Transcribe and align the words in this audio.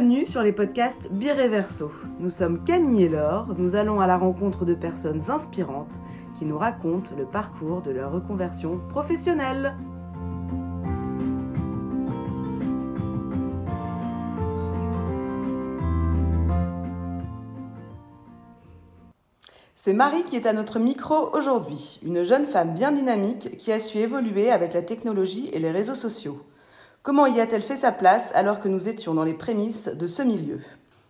Bienvenue 0.00 0.24
sur 0.24 0.42
les 0.42 0.52
podcasts 0.52 1.12
Bireverso. 1.12 1.92
Nous 2.20 2.30
sommes 2.30 2.64
Camille 2.64 3.02
et 3.02 3.08
Laure, 3.10 3.54
nous 3.58 3.76
allons 3.76 4.00
à 4.00 4.06
la 4.06 4.16
rencontre 4.16 4.64
de 4.64 4.72
personnes 4.72 5.22
inspirantes 5.28 5.92
qui 6.38 6.46
nous 6.46 6.56
racontent 6.56 7.10
le 7.18 7.26
parcours 7.26 7.82
de 7.82 7.90
leur 7.90 8.10
reconversion 8.10 8.80
professionnelle. 8.88 9.76
C'est 19.76 19.92
Marie 19.92 20.24
qui 20.24 20.36
est 20.36 20.46
à 20.46 20.54
notre 20.54 20.78
micro 20.78 21.28
aujourd'hui, 21.34 22.00
une 22.02 22.24
jeune 22.24 22.46
femme 22.46 22.72
bien 22.72 22.92
dynamique 22.92 23.58
qui 23.58 23.70
a 23.70 23.78
su 23.78 23.98
évoluer 23.98 24.50
avec 24.50 24.72
la 24.72 24.80
technologie 24.80 25.50
et 25.52 25.58
les 25.58 25.70
réseaux 25.70 25.94
sociaux. 25.94 26.38
Comment 27.02 27.26
y 27.26 27.40
a-t-elle 27.40 27.62
fait 27.62 27.76
sa 27.76 27.92
place 27.92 28.30
alors 28.34 28.60
que 28.60 28.68
nous 28.68 28.88
étions 28.88 29.14
dans 29.14 29.24
les 29.24 29.34
prémices 29.34 29.88
de 29.88 30.06
ce 30.06 30.22
milieu? 30.22 30.60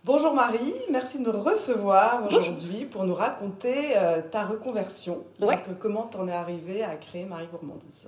Bonjour 0.03 0.33
Marie, 0.33 0.73
merci 0.89 1.19
de 1.19 1.29
nous 1.31 1.39
recevoir 1.43 2.23
aujourd'hui 2.27 2.85
pour 2.85 3.03
nous 3.03 3.13
raconter 3.13 3.95
euh, 3.97 4.21
ta 4.31 4.45
reconversion. 4.45 5.19
Ouais. 5.39 5.57
Donc, 5.57 5.63
euh, 5.69 5.73
comment 5.79 6.03
t'en 6.03 6.27
es 6.27 6.31
arrivée 6.33 6.81
à 6.83 6.95
créer 6.95 7.25
Marie 7.25 7.45
Gourmandise? 7.51 8.07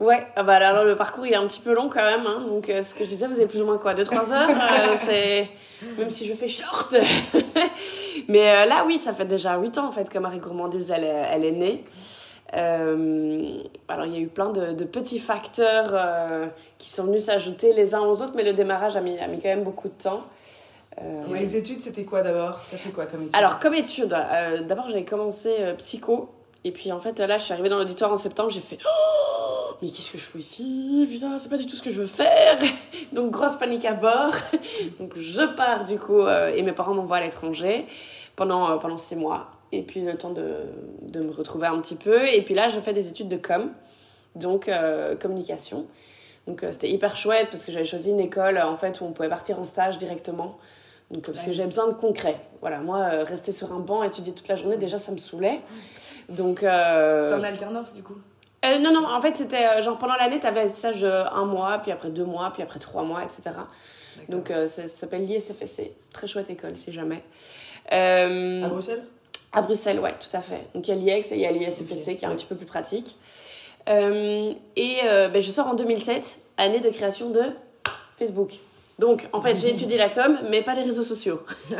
Ouais, 0.00 0.26
ah 0.36 0.42
bah 0.42 0.54
alors 0.56 0.84
le 0.84 0.96
parcours 0.96 1.24
il 1.24 1.32
est 1.32 1.36
un 1.36 1.46
petit 1.46 1.60
peu 1.60 1.72
long 1.72 1.88
quand 1.88 2.02
même, 2.02 2.26
hein. 2.26 2.44
donc 2.48 2.68
euh, 2.68 2.82
ce 2.82 2.94
que 2.94 3.04
je 3.04 3.08
disais, 3.08 3.26
vous 3.28 3.34
avez 3.38 3.46
plus 3.46 3.62
ou 3.62 3.64
moins 3.64 3.78
quoi, 3.78 3.94
2-3 3.94 4.32
heures, 4.32 4.50
euh, 4.50 4.96
c'est 5.06 5.48
même 5.96 6.10
si 6.10 6.26
je 6.26 6.34
fais 6.34 6.48
short. 6.48 6.94
Mais 8.28 8.50
euh, 8.50 8.64
là 8.66 8.84
oui, 8.86 8.98
ça 8.98 9.14
fait 9.14 9.24
déjà 9.24 9.56
8 9.56 9.78
ans 9.78 9.86
en 9.86 9.92
fait 9.92 10.10
que 10.10 10.18
Marie 10.18 10.40
Gourmandise 10.40 10.90
elle, 10.90 11.04
est- 11.04 11.28
elle 11.30 11.44
est 11.44 11.52
née. 11.52 11.84
Euh, 12.52 13.58
alors 13.88 14.06
il 14.06 14.12
y 14.12 14.16
a 14.16 14.20
eu 14.20 14.28
plein 14.28 14.50
de, 14.50 14.72
de 14.72 14.84
petits 14.84 15.18
facteurs 15.18 15.88
euh, 15.92 16.46
qui 16.78 16.88
sont 16.90 17.04
venus 17.04 17.24
s'ajouter 17.24 17.72
les 17.72 17.94
uns 17.94 18.02
aux 18.02 18.22
autres, 18.22 18.32
mais 18.36 18.44
le 18.44 18.52
démarrage 18.52 18.96
a 18.96 19.00
mis, 19.00 19.18
a 19.18 19.26
mis 19.26 19.40
quand 19.40 19.48
même 19.48 19.64
beaucoup 19.64 19.88
de 19.88 19.94
temps. 19.94 20.22
Euh, 21.00 21.22
Et 21.28 21.32
ouais. 21.32 21.40
les 21.40 21.56
études, 21.56 21.80
c'était 21.80 22.04
quoi 22.04 22.22
d'abord? 22.22 22.60
T'as 22.70 22.76
fait 22.76 22.90
quoi 22.90 23.06
comme 23.06 23.22
études 23.22 23.34
Alors, 23.34 23.58
comme 23.58 23.74
étude, 23.74 24.08
d'abord 24.68 24.88
j'avais 24.88 25.04
commencé 25.04 25.52
psycho. 25.78 26.28
Et 26.66 26.70
puis 26.70 26.92
en 26.92 27.00
fait, 27.00 27.18
là, 27.18 27.38
je 27.38 27.44
suis 27.44 27.52
arrivée 27.52 27.68
dans 27.68 27.78
l'auditoire 27.78 28.12
en 28.12 28.16
septembre, 28.16 28.50
j'ai 28.50 28.60
fait 28.60 28.78
Oh, 28.86 29.74
mais 29.82 29.88
qu'est-ce 29.90 30.12
que 30.12 30.18
je 30.18 30.22
fous 30.22 30.38
ici? 30.38 31.08
Putain, 31.10 31.36
c'est 31.36 31.48
pas 31.50 31.58
du 31.58 31.66
tout 31.66 31.76
ce 31.76 31.82
que 31.82 31.90
je 31.90 32.00
veux 32.00 32.06
faire. 32.06 32.58
Donc, 33.12 33.30
grosse 33.32 33.56
panique 33.56 33.84
à 33.84 33.92
bord. 33.94 34.32
Donc, 35.00 35.12
je 35.16 35.42
pars 35.56 35.84
du 35.84 35.98
coup, 35.98 36.26
et 36.28 36.62
mes 36.62 36.72
parents 36.72 36.94
m'envoient 36.94 37.16
à 37.16 37.20
l'étranger 37.22 37.86
pendant, 38.36 38.78
pendant 38.78 38.96
six 38.96 39.16
mois. 39.16 39.48
Et 39.74 39.82
puis, 39.82 40.00
le 40.00 40.16
temps 40.16 40.30
de, 40.30 40.54
de 41.02 41.20
me 41.20 41.30
retrouver 41.30 41.66
un 41.66 41.80
petit 41.80 41.96
peu. 41.96 42.28
Et 42.28 42.42
puis 42.42 42.54
là, 42.54 42.68
je 42.68 42.78
fais 42.80 42.92
des 42.92 43.08
études 43.08 43.28
de 43.28 43.36
com, 43.36 43.70
donc 44.34 44.68
euh, 44.68 45.16
communication. 45.16 45.86
Donc, 46.46 46.62
euh, 46.62 46.70
c'était 46.70 46.90
hyper 46.90 47.16
chouette 47.16 47.48
parce 47.50 47.64
que 47.64 47.72
j'avais 47.72 47.84
choisi 47.84 48.10
une 48.10 48.20
école 48.20 48.58
en 48.58 48.76
fait 48.76 49.00
où 49.00 49.04
on 49.04 49.12
pouvait 49.12 49.28
partir 49.28 49.58
en 49.58 49.64
stage 49.64 49.98
directement. 49.98 50.58
Donc, 51.10 51.26
parce 51.26 51.42
que 51.42 51.52
j'avais 51.52 51.68
besoin 51.68 51.88
de 51.88 51.94
concret. 51.94 52.36
Voilà, 52.60 52.78
moi, 52.78 52.98
euh, 52.98 53.24
rester 53.24 53.52
sur 53.52 53.72
un 53.72 53.78
banc, 53.78 54.02
étudier 54.02 54.32
toute 54.32 54.48
la 54.48 54.56
journée, 54.56 54.76
déjà, 54.76 54.98
ça 54.98 55.12
me 55.12 55.18
saoulait. 55.18 55.60
Donc. 56.28 56.58
C'était 56.60 57.34
en 57.34 57.42
alternance 57.42 57.94
du 57.94 58.02
coup? 58.02 58.16
non, 58.64 58.92
non, 58.92 59.06
en 59.06 59.20
fait, 59.20 59.36
c'était 59.36 59.82
genre 59.82 59.98
pendant 59.98 60.14
l'année, 60.14 60.40
tu 60.40 60.46
avais 60.46 60.62
un 60.62 60.68
stage 60.68 61.04
un 61.04 61.44
mois, 61.44 61.78
puis 61.82 61.92
après 61.92 62.08
deux 62.08 62.24
mois, 62.24 62.50
puis 62.52 62.62
après 62.62 62.78
trois 62.78 63.02
mois, 63.02 63.22
etc. 63.22 63.54
Donc, 64.30 64.48
ça, 64.48 64.66
ça 64.66 64.86
s'appelle 64.88 65.26
l'ISFSC. 65.26 65.90
Très 66.12 66.26
chouette 66.26 66.48
école, 66.48 66.76
si 66.76 66.90
jamais. 66.90 67.22
À 67.90 68.68
Bruxelles? 68.68 69.04
À 69.54 69.62
Bruxelles, 69.62 70.00
ouais, 70.00 70.12
tout 70.12 70.34
à 70.36 70.42
fait. 70.42 70.66
Donc, 70.74 70.86
il 70.88 70.90
y 70.90 70.92
a 70.92 70.96
l'IEX 71.16 71.32
et 71.32 71.36
il 71.36 71.40
y 71.40 71.46
a 71.46 71.52
l'ISFSC 71.52 72.08
Ok, 72.10 72.16
qui 72.16 72.24
est 72.24 72.28
un 72.28 72.34
petit 72.34 72.46
peu 72.46 72.54
plus 72.56 72.66
pratique. 72.66 73.16
Euh, 73.88 74.52
et 74.76 74.98
euh, 75.04 75.28
ben, 75.28 75.40
je 75.42 75.50
sors 75.50 75.66
en 75.66 75.74
2007, 75.74 76.38
année 76.56 76.80
de 76.80 76.88
création 76.90 77.30
de 77.30 77.42
Facebook. 78.18 78.54
Donc, 78.98 79.28
en 79.32 79.42
fait, 79.42 79.56
j'ai 79.56 79.70
étudié 79.74 79.96
la 79.98 80.08
com, 80.08 80.38
mais 80.50 80.62
pas 80.62 80.74
les 80.74 80.82
réseaux 80.82 81.02
sociaux. 81.02 81.40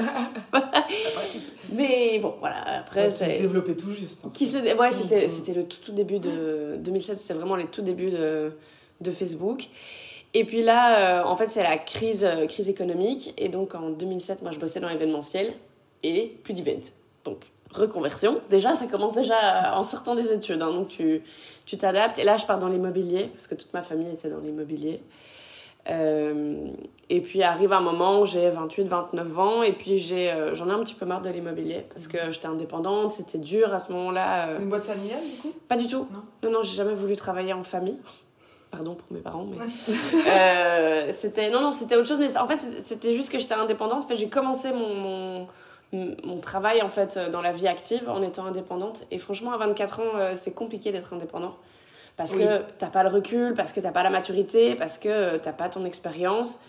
mais 1.72 2.18
bon, 2.18 2.34
voilà, 2.40 2.78
après, 2.80 3.02
Ouais, 3.04 3.08
qui 3.08 3.12
se 3.16 3.24
c'est. 3.24 3.38
développait 3.40 3.74
tout 3.76 3.92
juste. 3.92 4.24
hein. 4.24 4.30
Qui 4.32 4.46
se... 4.48 4.58
Ouais, 4.58 4.92
c'était, 4.92 5.28
c'était 5.28 5.52
le 5.54 5.64
tout, 5.64 5.78
tout 5.84 5.92
début 5.92 6.18
de 6.18 6.76
2007, 6.78 7.18
c'était 7.18 7.34
vraiment 7.34 7.56
les 7.56 7.66
tout 7.66 7.82
débuts 7.82 8.10
de, 8.10 8.52
de 9.00 9.10
Facebook. 9.10 9.66
Et 10.34 10.44
puis 10.44 10.62
là, 10.62 11.20
euh, 11.20 11.24
en 11.24 11.36
fait, 11.36 11.46
c'est 11.46 11.62
la 11.62 11.78
crise, 11.78 12.28
crise 12.48 12.68
économique. 12.68 13.32
Et 13.38 13.48
donc 13.48 13.74
en 13.74 13.90
2007, 13.90 14.42
moi, 14.42 14.50
je 14.50 14.58
bossais 14.58 14.80
dans 14.80 14.88
l'événementiel 14.88 15.52
et 16.02 16.36
plus 16.42 16.54
d'event. 16.54 16.80
Donc, 17.24 17.38
reconversion. 17.74 18.40
Déjà, 18.50 18.74
ça 18.74 18.86
commence 18.86 19.14
déjà 19.14 19.76
en 19.76 19.82
sortant 19.84 20.14
des 20.14 20.32
études. 20.32 20.62
hein. 20.62 20.72
donc, 20.72 20.88
tu, 20.88 21.22
tu 21.66 21.76
t'adaptes. 21.76 22.18
Et 22.18 22.24
là, 22.24 22.36
je 22.36 22.46
pars 22.46 22.58
dans 22.58 22.68
l'immobilier 22.68 23.24
parce 23.34 23.46
que 23.46 23.54
toute 23.54 23.72
ma 23.74 23.82
famille 23.82 24.10
était 24.10 24.28
dans 24.28 24.38
l'immobilier. 24.40 25.00
Euh, 25.90 26.68
et 27.10 27.20
puis 27.20 27.42
arrive 27.42 27.74
un 27.74 27.80
moment 27.80 28.20
où 28.22 28.24
j'ai 28.24 28.48
28, 28.48 28.84
29 28.84 29.38
ans 29.38 29.62
et 29.62 29.72
puis 29.72 29.98
j'ai, 29.98 30.30
euh, 30.32 30.54
j'en 30.54 30.70
ai 30.70 30.72
un 30.72 30.78
petit 30.82 30.94
peu 30.94 31.04
marre 31.04 31.20
de 31.20 31.28
l'immobilier 31.28 31.84
parce 31.90 32.08
que 32.08 32.30
j'étais 32.32 32.46
indépendante, 32.46 33.10
c'était 33.10 33.36
dur 33.36 33.74
à 33.74 33.78
ce 33.78 33.92
moment-là. 33.92 34.48
euh, 34.48 34.52
C'est 34.56 34.62
une 34.62 34.70
boîte 34.70 34.86
familiale 34.86 35.20
du 35.22 35.36
coup? 35.42 35.52
Pas 35.68 35.76
du 35.76 35.86
tout. 35.86 36.06
Non. 36.10 36.22
Non, 36.42 36.50
non, 36.50 36.62
j'ai 36.62 36.74
jamais 36.74 36.94
voulu 36.94 37.16
travailler 37.16 37.52
en 37.52 37.64
famille. 37.64 37.98
Pardon 38.70 38.94
pour 38.94 39.06
mes 39.14 39.20
parents, 39.20 39.44
mais. 39.44 39.58
Ouais. 39.58 41.12
C'était. 41.12 41.50
Non, 41.50 41.60
non, 41.60 41.70
c'était 41.70 41.96
autre 41.96 42.08
chose, 42.08 42.18
mais 42.18 42.34
en 42.36 42.48
fait, 42.48 42.56
c'était 42.84 43.12
juste 43.12 43.30
que 43.30 43.38
j'étais 43.38 43.54
indépendante. 43.54 44.04
En 44.04 44.08
fait, 44.08 44.16
j'ai 44.16 44.28
commencé 44.28 44.72
mon, 44.72 44.94
mon, 44.94 45.46
mon 45.92 46.38
travail, 46.40 46.82
en 46.82 46.88
fait, 46.88 47.18
dans 47.30 47.40
la 47.40 47.52
vie 47.52 47.68
active 47.68 48.08
en 48.08 48.22
étant 48.22 48.44
indépendante. 48.46 49.04
Et 49.10 49.18
franchement, 49.18 49.52
à 49.52 49.58
24 49.58 50.00
ans, 50.00 50.02
euh, 50.16 50.32
c'est 50.34 50.52
compliqué 50.52 50.90
d'être 50.92 51.12
indépendant. 51.12 51.54
Parce 52.16 52.32
Oui. 52.32 52.40
que 52.40 52.62
t'as 52.78 52.88
pas 52.90 53.02
le 53.02 53.08
recul, 53.10 53.54
parce 53.54 53.72
que 53.72 53.80
t'as 53.80 53.90
pas 53.92 54.02
la 54.02 54.10
maturité, 54.10 54.74
parce 54.74 54.98
que 54.98 55.36
t'as 55.38 55.52
pas 55.52 55.68
ton 55.68 55.84
expérience. 55.84 56.60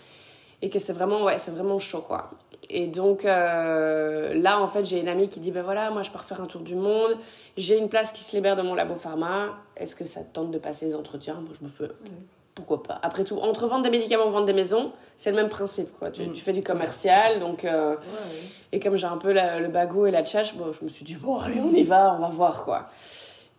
Et 0.62 0.70
que 0.70 0.78
c'est 0.78 0.92
vraiment, 0.94 1.22
ouais, 1.24 1.38
c'est 1.38 1.50
vraiment 1.50 1.78
chaud, 1.78 2.00
quoi. 2.00 2.30
Et 2.70 2.86
donc, 2.86 3.24
euh, 3.24 4.32
là, 4.34 4.58
en 4.60 4.66
fait, 4.68 4.84
j'ai 4.86 4.98
une 5.00 5.08
amie 5.08 5.28
qui 5.28 5.38
dit, 5.38 5.50
ben 5.50 5.62
voilà, 5.62 5.90
moi, 5.90 6.02
je 6.02 6.10
pars 6.10 6.24
faire 6.24 6.40
un 6.40 6.46
tour 6.46 6.62
du 6.62 6.74
monde. 6.74 7.16
J'ai 7.56 7.76
une 7.78 7.88
place 7.88 8.10
qui 8.10 8.22
se 8.24 8.34
libère 8.34 8.56
dans 8.56 8.64
mon 8.64 8.74
labo 8.74 8.94
pharma. 8.96 9.50
Est-ce 9.76 9.94
que 9.94 10.04
ça 10.06 10.22
te 10.22 10.32
tente 10.32 10.50
de 10.50 10.58
passer 10.58 10.86
les 10.86 10.96
entretiens? 10.96 11.34
Moi, 11.34 11.50
je 11.60 11.64
me 11.64 11.68
fais, 11.68 11.94
pourquoi 12.56 12.82
pas 12.82 12.98
Après 13.02 13.22
tout, 13.22 13.36
entre 13.36 13.68
vendre 13.68 13.84
des 13.84 13.90
médicaments, 13.90 14.30
vendre 14.30 14.46
des 14.46 14.52
maisons, 14.54 14.90
c'est 15.18 15.30
le 15.30 15.36
même 15.36 15.50
principe, 15.50 15.96
quoi. 15.98 16.10
Tu, 16.10 16.22
Mm. 16.22 16.32
tu 16.32 16.42
fais 16.42 16.52
du 16.54 16.62
commercial, 16.62 17.38
donc... 17.38 17.64
euh, 17.64 17.90
Ouais, 17.92 17.96
ouais. 17.96 18.42
et 18.72 18.80
comme 18.80 18.96
j'ai 18.96 19.06
un 19.06 19.18
peu 19.18 19.30
la- 19.32 19.60
le 19.60 19.68
bagot 19.68 20.06
et 20.06 20.10
la 20.10 20.24
tchatche, 20.24 20.54
bon, 20.56 20.72
je 20.72 20.82
me 20.82 20.88
suis 20.88 21.04
dit, 21.04 21.14
bon, 21.14 21.38
allez, 21.38 21.60
on 21.60 21.70
y 21.72 21.82
va, 21.82 22.14
on 22.16 22.20
va 22.20 22.28
voir, 22.28 22.64
quoi. 22.64 22.88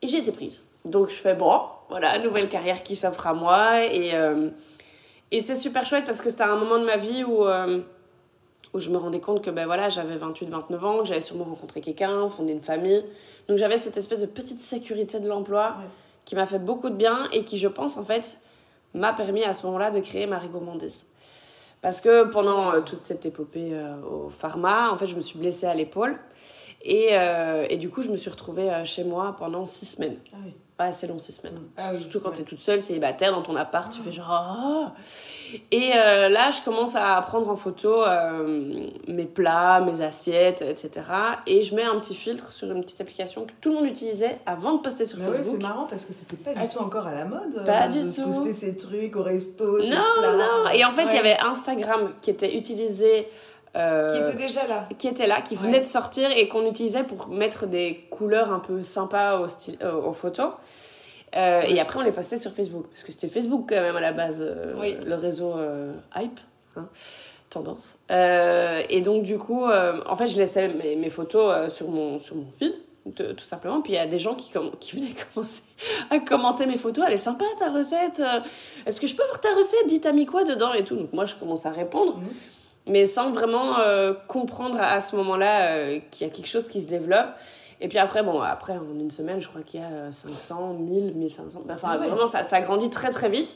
Et 0.01 0.07
j'ai 0.07 0.17
été 0.17 0.31
prise. 0.31 0.63
Donc, 0.83 1.09
je 1.09 1.15
fais, 1.15 1.35
bon, 1.35 1.61
voilà, 1.89 2.17
nouvelle 2.19 2.49
carrière 2.49 2.81
qui 2.83 2.95
s'offre 2.95 3.27
à 3.27 3.33
moi. 3.33 3.85
Et, 3.85 4.15
euh, 4.15 4.49
et 5.31 5.41
c'est 5.41 5.55
super 5.55 5.85
chouette 5.85 6.05
parce 6.05 6.21
que 6.21 6.29
c'était 6.31 6.43
un 6.43 6.55
moment 6.55 6.79
de 6.79 6.85
ma 6.85 6.97
vie 6.97 7.23
où, 7.23 7.45
euh, 7.45 7.81
où 8.73 8.79
je 8.79 8.89
me 8.89 8.97
rendais 8.97 9.19
compte 9.19 9.43
que, 9.43 9.51
ben 9.51 9.65
voilà, 9.67 9.89
j'avais 9.89 10.15
28, 10.17 10.47
29 10.49 10.83
ans, 10.85 10.99
que 10.99 11.05
j'allais 11.05 11.21
sûrement 11.21 11.43
rencontrer 11.45 11.81
quelqu'un, 11.81 12.29
fonder 12.29 12.53
une 12.53 12.61
famille. 12.61 13.03
Donc, 13.47 13.57
j'avais 13.59 13.77
cette 13.77 13.97
espèce 13.97 14.21
de 14.21 14.25
petite 14.25 14.59
sécurité 14.59 15.19
de 15.19 15.27
l'emploi 15.27 15.75
Ouais. 15.79 15.85
qui 16.25 16.35
m'a 16.35 16.47
fait 16.47 16.59
beaucoup 16.59 16.89
de 16.89 16.95
bien 16.95 17.27
et 17.31 17.43
qui, 17.43 17.57
je 17.59 17.67
pense, 17.67 17.97
en 17.97 18.03
fait, 18.03 18.39
m'a 18.97 19.13
permis 19.13 19.43
à 19.43 19.53
ce 19.53 19.65
moment-là 19.65 19.91
de 19.91 19.99
créer 19.99 20.27
Marie 20.27 20.49
Gourmandise. 20.49 21.05
Parce 21.81 22.01
que 22.01 22.25
pendant 22.25 22.71
euh, 22.71 22.81
toute 22.81 22.99
cette 22.99 23.25
épopée 23.25 23.69
euh, 23.71 24.01
au 24.01 24.29
pharma, 24.29 24.91
en 24.91 24.97
fait, 24.97 25.07
je 25.07 25.15
me 25.15 25.21
suis 25.21 25.37
blessée 25.37 25.67
à 25.67 25.73
l'épaule. 25.73 26.17
Et, 26.81 27.09
euh, 27.11 27.65
et 27.69 27.77
du 27.77 27.89
coup, 27.89 28.01
je 28.01 28.09
me 28.09 28.15
suis 28.15 28.29
retrouvée 28.29 28.69
chez 28.85 29.03
moi 29.03 29.35
pendant 29.37 29.65
six 29.65 29.85
semaines. 29.85 30.17
Ah 30.33 30.37
oui. 30.45 30.53
C'est 30.91 31.07
long, 31.07 31.17
six 31.17 31.31
semaines. 31.33 31.59
Ah 31.75 31.89
oui. 31.93 31.99
Surtout 32.01 32.19
quand 32.19 32.29
Ouais. 32.29 32.35
t'es 32.35 32.43
toute 32.43 32.59
seule, 32.59 32.81
célibataire, 32.83 33.31
dans 33.31 33.41
ton 33.41 33.55
appart, 33.55 33.91
tu 33.91 33.99
fais 34.01 34.11
genre... 34.11 34.27
Ah 34.29 34.93
Et 35.71 35.91
euh, 35.95 36.29
là, 36.29 36.51
je 36.51 36.61
commence 36.63 36.95
à 36.95 37.19
prendre 37.25 37.49
en 37.49 37.55
photo 37.55 38.03
euh, 38.03 38.87
mes 39.07 39.25
plats, 39.25 39.81
mes 39.81 40.01
assiettes, 40.01 40.61
etc. 40.61 41.07
Et 41.47 41.63
je 41.63 41.73
mets 41.73 41.83
un 41.83 41.99
petit 41.99 42.13
filtre 42.13 42.51
sur 42.51 42.69
une 42.71 42.83
petite 42.83 43.01
application 43.01 43.45
que 43.45 43.51
tout 43.59 43.69
le 43.69 43.75
monde 43.75 43.85
utilisait 43.85 44.37
avant 44.45 44.73
de 44.75 44.81
poster 44.81 45.05
sur 45.05 45.17
Mais 45.17 45.25
ouais, 45.25 45.31
c'est 45.33 45.43
Facebook. 45.43 45.61
marrant 45.63 45.85
parce 45.89 46.05
que 46.05 46.13
c'était 46.13 46.35
pas 46.37 46.53
du 46.53 46.59
Ah, 46.61 46.67
tout 46.67 46.79
encore 46.79 47.07
à 47.07 47.13
la 47.15 47.25
mode. 47.25 47.65
Pas 47.65 47.85
euh, 47.85 47.87
du 47.87 48.01
de 48.03 48.11
tout. 48.15 48.23
poster 48.25 48.53
ses 48.53 48.75
trucs 48.77 49.15
au 49.15 49.23
resto. 49.23 49.79
non, 49.79 49.87
plats. 50.15 50.33
non. 50.33 50.69
Et 50.75 50.85
en 50.85 50.91
fait, 50.91 51.05
il 51.05 51.15
y 51.15 51.19
avait 51.19 51.37
Instagram 51.39 52.11
qui 52.21 52.29
était 52.29 52.55
utilisé... 52.55 53.27
euh, 53.75 54.13
Qui 54.13 54.29
était 54.31 54.43
déjà 54.47 54.65
là. 54.67 54.87
qui 54.97 55.07
était 55.07 55.27
là, 55.27 55.41
qui 55.41 55.55
Ouais. 55.55 55.61
venait 55.63 55.79
de 55.79 55.85
sortir 55.85 56.31
et 56.31 56.47
qu'on 56.47 56.65
utilisait 56.67 57.03
pour 57.03 57.27
mettre 57.27 57.67
des 57.67 58.05
couleurs 58.09 58.51
un 58.51 58.59
peu 58.59 58.81
sympas 58.81 59.39
au 59.39 59.47
style, 59.47 59.77
euh, 59.83 59.93
aux 59.93 60.13
photos. 60.13 60.51
Euh, 61.35 61.61
Et 61.67 61.79
après, 61.79 61.99
on 61.99 62.03
les 62.03 62.11
postait 62.11 62.37
sur 62.37 62.51
Facebook. 62.53 62.85
Parce 62.89 63.03
que 63.03 63.11
c'était 63.11 63.27
Facebook 63.27 63.65
quand 63.69 63.81
même 63.81 63.95
à 63.95 63.99
la 64.01 64.13
base, 64.13 64.43
Oui. 64.79 64.95
le 65.05 65.15
réseau 65.15 65.55
hype, 66.15 66.39
hein, 66.77 66.87
tendance. 67.49 67.97
Et 68.09 69.01
donc, 69.01 69.23
du 69.23 69.37
coup, 69.37 69.65
en 69.65 70.15
fait, 70.15 70.27
je 70.27 70.37
laissais 70.37 70.69
mes, 70.69 70.95
mes 70.95 71.09
photos 71.09 71.71
sur, 71.73 71.89
mon, 71.89 72.19
sur 72.19 72.35
mon 72.37 72.45
feed, 72.57 72.73
tout, 73.15 73.23
tout 73.33 73.43
simplement. 73.45 73.81
Puis 73.81 73.93
il 73.93 73.95
y 73.95 73.99
a 73.99 74.07
des 74.07 74.19
gens 74.19 74.35
qui, 74.35 74.51
qui 74.79 74.95
venaient 74.95 75.15
commencer 75.33 75.61
à 76.09 76.19
commenter 76.19 76.65
mes 76.65 76.77
photos. 76.77 77.03
Elle 77.07 77.13
est 77.13 77.17
sympa 77.17 77.45
ta 77.59 77.71
recette. 77.71 78.21
Est-ce 78.85 78.99
que 79.01 79.07
je 79.07 79.15
peux 79.15 79.23
voir 79.25 79.39
ta 79.41 79.49
recette? 79.53 79.87
Dis, 79.87 79.99
t'as 80.01 80.13
mis 80.13 80.25
quoi 80.25 80.43
dedans 80.45 80.73
et 80.73 80.83
tout. 80.85 80.95
Donc, 80.95 81.11
moi, 81.13 81.25
je 81.25 81.35
commence 81.35 81.65
à 81.65 81.71
répondre 81.71 82.17
Mhm. 82.17 82.27
Mais 82.87 83.05
sans 83.05 83.31
vraiment 83.31 83.79
euh, 83.79 84.13
comprendre 84.27 84.77
à, 84.81 84.99
ce 84.99 85.15
moment-là 85.15 85.71
euh, 85.71 85.99
qu'il 86.11 86.27
y 86.27 86.29
a 86.29 86.33
quelque 86.33 86.47
chose 86.47 86.67
qui 86.67 86.81
se 86.81 86.87
développe. 86.87 87.27
Et 87.79 87.87
puis 87.89 87.99
après, 87.99 88.23
bon, 88.23 88.41
après, 88.41 88.73
en 88.73 88.99
une 88.99 89.11
semaine, 89.11 89.39
je 89.39 89.47
crois 89.47 89.61
qu'il 89.61 89.79
y 89.79 89.83
a 89.83 89.87
euh, 89.87 90.11
500, 90.11 90.73
1000, 90.73 91.13
1500. 91.13 91.61
Enfin, 91.69 91.87
Ah 91.91 91.97
ouais. 91.97 92.07
vraiment, 92.07 92.25
ça, 92.25 92.43
ça 92.43 92.59
grandit 92.61 92.89
très, 92.89 93.11
très 93.11 93.29
vite. 93.29 93.55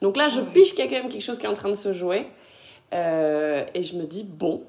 Donc 0.00 0.16
là, 0.16 0.28
je 0.28 0.40
Ah 0.40 0.44
piche 0.54 0.70
qu'il 0.70 0.84
y 0.84 0.88
a 0.88 0.90
quand 0.90 1.02
même 1.02 1.10
quelque 1.10 1.22
chose 1.22 1.38
qui 1.38 1.46
est 1.46 1.50
en 1.50 1.54
train 1.54 1.68
de 1.68 1.74
se 1.74 1.92
jouer. 1.92 2.26
Euh, 2.94 3.64
et 3.74 3.82
je 3.82 3.96
me 3.96 4.04
dis, 4.04 4.24
bon, 4.24 4.62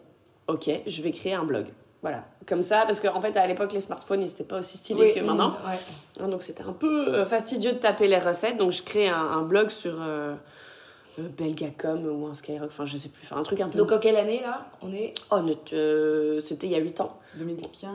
ok, 0.47 0.69
je 0.85 1.01
vais 1.01 1.11
créer 1.11 1.33
un 1.33 1.45
blog. 1.45 1.67
Voilà, 2.01 2.23
comme 2.47 2.63
ça, 2.63 2.83
parce 2.85 2.99
qu'en 3.01 3.15
en 3.15 3.21
fait, 3.21 3.35
à 3.35 3.45
l'époque, 3.45 3.73
les 3.73 3.81
smartphones, 3.81 4.21
ils 4.21 4.27
n'étaient 4.27 4.43
pas 4.45 4.59
aussi 4.59 4.77
stylés 4.77 5.13
que 5.13 5.19
maintenant. 5.19 5.51
ouais. 5.67 5.79
Hein, 6.21 6.29
Donc, 6.29 6.43
c'était 6.43 6.63
un 6.63 6.71
peu 6.73 7.25
fastidieux 7.25 7.73
de 7.73 7.77
taper 7.77 8.07
les 8.07 8.19
recettes. 8.19 8.57
Donc, 8.57 8.71
je 8.71 8.81
crée 8.83 9.09
un, 9.09 9.17
un 9.17 9.41
blog 9.41 9.69
sur 9.69 9.95
euh, 10.01 10.33
Belgacom 11.17 12.05
ou 12.05 12.27
un 12.27 12.33
Skyrock, 12.33 12.67
enfin, 12.69 12.85
je 12.85 12.95
sais 12.97 13.09
plus, 13.09 13.21
enfin, 13.25 13.37
un 13.37 13.43
truc 13.43 13.59
un 13.61 13.67
peu. 13.69 13.77
Donc 13.77 13.91
en 13.91 13.99
quelle 13.99 14.15
année 14.17 14.41
là 14.41 14.67
On 14.81 14.93
est? 14.93 15.13
Oh, 15.31 15.39
ne- 15.39 15.53
euh, 15.73 16.39
c'était 16.39 16.67
il 16.67 16.71
y 16.73 16.75
a 16.75 16.79
8 16.79 17.01
ans. 17.01 17.17
2015. 17.35 17.91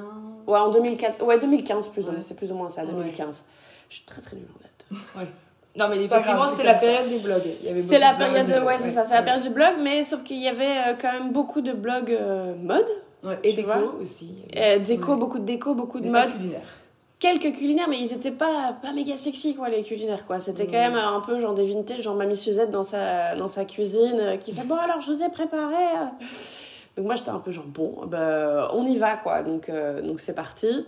Ouais, 0.46 0.58
en 0.58 0.70
2004, 0.70 1.22
ouais, 1.24 1.38
2015, 1.38 1.88
plus 1.88 2.02
ou 2.02 2.06
moins, 2.06 2.14
Ouais. 2.16 2.20
c'est 2.22 2.34
plus 2.36 2.52
ou 2.52 2.54
moins 2.54 2.68
ça, 2.68 2.82
Ouais. 2.82 2.88
2015. 2.92 3.44
Je 3.88 3.94
suis 3.96 4.04
très 4.04 4.20
très 4.22 4.36
nulle 4.36 4.46
en 4.54 4.62
date. 4.62 5.24
Non 5.76 5.88
mais 5.88 5.96
effectivement 6.04 6.44
c'était 6.46 6.58
c'est 6.58 6.66
la 6.68 6.74
ça. 6.74 6.80
période 6.80 7.08
y 7.66 7.68
avait 7.68 7.80
C'est 7.80 7.86
beaucoup 7.88 8.00
la 8.00 8.12
de 8.12 8.18
période, 8.18 8.50
euh, 8.50 8.64
ouais, 8.64 8.78
c'est 8.78 8.90
ça, 8.90 9.02
c'est 9.02 9.14
la 9.14 9.22
période 9.22 9.42
du 9.42 9.50
blog, 9.50 9.74
mais 9.82 10.04
sauf 10.04 10.22
qu'il 10.22 10.40
y 10.40 10.46
avait 10.46 10.64
euh, 10.64 10.94
quand 11.00 11.12
même 11.12 11.32
beaucoup 11.32 11.60
de 11.62 11.72
blogs 11.72 12.12
euh, 12.12 12.54
mode, 12.54 12.86
Ouais. 13.24 13.38
Et 13.42 13.54
déco 13.54 13.68
vois. 13.72 13.94
aussi. 14.00 14.36
euh, 14.56 14.78
déco, 14.78 15.12
Ouais. 15.14 15.18
beaucoup 15.18 15.38
de 15.40 15.44
déco, 15.44 15.74
beaucoup 15.74 15.98
de 15.98 16.08
mode. 16.08 16.30
culinaire. 16.30 16.60
Quelques 17.24 17.56
culinaires, 17.56 17.88
mais 17.88 17.98
ils 18.00 18.12
étaient 18.12 18.30
pas, 18.30 18.76
pas 18.82 18.92
méga 18.92 19.16
sexy, 19.16 19.54
quoi, 19.54 19.70
les 19.70 19.82
culinaires, 19.82 20.26
quoi. 20.26 20.38
C'était 20.40 20.66
quand 20.66 20.72
même 20.72 20.94
un 20.94 21.20
peu 21.20 21.38
genre 21.40 21.54
des 21.54 21.64
vintage, 21.66 22.02
genre 22.02 22.14
Mamie 22.14 22.36
Suzette 22.36 22.70
dans 22.70 22.82
sa, 22.82 23.34
dans 23.34 23.48
sa 23.48 23.64
cuisine, 23.64 24.18
euh, 24.20 24.36
qui 24.36 24.52
fait 24.52 24.66
Bon, 24.66 24.74
alors 24.76 25.00
je 25.00 25.10
vous 25.10 25.22
ai 25.22 25.30
préparé. 25.30 25.74
euh. 25.74 26.24
Donc 26.98 27.06
moi, 27.06 27.14
j'étais 27.16 27.30
un 27.30 27.38
peu 27.38 27.50
genre 27.50 27.64
Bon, 27.64 28.04
bah, 28.06 28.68
on 28.74 28.86
y 28.86 28.98
va, 28.98 29.16
quoi. 29.16 29.42
Donc 29.42 29.70
euh, 29.70 30.02
donc 30.02 30.20
c'est 30.20 30.34
parti. 30.34 30.84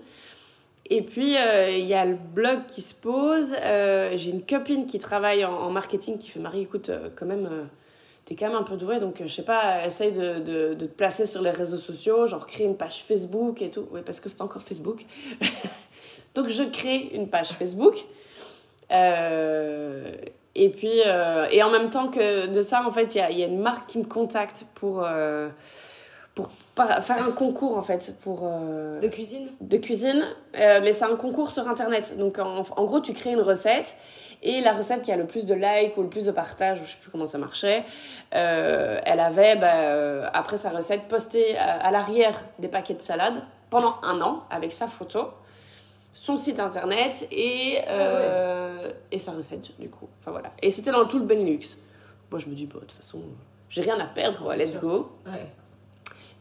Et 0.91 1.01
puis, 1.01 1.39
euh, 1.39 1.71
il 1.71 1.87
y 1.87 1.95
a 1.95 2.05
le 2.05 2.17
blog 2.17 2.67
qui 2.69 2.83
se 2.83 2.93
pose. 2.93 3.57
Euh, 3.65 4.13
J'ai 4.17 4.31
une 4.31 4.43
copine 4.45 4.85
qui 4.85 4.99
travaille 4.99 5.43
en, 5.43 5.55
en 5.55 5.71
marketing 5.71 6.19
qui 6.19 6.29
fait 6.29 6.39
Marie, 6.39 6.61
écoute, 6.61 6.91
quand 7.19 7.25
même, 7.25 7.49
t'es 8.27 8.35
quand 8.37 8.49
même 8.49 8.57
un 8.59 8.63
peu 8.63 8.77
douée, 8.77 9.01
donc 9.01 9.23
je 9.25 9.33
sais 9.33 9.43
pas, 9.43 9.87
essaye 9.87 10.13
de, 10.13 10.39
de, 10.41 10.75
de 10.75 10.87
te 10.87 10.93
placer 10.93 11.25
sur 11.25 11.41
les 11.41 11.51
réseaux 11.51 11.79
sociaux, 11.79 12.27
genre 12.27 12.47
créer 12.47 12.67
une 12.67 12.77
page 12.77 13.05
Facebook 13.09 13.63
et 13.63 13.71
tout. 13.71 13.87
Oui, 13.91 14.01
parce 14.05 14.21
que 14.21 14.29
c'est 14.29 14.43
encore 14.43 14.63
Facebook. 14.65 15.07
donc, 16.37 16.49
je 16.49 16.63
crée 16.63 17.11
une 17.15 17.29
page 17.29 17.49
Facebook. 17.49 17.97
Euh, 18.93 20.13
et 20.55 20.69
puis, 20.69 21.01
euh, 21.07 21.49
et 21.51 21.63
en 21.63 21.71
même 21.71 21.89
temps 21.89 22.09
que 22.09 22.47
de 22.47 22.61
ça, 22.61 22.87
en 22.87 22.93
fait, 22.93 23.15
il 23.15 23.37
y 23.37 23.39
y 23.39 23.43
a 23.43 23.47
une 23.47 23.61
marque 23.61 23.89
qui 23.89 23.99
me 23.99 24.05
contacte 24.05 24.67
pour, 24.75 25.03
euh, 25.03 25.49
pour 26.35 26.51
faire 26.75 27.27
un 27.27 27.33
concours, 27.33 27.79
en 27.79 27.83
fait, 27.83 28.15
pour. 28.21 28.43
De 28.43 29.09
cuisine? 29.09 29.49
de 29.63 29.77
cuisine, 29.79 30.25
mais 30.55 30.93
c'est 30.93 31.07
un 31.07 31.17
concours 31.17 31.51
sur 31.51 31.67
internet. 31.69 32.17
Donc 32.19 32.39
en, 32.39 32.65
en 32.77 32.85
gros, 32.85 33.01
tu 33.01 33.15
crées 33.15 33.33
une 33.33 33.41
recette 33.41 33.97
et 34.43 34.61
la 34.61 34.73
recette 34.73 35.01
qui 35.01 35.11
a 35.11 35.17
le 35.17 35.27
plus 35.27 35.47
de 35.47 35.55
likes 35.55 35.97
ou 35.97 36.03
le 36.03 36.11
plus 36.11 36.27
de 36.27 36.33
partages, 36.33 36.81
je 36.85 36.93
sais 36.93 36.99
plus 37.01 37.11
comment 37.11 37.25
ça 37.25 37.39
marchait, 37.39 37.85
elle 38.31 39.21
avait 39.21 39.57
bah, 39.57 40.29
après 40.35 40.59
sa 40.59 40.69
recette 40.69 41.09
posté 41.09 41.57
à, 41.57 41.87
à 41.87 41.91
l'arrière 41.91 42.45
des 42.59 42.69
paquets 42.69 42.93
de 42.95 43.01
salade 43.01 43.35
pendant 43.71 43.95
un 44.03 44.21
an 44.21 44.45
avec 44.51 44.75
sa 44.75 44.87
photo, 44.87 45.31
son 46.17 46.39
site 46.39 46.59
internet 46.59 47.29
et, 47.31 47.79
euh, 47.89 48.91
et 49.13 49.19
sa 49.19 49.33
recette 49.33 49.79
du 49.79 49.89
coup. 49.91 50.09
Enfin 50.21 50.31
voilà. 50.31 50.51
Et 50.63 50.71
c'était 50.71 50.91
dans 50.91 51.05
tout 51.05 51.19
le 51.19 51.25
Benelux. 51.27 51.77
Moi 52.31 52.41
je 52.41 52.47
me 52.49 52.55
dis, 52.55 52.65
bah, 52.67 52.77
de 52.77 52.81
toute 52.81 52.93
façon, 52.93 53.21
j'ai 53.69 53.83
rien 53.83 54.01
à 54.01 54.07
perdre, 54.07 54.43
quoi, 54.43 54.57
let's 54.57 54.79
go 54.81 55.11
Ouais. 55.27 55.47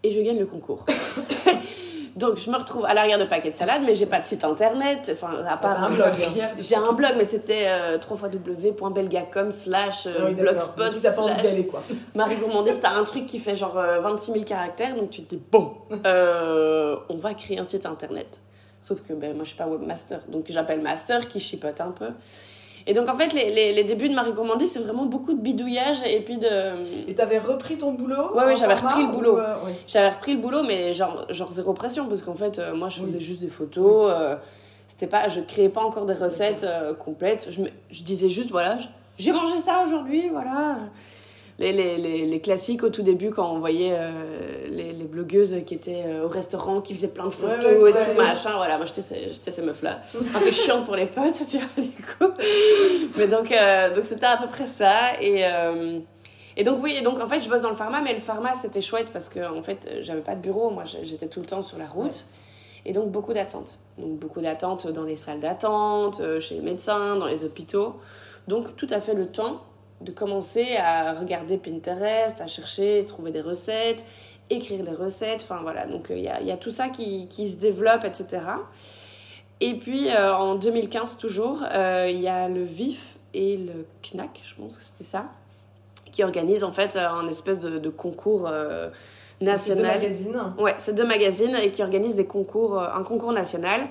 et 0.02 0.12
je 0.12 0.22
gagne 0.22 0.40
le 0.40 0.46
concours. 0.46 0.86
Donc 2.16 2.38
je 2.38 2.50
me 2.50 2.56
retrouve 2.56 2.86
à 2.86 2.94
l'arrière 2.94 3.20
de 3.20 3.26
paquet 3.26 3.52
de 3.52 3.56
salade, 3.58 3.82
mais 3.86 3.94
j'ai 3.94 4.06
pas 4.06 4.20
de 4.20 4.24
site 4.24 4.46
internet, 4.46 5.12
enfin 5.14 5.44
à 5.46 5.58
part 5.58 5.84
un 5.84 5.90
blog. 5.90 6.14
J'ai 6.58 6.76
un 6.78 6.94
blog, 6.94 7.12
mais 7.18 7.26
c'était 7.26 7.66
euh, 7.68 7.98
www.belgacom 8.10 9.52
slash 9.52 10.08
euh, 10.08 10.28
Ah 10.30 10.32
blogspot 10.32 11.02
T'as 11.02 11.12
pas 11.12 11.22
envie 11.24 11.42
d'y 11.42 11.48
aller, 11.48 11.68
quoi. 11.68 11.84
Marie 12.16 12.38
Gourmandise. 12.38 12.80
T'as 12.82 12.92
un 12.94 13.04
truc 13.04 13.26
qui 13.26 13.38
fait 13.40 13.56
genre 13.56 13.78
euh, 13.78 14.00
26 14.00 14.32
000 14.32 14.44
caractères, 14.46 14.96
donc 14.96 15.10
tu 15.10 15.24
te 15.24 15.36
dis 15.36 15.42
bon, 15.52 15.74
euh, 16.06 16.96
on 17.10 17.18
va 17.18 17.34
créer 17.34 17.60
un 17.60 17.66
site 17.66 17.86
internet. 17.86 18.40
Sauf 18.88 19.02
que 19.02 19.14
ben, 19.14 19.34
moi 19.34 19.44
je 19.44 19.50
suis 19.50 19.58
pas 19.58 19.66
webmaster, 19.68 20.20
donc 20.28 20.46
j'appelle 20.48 20.80
master 20.80 21.28
qui 21.28 21.40
chipote 21.40 21.82
un 21.82 21.90
peu. 21.90 22.10
Et 22.86 22.94
donc 22.94 23.10
en 23.10 23.18
fait 23.18 23.34
les, 23.34 23.52
les, 23.52 23.74
les 23.74 23.84
débuts 23.84 24.10
de 24.10 24.14
Marie 24.14 24.32
Gourmandise 24.32 24.72
c'est 24.74 24.80
vraiment 24.80 25.06
beaucoup 25.06 25.34
de 25.34 25.42
bidouillage 25.42 26.04
et 26.06 26.20
puis 26.20 26.38
de... 26.38 27.10
Et 27.10 27.16
t'avais 27.16 27.40
repris 27.40 27.80
ton 27.80 27.94
boulot 27.94 28.36
Ouais, 28.36 28.44
ouais, 28.46 28.56
j'avais 28.56 28.76
repris 28.76 29.02
le 29.08 29.12
boulot. 29.12 29.34
ou, 29.34 29.40
euh, 29.40 29.56
ouais. 29.66 29.74
J'avais 29.88 30.10
repris 30.10 30.36
le 30.36 30.40
boulot, 30.40 30.62
mais 30.62 30.94
genre, 30.94 31.26
genre 31.34 31.52
zéro 31.52 31.74
pression, 31.74 32.06
parce 32.06 32.22
qu'en 32.22 32.36
fait, 32.36 32.60
euh, 32.60 32.76
moi, 32.76 32.90
je 32.90 33.00
Oui. 33.00 33.08
faisais 33.08 33.20
juste 33.20 33.42
des 33.42 33.48
photos. 33.48 34.12
euh, 34.14 34.36
c'était 34.88 35.08
pas, 35.08 35.28
je 35.30 35.42
créais 35.42 35.70
pas 35.70 35.82
encore 35.82 36.06
des 36.06 36.14
recettes 36.14 36.64
euh, 36.64 36.94
complètes. 36.94 37.48
Je, 37.50 37.62
me- 37.62 37.70
je 37.90 38.04
disais 38.04 38.30
juste, 38.30 38.52
voilà, 38.52 38.78
j'ai 39.18 39.32
mangé 39.32 39.58
ça 39.58 39.82
aujourd'hui, 39.84 40.30
voilà. 40.30 40.78
Les, 41.58 41.72
les, 41.72 41.98
les, 41.98 42.26
les 42.26 42.42
classiques 42.42 42.84
au 42.84 42.90
tout 42.90 43.02
début, 43.02 43.30
quand 43.30 43.50
on 43.50 43.60
voyait 43.60 43.94
euh, 43.94 44.68
les, 44.70 44.92
les 44.92 45.06
blogueuses 45.06 45.56
qui 45.66 45.74
étaient 45.74 46.04
euh, 46.06 46.26
au 46.26 46.28
restaurant, 46.28 46.82
qui 46.82 46.94
faisaient 46.94 47.08
plein 47.08 47.28
de 47.28 47.30
photos 47.30 47.60
Ouais, 47.60 47.78
ouais, 47.78 47.80
tout 47.80 47.88
et 47.88 47.92
tout, 47.92 48.22
machin. 48.22 48.58
Voilà, 48.58 48.76
moi, 48.76 48.86
j'étais 48.86 49.02
ces, 49.02 49.32
ces 49.32 49.62
meufs-là. 49.62 50.02
Un 50.36 50.40
peu 50.40 50.52
chiante 50.52 50.84
pour 50.84 50.98
les 50.98 51.06
potes, 51.06 51.42
tu 51.50 51.58
vois, 51.58 51.84
du 51.84 51.92
coup. 51.92 52.34
Mais 53.18 53.28
donc, 53.28 53.54
euh, 53.54 53.94
donc 53.96 54.04
c'était 54.04 54.26
à 54.26 54.36
peu 54.36 54.48
près 54.48 54.66
ça. 54.66 55.22
Et. 55.22 55.46
et 56.58 56.64
donc 56.66 56.84
oui, 56.84 56.96
et 56.98 57.02
donc 57.02 57.22
en 57.22 57.28
fait 57.28 57.40
je 57.40 57.50
bosse 57.50 57.62
dans 57.62 57.70
le 57.70 57.78
pharma, 57.78 58.02
mais 58.02 58.14
le 58.14 58.20
pharma 58.20 58.54
c'était 58.54 58.82
chouette 58.82 59.12
parce 59.12 59.30
que 59.30 59.40
en 59.40 59.64
fait 59.64 60.00
j'avais 60.02 60.22
pas 60.22 60.36
de 60.36 60.42
bureau, 60.42 60.70
moi 60.72 60.84
j'étais 60.86 61.28
tout 61.28 61.40
le 61.40 61.46
temps 61.46 61.62
sur 61.62 61.78
la 61.78 61.86
route. 61.88 62.26
Et 62.86 62.92
donc 62.92 63.12
beaucoup 63.12 63.34
d'attentes. 63.34 63.80
Donc 63.98 64.20
beaucoup 64.20 64.42
d'attentes 64.42 64.88
dans 64.88 65.04
les 65.04 65.16
salles 65.16 65.40
d'attente, 65.40 66.22
chez 66.40 66.56
les 66.56 66.62
médecins, 66.62 67.16
dans 67.16 67.28
les 67.28 67.46
hôpitaux. 67.46 67.96
Donc 68.48 68.76
tout 68.76 68.88
à 68.90 69.00
fait 69.00 69.14
le 69.14 69.28
temps 69.28 69.62
de 70.02 70.12
commencer 70.12 70.76
à 70.78 71.14
regarder 71.14 71.58
Pinterest, 71.58 72.40
à 72.42 72.48
chercher, 72.48 73.06
trouver 73.08 73.32
des 73.32 73.42
recettes, 73.42 74.04
écrire 74.50 74.84
les 74.84 74.92
recettes, 74.94 75.42
enfin 75.44 75.62
voilà. 75.62 75.86
Donc 75.86 76.08
il 76.10 76.20
y, 76.20 76.28
a, 76.28 76.42
y 76.42 76.52
a 76.52 76.58
tout 76.58 76.72
ça 76.72 76.90
qui, 76.90 77.28
qui 77.28 77.50
se 77.50 77.58
développe, 77.58 78.04
etc. 78.06 78.42
Et 79.62 79.76
puis 79.76 80.10
euh, 80.10 80.36
en 80.36 80.56
2015 80.56 81.18
toujours, 81.18 81.64
euh, 81.72 82.08
il 82.10 82.20
y 82.20 82.28
a 82.28 82.50
le 82.50 82.64
VIF 82.64 83.00
et 83.34 83.58
le 83.58 83.86
CNAC, 84.04 84.42
je 84.44 84.56
pense 84.56 84.78
que 84.78 84.84
c'était 84.84 85.04
ça, 85.04 85.26
qui 86.12 86.24
organisent 86.24 86.64
en 86.64 86.72
fait 86.74 86.96
euh, 86.96 87.08
un 87.08 87.28
espèce 87.28 87.60
de, 87.60 87.80
de 87.80 87.90
concours 87.90 88.48
euh, 88.48 88.90
C'est 89.40 89.46
deux 89.46 89.52
national. 89.82 89.98
magazines. 89.98 90.54
Ouais, 90.60 90.76
c'est 90.78 90.94
deux 90.94 91.08
magazines 91.08 91.56
et 91.56 91.72
qui 91.72 91.82
organisent 91.84 92.16
des 92.16 92.26
concours, 92.28 92.78
euh, 92.80 92.88
un 92.94 93.04
concours 93.04 93.32
national 93.34 93.88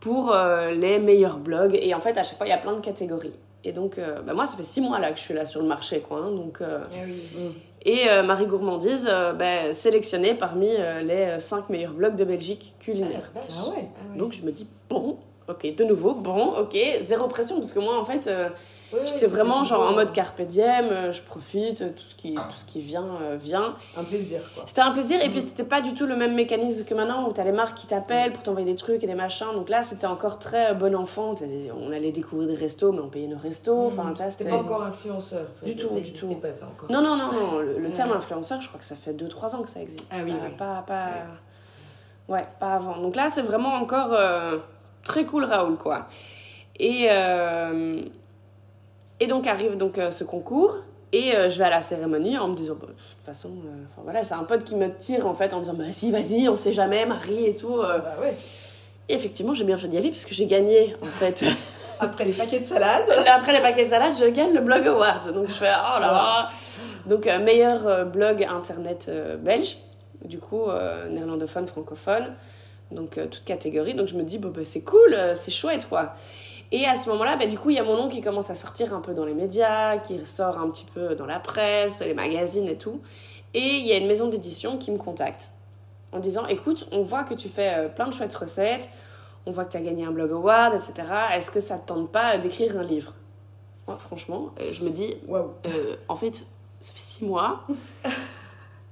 pour 0.00 0.32
euh, 0.32 0.70
les 0.72 0.98
meilleurs 0.98 1.38
blogs. 1.38 1.78
Et 1.80 1.94
en 1.94 2.00
fait, 2.00 2.16
à 2.18 2.22
chaque 2.22 2.38
fois, 2.38 2.46
il 2.46 2.50
y 2.50 2.52
a 2.52 2.58
plein 2.58 2.74
de 2.74 2.80
catégories. 2.80 3.32
Et 3.68 3.72
donc, 3.72 3.98
euh, 3.98 4.22
bah, 4.22 4.32
moi, 4.32 4.46
ça 4.46 4.56
fait 4.56 4.62
six 4.62 4.80
mois 4.80 4.98
là 4.98 5.12
que 5.12 5.18
je 5.18 5.22
suis 5.24 5.34
là 5.34 5.44
sur 5.44 5.60
le 5.60 5.66
marché, 5.68 6.00
quoi. 6.00 6.20
hein, 6.20 6.30
donc, 6.30 6.62
euh, 6.62 6.84
oui. 7.06 7.22
Mm. 7.34 7.50
et 7.84 8.08
euh, 8.08 8.22
Marie 8.22 8.46
Gourmandise, 8.46 9.06
euh, 9.06 9.34
bah, 9.34 9.74
sélectionnée 9.74 10.34
parmi 10.34 10.70
euh, 10.70 11.02
les 11.02 11.38
cinq 11.38 11.68
meilleurs 11.68 11.92
blogs 11.92 12.16
de 12.16 12.24
Belgique 12.24 12.74
culinaire. 12.80 13.30
Ah. 13.36 13.40
Ah 13.50 13.68
ouais. 13.68 13.74
Ah 13.76 14.12
ouais. 14.12 14.18
Donc, 14.18 14.32
je 14.32 14.42
me 14.42 14.52
dis, 14.52 14.66
bon, 14.88 15.18
ok, 15.48 15.74
de 15.76 15.84
nouveau, 15.84 16.14
bon, 16.14 16.54
ok, 16.58 16.78
zéro 17.02 17.28
pression, 17.28 17.56
parce 17.56 17.72
que 17.72 17.78
moi, 17.78 18.00
en 18.00 18.06
fait, 18.06 18.26
euh, 18.26 18.48
Oui, 18.92 19.00
j'étais 19.06 19.26
vraiment 19.26 19.64
genre 19.64 19.82
en 19.82 19.92
mode 19.92 20.12
carpe 20.12 20.40
diem, 20.40 20.86
euh, 20.90 21.12
je 21.12 21.20
profite, 21.22 21.94
tout 21.94 22.02
ce 22.08 22.14
qui, 22.14 22.34
tout 22.34 22.40
ce 22.56 22.64
qui 22.64 22.80
vient, 22.80 23.04
euh, 23.20 23.36
vient. 23.38 23.74
Un 23.96 24.04
plaisir, 24.04 24.40
quoi. 24.54 24.64
C'était 24.66 24.80
un 24.80 24.92
plaisir, 24.92 25.20
et 25.22 25.28
Mm. 25.28 25.32
puis 25.32 25.42
c'était 25.42 25.64
pas 25.64 25.82
du 25.82 25.92
tout 25.92 26.06
le 26.06 26.16
même 26.16 26.34
mécanisme 26.34 26.84
que 26.84 26.94
maintenant 26.94 27.28
où 27.28 27.32
t'as 27.32 27.44
les 27.44 27.52
marques 27.52 27.76
qui 27.76 27.86
t'appellent 27.86 28.32
pour 28.32 28.42
t'envoyer 28.42 28.66
des 28.66 28.76
trucs 28.76 29.04
et 29.04 29.06
des 29.06 29.14
machins. 29.14 29.48
Donc 29.54 29.68
là, 29.68 29.82
c'était 29.82 30.06
encore 30.06 30.38
très 30.38 30.70
euh, 30.70 30.74
bon 30.74 30.94
enfant. 30.94 31.34
On 31.78 31.92
allait 31.92 32.12
découvrir 32.12 32.48
des 32.48 32.54
restos, 32.56 32.92
mais 32.92 33.00
on 33.00 33.08
payait 33.10 33.26
nos 33.26 33.36
restos. 33.38 33.88
Enfin, 33.88 34.12
tu 34.14 34.22
vois, 34.22 34.30
C'était 34.30 34.48
pas 34.48 34.56
encore 34.56 34.82
influenceur. 34.82 35.46
en 35.62 35.66
fait, 35.66 35.74
Du 35.74 35.76
tout, 35.82 35.88
ça 35.94 36.00
du 36.00 36.12
tout. 36.14 36.34
pas 36.36 36.52
ça 36.54 36.66
encore. 36.66 36.90
Non, 36.90 37.02
non, 37.02 37.14
non, 37.16 37.32
non. 37.32 37.58
Le, 37.58 37.90
terme 37.90 38.12
influenceur, 38.12 38.60
je 38.62 38.68
crois 38.68 38.78
que 38.80 38.86
ça 38.86 38.96
fait 38.96 39.12
2-3 39.12 39.54
ans 39.56 39.62
que 39.62 39.68
ça 39.68 39.80
existe. 39.82 40.10
Ah 40.14 40.20
oui, 40.24 40.32
pas, 40.32 40.46
oui. 40.46 40.52
Pas, 40.56 40.84
pas... 40.86 41.08
Ouais, 42.28 42.46
pas 42.58 42.74
avant. 42.74 42.98
Donc 42.98 43.16
là, 43.16 43.28
c'est 43.28 43.42
vraiment 43.42 43.74
encore 43.74 44.12
euh, 44.12 44.56
très 45.04 45.24
cool, 45.24 45.44
Raoul, 45.44 45.76
quoi. 45.76 46.06
Et, 46.78 47.08
euh, 47.10 48.00
et 49.20 49.26
donc 49.26 49.46
arrive 49.46 49.76
donc 49.76 49.98
euh, 49.98 50.10
ce 50.10 50.24
concours. 50.24 50.76
Et 51.12 51.34
euh, 51.34 51.48
je 51.48 51.58
vais 51.58 51.64
à 51.64 51.70
la 51.70 51.80
cérémonie 51.80 52.36
en 52.36 52.48
me 52.48 52.54
disant, 52.54 52.74
bah, 52.78 52.86
de 52.88 52.92
toute 52.92 53.24
façon, 53.24 53.48
euh, 53.48 53.84
voilà, 54.04 54.24
c'est 54.24 54.34
un 54.34 54.44
pote 54.44 54.62
qui 54.64 54.74
me 54.74 54.94
tire 54.98 55.26
en 55.26 55.34
fait 55.34 55.54
en 55.54 55.60
disant, 55.60 55.72
bah 55.72 55.84
si, 55.90 56.10
vas-y, 56.10 56.50
on 56.50 56.54
sait 56.54 56.72
jamais, 56.72 57.06
Marie 57.06 57.46
et 57.46 57.56
tout. 57.56 57.78
euh. 57.78 57.98
Bah 57.98 58.16
ouais. 58.20 58.34
Et 59.08 59.14
effectivement, 59.14 59.54
j'ai 59.54 59.64
bien 59.64 59.78
fait 59.78 59.88
d'y 59.88 59.96
aller 59.96 60.10
puisque 60.10 60.32
j'ai 60.34 60.44
gagné 60.44 60.94
en 61.00 61.06
fait. 61.06 61.44
Après 62.00 62.26
les 62.26 62.34
paquets 62.34 62.60
de 62.60 62.64
salade. 62.64 63.06
Après 63.26 63.52
les 63.54 63.60
paquets 63.60 63.84
de 63.84 63.88
salade, 63.88 64.12
je 64.20 64.26
gagne 64.26 64.52
le 64.52 64.60
Blog 64.60 64.86
Awards. 64.86 65.32
Donc 65.32 65.46
je 65.48 65.52
fais, 65.54 65.72
oh 65.72 65.98
là 65.98 66.12
là. 66.12 66.50
Donc 67.06 67.24
meilleur 67.24 68.04
blog 68.04 68.44
internet 68.44 69.10
belge, 69.40 69.78
du 70.24 70.38
coup 70.38 70.66
néerlandophone, 71.10 71.66
francophone, 71.66 72.34
donc 72.92 73.18
toute 73.30 73.44
catégorie. 73.44 73.94
Donc 73.94 74.08
je 74.08 74.14
me 74.14 74.22
dis, 74.22 74.36
bon, 74.38 74.50
bah, 74.50 74.60
c'est 74.62 74.82
cool, 74.82 75.16
c'est 75.32 75.50
chouette 75.50 75.88
quoi. 75.88 76.12
Et 76.70 76.84
à 76.84 76.96
ce 76.96 77.08
moment-là, 77.08 77.36
bah, 77.36 77.46
du 77.46 77.58
coup, 77.58 77.70
il 77.70 77.76
y 77.76 77.78
a 77.78 77.84
mon 77.84 77.96
nom 77.96 78.08
qui 78.08 78.20
commence 78.20 78.50
à 78.50 78.54
sortir 78.54 78.94
un 78.94 79.00
peu 79.00 79.14
dans 79.14 79.24
les 79.24 79.34
médias, 79.34 79.98
qui 79.98 80.24
sort 80.26 80.58
un 80.58 80.68
petit 80.70 80.84
peu 80.84 81.14
dans 81.14 81.26
la 81.26 81.40
presse, 81.40 82.00
les 82.00 82.14
magazines 82.14 82.68
et 82.68 82.76
tout. 82.76 83.00
Et 83.54 83.76
il 83.78 83.86
y 83.86 83.92
a 83.92 83.96
une 83.96 84.06
maison 84.06 84.28
d'édition 84.28 84.76
qui 84.76 84.90
me 84.90 84.98
contacte 84.98 85.50
en 86.12 86.18
disant, 86.20 86.46
écoute, 86.46 86.86
on 86.92 87.02
voit 87.02 87.24
que 87.24 87.34
tu 87.34 87.48
fais 87.48 87.74
euh, 87.74 87.88
plein 87.88 88.08
de 88.08 88.14
chouettes 88.14 88.34
recettes, 88.34 88.90
on 89.46 89.52
voit 89.52 89.64
que 89.64 89.72
tu 89.72 89.76
as 89.76 89.80
gagné 89.80 90.04
un 90.04 90.10
blog 90.10 90.30
award, 90.30 90.74
etc. 90.74 91.08
Est-ce 91.34 91.50
que 91.50 91.60
ça 91.60 91.78
te 91.78 91.86
tente 91.88 92.10
pas 92.10 92.34
euh, 92.34 92.38
d'écrire 92.38 92.78
un 92.78 92.82
livre? 92.82 93.14
Moi, 93.86 93.96
franchement, 93.96 94.50
euh, 94.60 94.70
je 94.72 94.84
me 94.84 94.90
dis, 94.90 95.16
Waouh. 95.26 95.52
en 96.08 96.16
fait, 96.16 96.44
ça 96.80 96.92
fait 96.92 97.00
six 97.00 97.24
mois. 97.24 97.66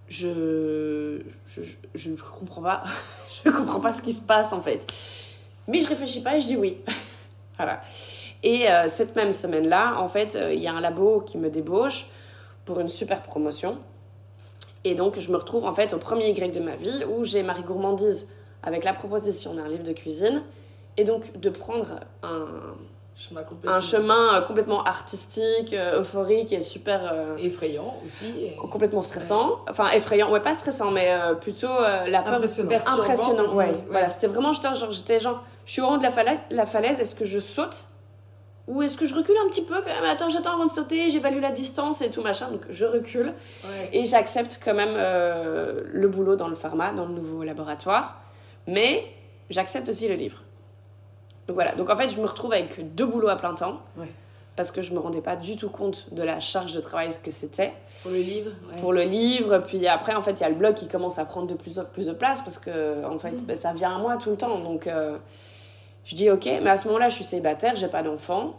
je, 0.09 1.21
je, 1.47 1.63
je, 1.63 1.77
je 1.95 2.11
ne 2.11 2.17
comprends 2.17 2.63
pas. 2.63 2.85
je 3.45 3.51
comprends 3.51 3.81
pas 3.81 3.93
ce 3.93 4.01
qui 4.03 4.13
se 4.13 4.23
passe 4.23 4.53
en 4.53 4.63
fait. 4.63 4.87
Mais 5.69 5.81
je 5.81 5.89
réfléchis 5.89 6.23
pas 6.23 6.37
et 6.37 6.41
je 6.41 6.47
dis 6.47 6.57
oui. 6.57 6.79
Voilà. 7.57 7.81
Et 8.43 8.71
euh, 8.71 8.89
cette 8.89 9.17
même 9.17 9.33
semaine-là, 9.33 9.99
en 9.99 10.09
fait, 10.09 10.37
euh, 10.37 10.53
il 10.53 10.63
y 10.63 10.69
a 10.69 10.73
un 10.73 10.81
labo 10.81 11.21
qui 11.21 11.39
me 11.39 11.51
débauche 11.51 12.07
pour 12.65 12.81
une 12.81 12.89
super 12.89 13.23
promotion. 13.23 13.79
Et 14.85 14.95
donc, 14.95 15.19
je 15.19 15.33
me 15.33 15.37
retrouve 15.37 15.65
en 15.65 15.75
fait 15.75 15.93
au 15.95 15.99
premier 15.99 16.29
Y 16.29 16.53
de 16.53 16.61
ma 16.61 16.77
vie 16.77 17.05
où 17.05 17.25
j'ai 17.25 17.43
Marie 17.43 17.63
Gourmandise 17.63 18.29
avec 18.63 18.85
la 18.85 18.93
proposition 18.93 19.55
d'un 19.55 19.69
livre 19.69 19.83
de 19.83 19.93
cuisine. 19.93 20.43
Et 20.97 21.05
donc, 21.05 21.39
de 21.39 21.51
prendre 21.51 22.01
un, 22.23 22.47
Chemin 23.19 23.43
complètement 23.45 23.77
un 23.77 23.81
chemin 23.81 24.35
euh, 24.35 24.43
complètement 24.43 24.85
artistique, 24.85 25.73
euh, 25.73 26.01
euphorique 26.01 26.53
et 26.53 26.61
super. 26.61 27.35
effrayant 27.39 27.97
aussi. 28.07 28.27
et 28.27 28.57
complètement 28.71 29.01
stressant. 29.01 29.61
Enfin, 29.71 29.91
effrayant. 29.93 30.31
Ouais, 30.31 30.41
pas 30.41 30.53
stressant, 30.53 30.91
mais 30.91 31.11
plutôt 31.41 31.67
la 31.69 32.23
peur. 32.23 32.35
Impressionnant. 32.35 32.71
Impressionnant, 32.87 33.47
ouais. 33.55 33.65
ouais. 33.65 33.75
Voilà, 33.91 34.11
c'était 34.11 34.27
vraiment, 34.27 34.53
j'étais 34.53 35.19
genre, 35.19 35.43
je 35.67 35.73
suis 35.73 35.83
au 35.83 35.87
rang 35.87 35.99
de 35.99 36.03
la 36.03 36.11
falaise, 36.11 36.39
la 36.51 36.65
falaise 36.67 36.99
est-ce 37.01 37.15
que 37.15 37.25
je 37.27 37.39
saute 37.39 37.85
ou 38.69 38.83
est-ce 38.83 38.97
que 38.97 39.05
je 39.07 39.15
recule 39.15 39.37
un 39.45 39.49
petit 39.49 39.63
peu 39.63 39.75
quand 39.81 39.95
même 39.95 40.05
Attends, 40.05 40.29
j'attends 40.31 40.55
avant 40.55 40.65
de 40.67 40.71
sauter, 40.71 41.11
j'évalue 41.11 41.41
la 41.41 41.53
distance 41.53 42.03
et 42.03 42.11
tout 42.11 42.23
machin, 42.23 42.51
donc 42.51 42.63
je 42.71 42.85
recule 42.85 43.33
Ouais. 43.65 43.91
et 43.93 44.07
j'accepte 44.07 44.61
quand 44.65 44.75
même 44.75 44.95
euh, 44.97 45.83
le 45.93 46.09
boulot 46.09 46.35
dans 46.35 46.49
le 46.49 46.57
pharma, 46.57 46.91
dans 46.93 47.05
le 47.07 47.13
nouveau 47.15 47.45
laboratoire, 47.45 48.21
mais 48.67 49.05
j'accepte 49.51 49.89
aussi 49.89 50.09
le 50.09 50.15
livre. 50.15 50.43
Donc 51.47 51.55
voilà, 51.55 51.77
donc 51.77 51.91
en 51.91 51.97
fait, 51.97 52.09
je 52.09 52.21
me 52.21 52.27
retrouve 52.27 52.53
avec 52.53 52.95
deux 52.97 53.07
boulots 53.07 53.29
à 53.29 53.37
plein 53.37 53.55
temps. 53.55 53.81
Ouais. 53.97 54.11
Parce 54.57 54.71
que 54.73 54.81
je 54.83 54.93
me 54.95 54.99
rendais 54.99 55.21
pas 55.21 55.37
du 55.37 55.55
tout 55.57 55.69
compte 55.69 56.13
de 56.13 56.23
la 56.23 56.41
charge 56.41 56.73
de 56.73 56.81
travail 56.81 57.11
que 57.23 57.31
c'était 57.31 57.73
Pour 58.03 58.11
le 58.11 58.17
livre. 58.19 58.51
ouais. 58.73 58.81
pour 58.81 58.93
le 58.95 59.03
livre. 59.03 59.59
Puis 59.59 59.87
après, 59.87 60.15
en 60.15 60.23
fait, 60.23 60.33
il 60.33 60.41
y 60.41 60.45
a 60.45 60.49
le 60.49 60.55
blog 60.55 60.75
qui 60.75 60.89
commence 60.89 61.19
à 61.19 61.27
prendre 61.27 61.47
de 61.47 61.53
plus 61.55 61.79
en 61.79 61.85
plus 61.85 62.07
de 62.07 62.13
place 62.15 62.41
parce 62.41 62.59
que, 62.59 63.05
en 63.05 63.19
fait, 63.19 63.37
ben, 63.45 63.55
ça 63.55 63.75
vient 63.75 63.95
à 63.95 63.99
moi 63.99 64.17
tout 64.17 64.31
le 64.31 64.37
temps. 64.37 64.59
Donc, 64.61 64.87
euh, 64.87 65.19
je 66.07 66.15
dis 66.15 66.31
OK, 66.31 66.47
mais 66.47 66.71
à 66.71 66.79
ce 66.79 66.87
moment-là, 66.89 67.11
je 67.11 67.17
suis 67.17 67.25
célibataire, 67.25 67.77
j'ai 67.77 67.89
pas 67.89 68.03
d'enfant. 68.03 68.55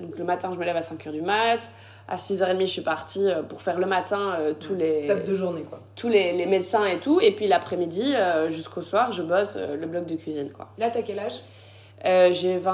Donc, 0.00 0.18
le 0.18 0.24
matin, 0.24 0.50
je 0.52 0.58
me 0.58 0.64
lève 0.66 0.76
à 0.76 0.80
5h 0.80 1.10
du 1.12 1.22
mat. 1.22 1.70
À 2.08 2.16
6h30, 2.16 2.60
je 2.62 2.64
suis 2.66 2.80
partie 2.82 3.24
euh, 3.30 3.42
pour 3.42 3.62
faire 3.62 3.78
le 3.78 3.86
matin 3.86 4.34
euh, 4.40 4.52
tous, 4.58 4.74
les, 4.74 5.06
Tape 5.06 5.24
de 5.24 5.34
journée, 5.34 5.62
quoi. 5.62 5.78
tous 5.94 6.08
les, 6.08 6.32
les 6.36 6.46
médecins 6.46 6.84
et 6.84 6.98
tout. 6.98 7.20
Et 7.20 7.30
puis 7.36 7.46
l'après-midi, 7.46 8.14
euh, 8.16 8.50
jusqu'au 8.50 8.82
soir, 8.82 9.12
je 9.12 9.22
bosse 9.22 9.54
euh, 9.56 9.76
le 9.76 9.86
blog 9.86 10.06
de 10.06 10.16
cuisine. 10.16 10.50
quoi. 10.50 10.68
Là, 10.78 10.90
t'as 10.90 11.02
quel 11.02 11.20
âge? 11.20 11.40
J'ai 12.32 12.56
20, 12.58 12.72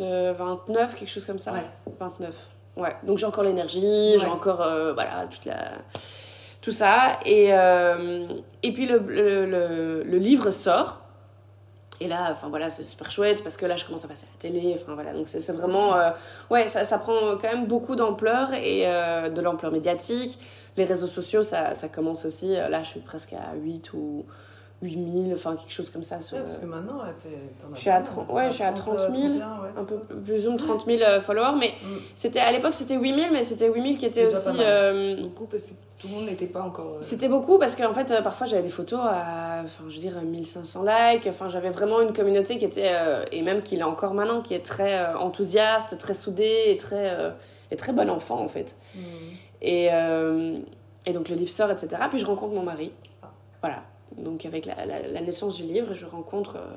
euh, 0.00 0.34
29, 0.36 0.94
quelque 0.96 1.08
chose 1.08 1.24
comme 1.24 1.38
ça. 1.38 1.52
Ouais. 1.52 1.64
29. 1.98 2.30
Ouais. 2.76 2.94
Donc 3.04 3.16
j'ai 3.18 3.24
encore 3.26 3.44
l'énergie, 3.44 4.18
j'ai 4.18 4.26
encore 4.26 4.56
voilà, 4.56 5.26
toute 5.30 5.44
la... 5.46 5.70
tout 6.60 6.72
ça. 6.72 7.18
Et, 7.24 7.46
et 8.62 8.72
puis 8.72 8.86
le, 8.86 8.98
le, 8.98 9.46
le, 9.46 10.02
le 10.02 10.18
livre 10.18 10.50
sort. 10.50 11.00
Et 12.00 12.08
là, 12.08 12.28
enfin 12.30 12.48
voilà, 12.48 12.68
c'est 12.68 12.84
super 12.84 13.10
chouette 13.10 13.42
parce 13.42 13.56
que 13.56 13.64
là, 13.66 13.76
je 13.76 13.84
commence 13.84 14.04
à 14.04 14.08
passer 14.08 14.26
à 14.26 14.32
la 14.34 14.38
télé. 14.38 14.76
Enfin 14.80 14.94
voilà, 14.94 15.12
donc 15.14 15.26
c'est 15.26 15.40
vraiment. 15.52 15.96
euh, 15.96 16.10
ouais, 16.50 16.68
ça, 16.68 16.84
ça 16.84 16.98
prend 16.98 17.36
quand 17.40 17.48
même 17.50 17.66
beaucoup 17.66 17.96
d'ampleur 17.96 18.52
et 18.52 18.82
euh, 18.86 19.30
de 19.30 19.40
l'ampleur 19.40 19.72
médiatique. 19.72 20.38
Les 20.76 20.84
réseaux 20.84 21.06
sociaux, 21.06 21.42
ça, 21.42 21.72
ça 21.74 21.88
commence 21.88 22.24
aussi. 22.26 22.54
euh, 22.56 22.68
Là, 22.68 22.82
je 22.82 22.88
suis 22.88 23.00
presque 23.00 23.32
à 23.32 23.54
8 23.56 23.92
ou 23.94 24.26
8000, 24.82 25.32
enfin 25.34 25.56
quelque 25.56 25.72
chose 25.72 25.88
comme 25.90 26.02
ça. 26.02 26.20
Sur, 26.20 26.36
Ouais, 26.36 26.42
parce 26.42 26.58
que 26.58 26.66
maintenant, 26.66 26.98
là, 26.98 27.08
t'es- 27.22 27.28
t'en 27.62 27.72
as 27.72 27.74
Je 27.74 27.80
suis 27.80 27.88
à 27.90 27.94
pas 27.94 27.98
mal. 28.00 28.06
30 28.26 28.32
ouais, 28.32 28.48
je 28.50 28.54
suis 28.54 28.62
à 28.64 28.72
30 28.72 28.98
000, 28.98 29.08
31, 29.08 29.62
ouais, 29.62 29.68
un 29.76 29.84
peu 29.84 29.96
plus 29.98 30.46
ou 30.48 30.56
30 30.56 30.84
000 30.86 31.02
euh, 31.02 31.20
followers, 31.20 31.56
mais 31.58 31.68
Mm. 31.82 31.96
c'était 32.14 32.40
à 32.40 32.52
l'époque 32.52 32.74
c'était 32.74 32.96
8000, 32.96 33.30
mais 33.32 33.42
c'était 33.42 33.68
8000 33.72 33.96
qui 33.98 34.06
était 34.06 34.26
aussi. 34.26 34.48
euh, 34.60 35.16
Beaucoup 35.22 35.46
parce 35.46 35.62
que 35.70 35.74
tout 35.98 36.08
le 36.08 36.14
monde 36.14 36.26
n'était 36.26 36.46
pas 36.46 36.60
encore. 36.60 36.96
euh, 36.96 36.98
c'était 37.00 37.28
beaucoup 37.28 37.58
parce 37.58 37.74
qu'en 37.74 37.94
fait, 37.94 38.10
euh, 38.10 38.20
parfois 38.20 38.46
j'avais 38.46 38.62
des 38.64 38.68
photos 38.68 39.00
à, 39.02 39.62
enfin, 39.64 39.84
je 39.88 39.94
veux 39.94 40.00
dire, 40.00 40.20
1500 40.22 40.82
likes. 40.84 41.26
Enfin, 41.26 41.48
j'avais 41.48 41.70
vraiment 41.70 42.02
une 42.02 42.12
communauté 42.12 42.58
qui 42.58 42.66
était, 42.66 42.92
euh, 42.92 43.24
et 43.32 43.40
même 43.40 43.62
qui 43.62 43.76
l'est 43.76 43.82
encore 43.82 44.12
maintenant, 44.12 44.42
qui 44.42 44.52
est 44.52 44.64
très 44.64 44.98
euh, 44.98 45.16
enthousiaste, 45.18 45.96
très 45.96 46.12
soudée 46.14 46.64
et 46.66 46.76
très, 46.76 47.10
euh, 47.18 47.30
et 47.70 47.76
très 47.76 47.92
bon 47.94 48.10
enfant 48.10 48.40
en 48.40 48.48
fait. 48.48 48.74
Mm. 48.94 48.98
Et, 49.62 49.88
euh, 49.90 50.58
et 51.06 51.12
donc 51.12 51.30
le 51.30 51.34
livre 51.36 51.50
sort, 51.50 51.70
etc. 51.70 51.88
Puis 52.10 52.18
je 52.18 52.26
rencontre 52.26 52.52
mon 52.52 52.62
mari. 52.62 52.92
Ah. 53.22 53.28
Voilà. 53.62 53.82
Donc 54.18 54.44
avec 54.46 54.66
la, 54.66 54.84
la- 54.86 55.06
la 55.06 55.20
naissance 55.20 55.56
du 55.56 55.62
livre, 55.64 55.94
je 55.94 56.06
rencontre 56.06 56.56
euh, 56.56 56.74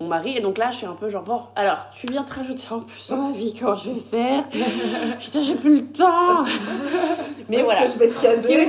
mon 0.00 0.08
mari. 0.08 0.36
Et 0.36 0.40
donc 0.40 0.58
là, 0.58 0.70
je 0.70 0.78
suis 0.78 0.86
un 0.86 0.94
peu 0.94 1.08
genre, 1.08 1.22
bon, 1.22 1.40
alors, 1.54 1.86
tu 1.98 2.06
viens 2.06 2.22
te 2.24 2.34
rajouter 2.34 2.64
en 2.70 2.80
plus 2.80 3.08
dans 3.08 3.16
ma 3.28 3.32
vie, 3.32 3.54
comment 3.58 3.76
je 3.76 3.90
vais 3.90 4.00
faire? 4.00 4.44
Putain, 5.20 5.40
j'ai 5.40 5.54
plus 5.54 5.76
le 5.80 5.86
temps 5.86 6.44
Mais 7.48 7.62
voilà. 7.62 7.82
que 7.86 7.92
je 7.92 7.98
vais 7.98 8.08
te 8.08 8.20
caser 8.20 8.66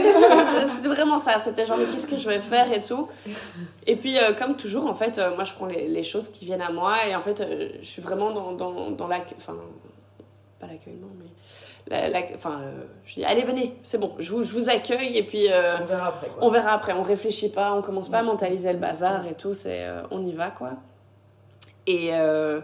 C'était- 0.67 0.87
vraiment 0.87 1.17
ça. 1.17 1.37
C'était 1.39 1.65
genre, 1.65 1.77
qu'est-ce 1.91 2.07
que 2.07 2.17
je 2.17 2.29
vais 2.29 2.39
faire 2.39 2.71
et 2.71 2.79
tout. 2.79 3.07
Et 3.87 3.95
puis, 3.95 4.17
euh, 4.17 4.33
comme 4.33 4.55
toujours, 4.55 4.85
en 4.85 4.93
fait, 4.93 5.17
euh, 5.17 5.33
moi, 5.35 5.43
je 5.43 5.53
prends 5.53 5.65
les, 5.65 5.87
les 5.87 6.03
choses 6.03 6.29
qui 6.29 6.45
viennent 6.45 6.61
à 6.61 6.71
moi. 6.71 7.07
Et 7.07 7.15
en 7.15 7.21
fait, 7.21 7.41
euh, 7.41 7.69
je 7.81 7.87
suis 7.87 8.01
vraiment 8.01 8.31
dans, 8.31 8.51
dans, 8.53 8.91
dans 8.91 9.07
la. 9.07 9.17
Enfin, 9.37 9.55
pas 10.59 10.67
l'accueillement, 10.67 11.07
mais. 11.19 11.25
La, 11.89 12.09
la- 12.09 12.25
enfin, 12.35 12.61
euh, 12.63 12.71
je 13.05 13.15
dis, 13.15 13.25
allez, 13.25 13.43
venez, 13.43 13.75
c'est 13.83 13.97
bon, 13.97 14.13
je 14.19 14.29
vous, 14.31 14.43
je 14.43 14.51
vous 14.53 14.69
accueille. 14.69 15.17
Et 15.17 15.23
puis, 15.23 15.51
euh, 15.51 15.77
On 15.81 15.85
verra 15.85 16.07
après, 16.07 16.27
quoi. 16.27 16.37
on 16.41 16.49
verra 16.49 16.71
après. 16.73 16.93
On 16.93 17.03
réfléchit 17.03 17.49
pas, 17.49 17.73
on 17.73 17.81
commence 17.81 18.09
pas 18.09 18.19
à 18.19 18.23
mentaliser 18.23 18.71
le 18.73 18.79
bazar 18.79 19.25
et 19.27 19.33
tout. 19.35 19.53
C'est, 19.53 19.83
euh, 19.85 20.01
on 20.11 20.25
y 20.25 20.33
va, 20.33 20.51
quoi. 20.51 20.71
Et, 21.85 22.09
euh, 22.11 22.59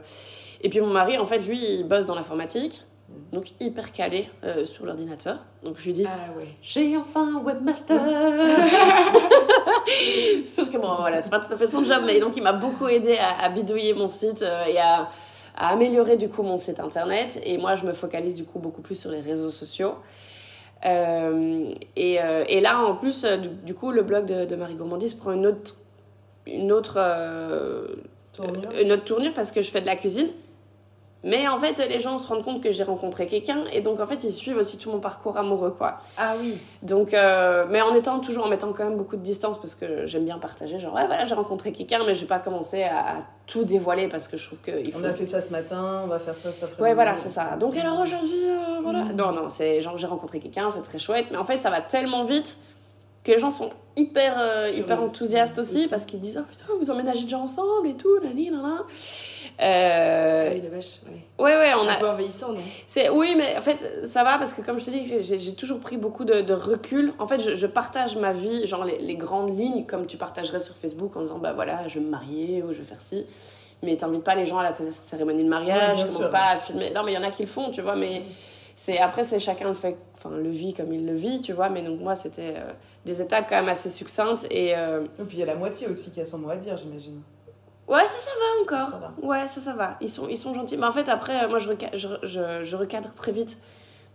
et 0.61 0.69
puis, 0.69 0.81
mon 0.81 0.87
mari, 0.87 1.17
en 1.17 1.25
fait, 1.25 1.39
lui, 1.39 1.59
il 1.79 1.87
bosse 1.87 2.05
dans 2.05 2.15
l'informatique. 2.15 2.83
Donc, 3.31 3.51
hyper 3.59 3.91
calé 3.91 4.27
sur 4.65 4.85
l'ordinateur. 4.85 5.37
Donc, 5.61 5.77
je 5.77 5.85
lui 5.85 5.93
dis. 5.93 6.05
Ah 6.07 6.35
ouais. 6.37 6.47
J'ai 6.63 6.97
enfin 6.97 7.35
un 7.37 7.41
webmaster 7.43 8.01
Sauf 10.45 10.69
que 10.71 10.77
bon, 10.77 10.95
voilà, 10.99 11.21
c'est 11.21 11.29
pas 11.29 11.39
tout 11.39 11.51
à 11.53 11.57
fait 11.57 11.65
son 11.67 11.83
job, 11.83 12.03
mais 12.05 12.19
donc 12.19 12.35
il 12.37 12.43
m'a 12.43 12.53
beaucoup 12.53 12.87
aidé 12.87 13.17
à, 13.17 13.41
à 13.43 13.49
bidouiller 13.49 13.93
mon 13.93 14.09
site 14.09 14.41
et 14.41 14.79
à, 14.79 15.09
à 15.55 15.69
améliorer 15.69 16.17
du 16.17 16.29
coup 16.29 16.43
mon 16.43 16.57
site 16.57 16.79
internet. 16.79 17.39
Et 17.43 17.57
moi, 17.57 17.75
je 17.75 17.85
me 17.85 17.93
focalise 17.93 18.35
du 18.35 18.43
coup 18.43 18.59
beaucoup 18.59 18.81
plus 18.81 18.95
sur 18.95 19.11
les 19.11 19.21
réseaux 19.21 19.51
sociaux. 19.51 19.95
Euh, 20.85 21.73
et, 21.95 22.21
euh, 22.21 22.43
et 22.47 22.59
là, 22.59 22.79
en 22.79 22.95
plus, 22.95 23.23
euh, 23.23 23.37
du, 23.37 23.49
du 23.49 23.73
coup, 23.73 23.91
le 23.91 24.03
blog 24.03 24.25
de, 24.25 24.45
de 24.45 24.55
Marie 24.55 24.75
Gourmandise 24.75 25.13
prend 25.13 25.31
une 25.31 25.47
autre, 25.47 25.77
une 26.45 26.71
autre, 26.71 26.95
euh, 26.97 27.87
Tournure. 28.33 28.71
une 28.81 28.91
autre 28.91 29.05
tournure 29.05 29.33
parce 29.33 29.51
que 29.51 29.61
je 29.61 29.69
fais 29.69 29.81
de 29.81 29.85
la 29.85 29.95
cuisine. 29.95 30.27
Mais 31.25 31.47
en 31.47 31.57
fait, 31.57 31.77
les 31.77 31.99
gens 32.01 32.17
se 32.17 32.27
rendent 32.27 32.43
compte 32.43 32.61
que 32.61 32.71
j'ai 32.73 32.83
rencontré 32.83 33.27
quelqu'un 33.27 33.63
et 33.71 33.79
donc 33.79 34.01
en 34.01 34.07
fait, 34.07 34.25
ils 34.25 34.33
suivent 34.33 34.57
aussi 34.57 34.77
tout 34.77 34.91
mon 34.91 34.99
parcours 34.99 35.37
amoureux, 35.37 35.71
quoi. 35.71 35.99
Ah 36.17 36.33
oui. 36.39 36.57
Donc, 36.81 37.13
euh, 37.13 37.65
mais 37.69 37.81
en 37.81 37.95
étant 37.95 38.19
toujours 38.19 38.45
en 38.45 38.49
mettant 38.49 38.73
quand 38.73 38.83
même 38.83 38.97
beaucoup 38.97 39.15
de 39.15 39.21
distance 39.21 39.57
parce 39.57 39.73
que 39.73 40.05
j'aime 40.05 40.25
bien 40.25 40.37
partager. 40.37 40.79
Genre, 40.79 40.93
ouais, 40.93 41.07
voilà, 41.07 41.25
j'ai 41.25 41.35
rencontré 41.35 41.71
quelqu'un, 41.71 41.99
mais 42.05 42.13
je 42.13 42.21
vais 42.21 42.27
pas 42.27 42.39
commencer 42.39 42.83
à, 42.83 42.97
à 42.97 43.15
tout 43.47 43.63
dévoiler 43.63 44.09
parce 44.09 44.27
que 44.27 44.35
je 44.35 44.45
trouve 44.45 44.59
que 44.59 44.71
faut. 44.71 44.99
On 44.99 45.03
a 45.05 45.13
fait 45.13 45.25
ça 45.25 45.41
ce 45.41 45.49
matin, 45.51 46.01
on 46.03 46.07
va 46.07 46.19
faire 46.19 46.35
ça 46.35 46.51
cet 46.51 46.63
après-midi. 46.63 46.81
Ouais, 46.81 46.93
voilà, 46.93 47.15
c'est 47.15 47.29
ça. 47.29 47.55
Donc, 47.57 47.77
alors 47.77 48.01
aujourd'hui, 48.01 48.43
euh, 48.49 48.81
voilà. 48.83 49.05
Non, 49.05 49.31
non, 49.31 49.47
c'est 49.47 49.81
genre, 49.81 49.97
j'ai 49.97 50.07
rencontré 50.07 50.41
quelqu'un, 50.41 50.69
c'est 50.71 50.81
très 50.81 50.99
chouette, 50.99 51.27
mais 51.31 51.37
en 51.37 51.45
fait, 51.45 51.59
ça 51.59 51.69
va 51.69 51.79
tellement 51.79 52.25
vite 52.25 52.57
que 53.23 53.31
les 53.31 53.39
gens 53.39 53.51
sont 53.51 53.69
hyper, 53.95 54.35
euh, 54.37 54.69
hyper 54.75 55.01
enthousiastes 55.01 55.57
aussi 55.57 55.77
Aussi. 55.77 55.87
parce 55.87 56.03
qu'ils 56.03 56.19
disent, 56.19 56.37
oh 56.41 56.45
putain, 56.49 56.65
vous 56.81 56.91
emménagez 56.91 57.23
déjà 57.23 57.37
ensemble 57.37 57.87
et 57.87 57.93
tout, 57.93 58.19
nani, 58.21 58.49
nana. 58.51 58.79
Euh, 59.61 60.49
Ah 60.49 60.53
oui, 60.55 60.61
la 60.61 60.69
vache. 60.69 60.99
Ouais. 61.05 61.43
ouais, 61.43 61.57
ouais, 61.57 61.73
on 61.75 61.87
a. 61.87 61.93
un 61.93 61.99
peu 61.99 62.07
envahissant, 62.09 62.53
non? 62.53 62.59
C'est 62.87 63.09
oui, 63.09 63.35
mais 63.37 63.55
en 63.57 63.61
fait, 63.61 64.05
ça 64.05 64.23
va 64.23 64.37
parce 64.37 64.53
que 64.53 64.61
comme 64.61 64.79
je 64.79 64.85
te 64.85 64.89
dis, 64.91 65.05
j'ai- 65.21 65.53
toujours 65.55 65.79
pris 65.79 65.97
beaucoup 65.97 66.25
de, 66.25 66.41
de 66.41 66.53
recul. 66.53 67.13
En 67.19 67.27
fait, 67.27 67.39
je, 67.39 67.55
je 67.55 67.67
partage 67.67 68.15
ma 68.17 68.33
vie, 68.33 68.65
genre 68.67 68.83
les, 68.85 68.97
les 68.99 69.15
grandes 69.15 69.57
lignes, 69.57 69.85
comme 69.85 70.07
tu 70.07 70.17
partagerais 70.17 70.59
sur 70.59 70.75
Facebook 70.75 71.15
en 71.15 71.21
disant 71.21 71.37
bah 71.39 71.53
voilà, 71.53 71.87
je 71.87 71.99
vais 71.99 72.05
me 72.05 72.09
marier 72.09 72.63
ou 72.63 72.73
je 72.73 72.79
vais 72.79 72.83
faire 72.85 73.01
ci. 73.01 73.25
Mais 73.83 73.95
t'invites 73.97 74.23
pas 74.23 74.35
les 74.35 74.45
gens 74.45 74.57
à 74.59 74.63
la 74.63 74.71
t- 74.71 74.89
cérémonie 74.91 75.43
de 75.43 75.49
mariage, 75.49 75.89
Ouais, 75.89 75.93
bien 75.95 76.05
je 76.05 76.07
commence 76.07 76.21
sûr. 76.23 76.31
pas 76.31 76.49
à 76.51 76.57
filmer. 76.57 76.89
Non, 76.91 77.03
mais 77.03 77.11
il 77.11 77.15
y 77.15 77.17
en 77.17 77.23
a 77.23 77.31
qui 77.31 77.43
le 77.43 77.49
font, 77.49 77.69
tu 77.69 77.81
vois. 77.81 77.95
Mais 77.95 78.23
c'est 78.75 78.97
après, 78.97 79.23
c'est 79.23 79.39
chacun 79.39 79.67
le 79.67 79.73
fait, 79.75 79.97
enfin 80.17 80.31
le 80.35 80.49
vit 80.49 80.73
comme 80.73 80.91
il 80.93 81.05
le 81.05 81.13
vit, 81.15 81.41
tu 81.41 81.53
vois. 81.53 81.69
Mais 81.69 81.81
donc 81.83 81.99
moi, 81.99 82.15
c'était 82.15 82.55
euh, 82.57 82.71
des 83.05 83.21
étapes 83.21 83.45
quand 83.49 83.55
même 83.57 83.69
assez 83.69 83.89
succinctes 83.89 84.47
et 84.49 84.75
euh, 84.75 85.01
Et 85.19 85.23
puis 85.23 85.37
il 85.37 85.39
y 85.41 85.43
a 85.43 85.47
la 85.47 85.55
moitié 85.55 85.87
aussi 85.87 86.09
qui 86.11 86.21
a 86.21 86.25
son 86.25 86.37
mot 86.39 86.49
à 86.49 86.55
dire, 86.55 86.77
j'imagine. 86.77 87.21
Ouais, 87.87 88.01
ça, 88.05 88.17
ça 88.17 88.31
va 88.39 88.61
encore. 88.63 88.89
Ça 88.91 88.97
va. 88.97 89.13
Ouais, 89.27 89.47
ça, 89.47 89.59
ça 89.61 89.73
va. 89.73 89.97
Ils 90.01 90.09
sont, 90.09 90.27
ils 90.29 90.37
sont 90.37 90.53
gentils. 90.53 90.77
Mais 90.77 90.85
en 90.85 90.91
fait, 90.91 91.09
après, 91.09 91.43
euh, 91.43 91.49
moi, 91.49 91.59
je, 91.59 91.69
reca- 91.69 91.95
je, 91.95 92.07
je, 92.23 92.63
je 92.63 92.75
recadre 92.75 93.13
très 93.13 93.31
vite. 93.31 93.57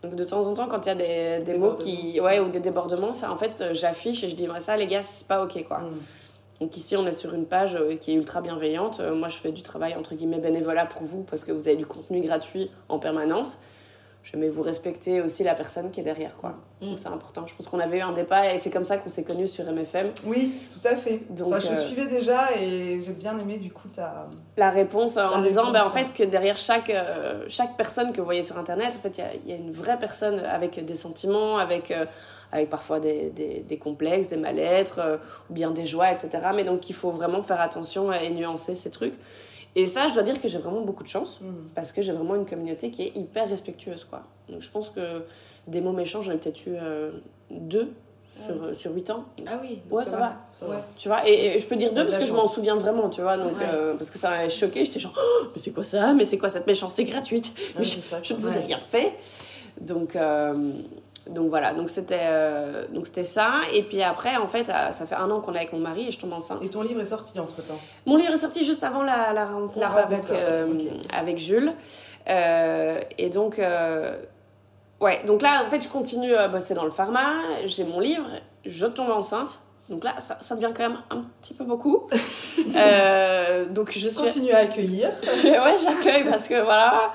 Donc, 0.03 0.15
de 0.15 0.25
temps 0.25 0.47
en 0.47 0.55
temps, 0.55 0.69
quand 0.69 0.87
il 0.87 0.89
y 0.89 0.93
a 0.93 0.95
des, 1.39 1.45
des 1.45 1.59
mots 1.59 1.75
qui. 1.75 2.21
Ouais, 2.21 2.41
ou 2.41 2.49
des 2.49 2.61
débordements, 2.61 3.13
ça, 3.13 3.31
en 3.31 3.37
fait, 3.37 3.61
euh, 3.61 3.75
j'affiche 3.75 4.25
et 4.25 4.29
je 4.29 4.35
dis, 4.35 4.47
moi, 4.47 4.61
ça, 4.61 4.77
les 4.77 4.87
gars, 4.87 5.03
c'est 5.03 5.27
pas 5.27 5.43
OK, 5.45 5.63
quoi. 5.67 5.79
Mm. 5.81 5.99
Donc, 6.61 6.77
ici, 6.77 6.97
on 6.97 7.07
est 7.07 7.13
sur 7.13 7.35
une 7.35 7.47
page 7.47 7.77
euh, 7.77 7.97
qui 7.97 8.13
est 8.13 8.15
ultra 8.15 8.41
bienveillante. 8.41 9.01
Moi, 9.01 9.29
je 9.29 9.37
fais 9.37 9.53
du 9.53 9.63
travail, 9.63 9.95
entre 9.97 10.15
guillemets, 10.15 10.39
bénévolat 10.39 10.87
pour 10.87 11.03
vous 11.03 11.23
parce 11.25 11.45
que 11.45 11.53
vous 11.53 11.69
avez 11.69 11.77
du 11.77 11.87
contenu 11.87 12.21
gratuit 12.23 12.71
en 12.89 12.99
permanence. 12.99 13.59
Je 14.31 14.37
mais 14.37 14.51
vous 14.51 14.61
respectez 14.63 15.23
aussi 15.23 15.43
la 15.43 15.55
personne 15.55 15.91
qui 15.91 16.01
est 16.01 16.03
derrière, 16.03 16.37
quoi. 16.37 16.55
Mm. 16.83 16.97
C'est 16.99 17.09
important. 17.09 17.47
Je 17.47 17.55
pense 17.55 17.67
qu'on 17.67 17.79
avait 17.79 17.99
eu 17.99 18.03
un 18.03 18.13
débat 18.13 18.53
et 18.53 18.59
c'est 18.59 18.69
comme 18.69 18.85
ça 18.85 18.99
qu'on 18.99 19.09
s'est 19.09 19.23
connus 19.25 19.49
sur 19.49 19.65
MFM. 19.65 20.11
Oui, 20.27 20.53
tout 20.71 20.87
à 20.87 20.97
fait. 20.97 21.21
Donc, 21.31 21.49
Enfin, 21.49 21.59
je 21.61 21.69
euh, 21.73 21.77
suivais 21.87 22.07
déjà 22.07 22.49
et 22.61 23.01
j'ai 23.03 23.13
bien 23.15 23.39
aimé 23.39 23.57
du 23.57 23.73
coup 23.73 23.89
ta. 23.89 24.29
la 24.59 24.69
réponse 24.69 25.17
en 25.17 25.41
disant 25.41 25.71
ben, 25.73 25.83
en 25.83 25.89
fait 25.91 26.13
que 26.13 26.25
derrière 26.25 26.59
chaque, 26.59 26.91
euh, 26.91 27.45
chaque 27.49 27.77
personne 27.79 28.13
que 28.13 28.19
vous 28.19 28.27
voyez 28.27 28.43
sur 28.43 28.59
internet 28.59 28.93
en 28.99 29.01
fait 29.01 29.17
il 29.17 29.21
y 29.21 29.25
a- 29.27 29.35
il 29.47 29.51
y, 29.51 29.53
a 29.55 29.57
une 29.57 29.73
vraie 29.73 29.99
personne 29.99 30.41
avec 30.41 30.85
des 30.85 30.95
sentiments 30.95 31.57
avec 31.57 31.91
euh, 31.91 32.05
avec 32.53 32.69
parfois 32.71 32.99
des, 33.01 33.31
des, 33.31 33.61
des 33.69 33.77
complexes, 33.79 34.29
des 34.29 34.37
mal-être, 34.39 34.99
euh, 35.01 35.17
ou 35.51 35.55
bien 35.55 35.71
des 35.71 35.85
joies, 35.87 36.11
etc. 36.13 36.31
Mais 36.55 36.65
donc 36.65 36.89
il 36.89 36.95
faut 36.95 37.11
vraiment 37.11 37.43
faire 37.43 37.61
attention 37.61 38.11
et 38.13 38.31
nuancer 38.31 38.75
ces 38.75 38.91
trucs. 38.91 39.15
Et 39.79 39.87
ça, 39.87 40.09
je 40.09 40.15
dois 40.15 40.25
dire 40.25 40.41
que 40.41 40.49
j'ai 40.49 40.59
vraiment 40.59 40.81
beaucoup 40.81 41.05
de 41.05 41.09
chance, 41.09 41.39
Mhm. 41.41 41.69
parce 41.77 41.93
que 41.93 42.03
j'ai 42.03 42.11
vraiment 42.13 42.35
une 42.35 42.47
communauté 42.47 42.91
qui 42.91 43.03
est 43.03 43.17
hyper 43.17 43.49
respectueuse, 43.49 44.03
quoi. 44.05 44.23
Donc 44.49 44.61
je 44.61 44.69
pense 44.71 44.91
que 44.91 45.23
des 45.69 45.81
mots 45.81 45.93
méchants, 45.93 46.21
j'en 46.21 46.33
ai 46.33 46.37
peut-être 46.37 46.67
eu 46.67 46.75
euh, 46.75 47.13
deux 47.51 47.93
sur, 48.45 48.61
euh, 48.65 48.75
sur 48.75 48.93
huit 48.93 49.09
ans. 49.11 49.25
Ah 49.47 49.61
oui. 49.63 49.79
Ouais, 49.89 50.05
ça 50.05 50.17
va. 50.17 50.37
Ça 50.55 50.67
va. 50.67 50.85
Tu 50.97 51.07
vois, 51.07 51.29
et, 51.29 51.55
et 51.55 51.59
je 51.61 51.67
peux 51.69 51.77
dire 51.77 51.93
deux 51.93 52.03
de 52.05 52.11
parce 52.11 52.19
que 52.19 52.27
je 52.27 52.33
m'en 52.33 52.49
souviens 52.49 52.75
vraiment, 52.75 53.09
tu 53.09 53.21
vois, 53.23 53.37
donc, 53.37 53.53
Ouais. 53.57 53.67
euh, 53.73 53.95
parce 53.95 54.11
que 54.11 54.19
ça 54.19 54.31
m'a 54.31 54.49
choqué, 54.49 54.85
j'étais 54.85 54.99
genre, 54.99 55.15
Oh, 55.17 55.45
mais 55.55 55.61
c'est 55.63 55.71
quoi 55.71 55.85
ça? 55.85 56.13
Mais 56.13 56.25
c'est 56.25 56.39
quoi 56.39 56.49
cette 56.49 56.67
méchanceté 56.67 57.05
gratuite? 57.05 57.53
Ouais, 57.57 57.75
Mais 57.79 57.85
je 57.85 58.35
ne 58.35 58.39
vous 58.41 58.57
ai 58.57 58.61
rien 58.61 58.81
fait. 58.91 59.13
Donc, 59.81 60.17
euh, 60.17 60.73
donc 61.29 61.51
voilà, 61.51 61.75
donc 61.75 61.91
c'était 61.91 62.21
euh, 62.23 62.87
donc 62.89 63.07
c'était 63.07 63.25
ça. 63.25 63.61
Et 63.73 63.83
puis 63.83 64.03
après, 64.03 64.37
en 64.37 64.49
fait, 64.49 64.69
euh, 64.69 64.91
ça 64.93 65.07
fait 65.07 65.15
un 65.15 65.31
an 65.31 65.41
qu'on 65.41 65.55
est 65.55 65.59
avec 65.59 65.73
mon 65.73 65.79
mari 65.79 66.09
et 66.09 66.11
je 66.11 66.19
tombe 66.19 66.33
enceinte. 66.33 66.65
Et 66.65 66.69
ton 66.71 66.83
livre 66.83 67.01
est 67.01 67.07
sorti 67.07 67.39
entre 67.39 67.57
temps. 67.67 67.79
Mon 68.07 68.17
livre 68.17 68.33
est 68.33 68.39
sorti 68.39 68.65
juste 68.65 68.83
avant 68.83 69.03
la, 69.03 69.33
la 69.33 69.47
rencontre 69.47 69.79
La 69.79 69.87
avec, 69.89 70.23
rencontre, 70.23 70.33
euh, 70.33 70.89
avec 71.13 71.39
Jules. 71.39 71.73
Euh, 72.29 73.01
et 73.17 73.31
donc, 73.31 73.61
ouais, 75.01 75.25
donc 75.27 75.43
là, 75.43 75.65
en 75.67 75.71
fait, 75.71 75.83
je 75.83 75.89
continue 75.89 76.35
à 76.35 76.49
bosser 76.49 76.75
dans 76.75 76.85
le 76.85 76.91
pharma. 76.91 77.35
J'ai 77.67 77.85
mon 77.85 78.01
livre, 78.01 78.27
je 78.65 78.87
tombe 78.87 79.11
enceinte. 79.11 79.61
Donc 79.89 80.05
là, 80.05 80.15
ça, 80.19 80.37
ça 80.41 80.55
devient 80.55 80.71
quand 80.77 80.89
même 80.89 80.99
un 81.11 81.25
petit 81.41 81.55
peu 81.55 81.65
beaucoup. 81.65 82.09
Euh, 82.77 83.67
donc 83.67 83.91
je 83.93 84.09
suis 84.09 84.15
Continue 84.15 84.51
à 84.53 84.59
accueillir. 84.59 85.11
je- 85.23 85.49
ouais, 85.49 85.79
j'accueille 85.79 86.29
parce 86.29 86.47
que 86.49 86.61
voilà. 86.63 87.13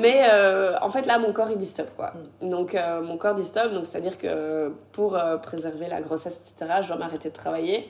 Mais 0.00 0.26
euh, 0.32 0.76
en 0.80 0.88
fait, 0.90 1.04
là, 1.06 1.18
mon 1.18 1.32
corps, 1.32 1.50
il 1.50 1.58
dit 1.58 1.66
stop, 1.66 1.88
quoi. 1.96 2.12
Donc, 2.40 2.74
euh, 2.74 3.02
mon 3.02 3.16
corps 3.18 3.34
dit 3.34 3.44
stop. 3.44 3.72
Donc, 3.72 3.86
c'est-à-dire 3.86 4.16
que 4.18 4.72
pour 4.92 5.18
préserver 5.42 5.88
la 5.88 6.00
grossesse, 6.00 6.40
etc., 6.56 6.78
je 6.82 6.88
dois 6.88 6.96
m'arrêter 6.96 7.28
de 7.28 7.34
travailler. 7.34 7.88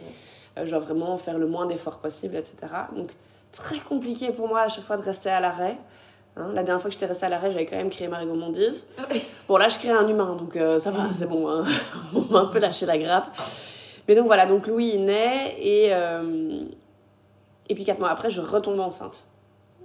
Euh, 0.59 0.65
je 0.65 0.71
dois 0.71 0.81
vraiment 0.81 1.17
faire 1.19 1.39
le 1.39 1.47
moins 1.47 1.67
d'efforts 1.67 1.99
possible, 1.99 2.37
etc. 2.37 2.57
Donc, 2.97 3.11
très 3.53 3.79
compliqué 3.79 4.31
pour 4.33 4.49
moi 4.49 4.63
à 4.63 4.69
chaque 4.69 4.85
fois 4.85 4.97
de 4.97 5.03
rester 5.03 5.31
à 5.31 5.41
l'arrêt. 5.41 5.77
Hein, 6.37 6.49
la 6.55 6.63
dernière 6.63 6.81
fois 6.81 6.89
que 6.91 6.95
j'étais 6.95 7.07
restée 7.07 7.27
à 7.27 7.29
l'arrêt, 7.29 7.53
j'avais 7.53 7.67
quand 7.67 7.77
même 7.77 7.91
créé 7.91 8.09
ma 8.09 8.25
gourmandise. 8.25 8.87
Bon, 9.47 9.57
là, 9.57 9.69
je 9.69 9.79
crée 9.79 9.91
un 9.91 10.07
humain, 10.09 10.37
donc 10.37 10.59
ça 10.81 10.91
va, 10.91 11.05
c'est 11.13 11.27
bon. 11.29 11.49
hein. 11.49 11.65
On 12.15 12.33
m'a 12.33 12.41
un 12.41 12.47
peu 12.47 12.59
lâché 12.59 12.87
la 12.87 12.99
grappe. 12.99 13.29
Mais 14.09 14.15
donc 14.15 14.27
voilà, 14.27 14.47
donc 14.47 14.67
Louis 14.67 14.97
naît 14.99 15.55
et, 15.61 15.89
euh, 15.93 16.63
et 17.69 17.75
puis 17.75 17.85
quatre 17.85 17.99
mois 18.01 18.09
après, 18.09 18.31
je 18.31 18.41
retombe 18.41 18.81
enceinte. 18.81 19.23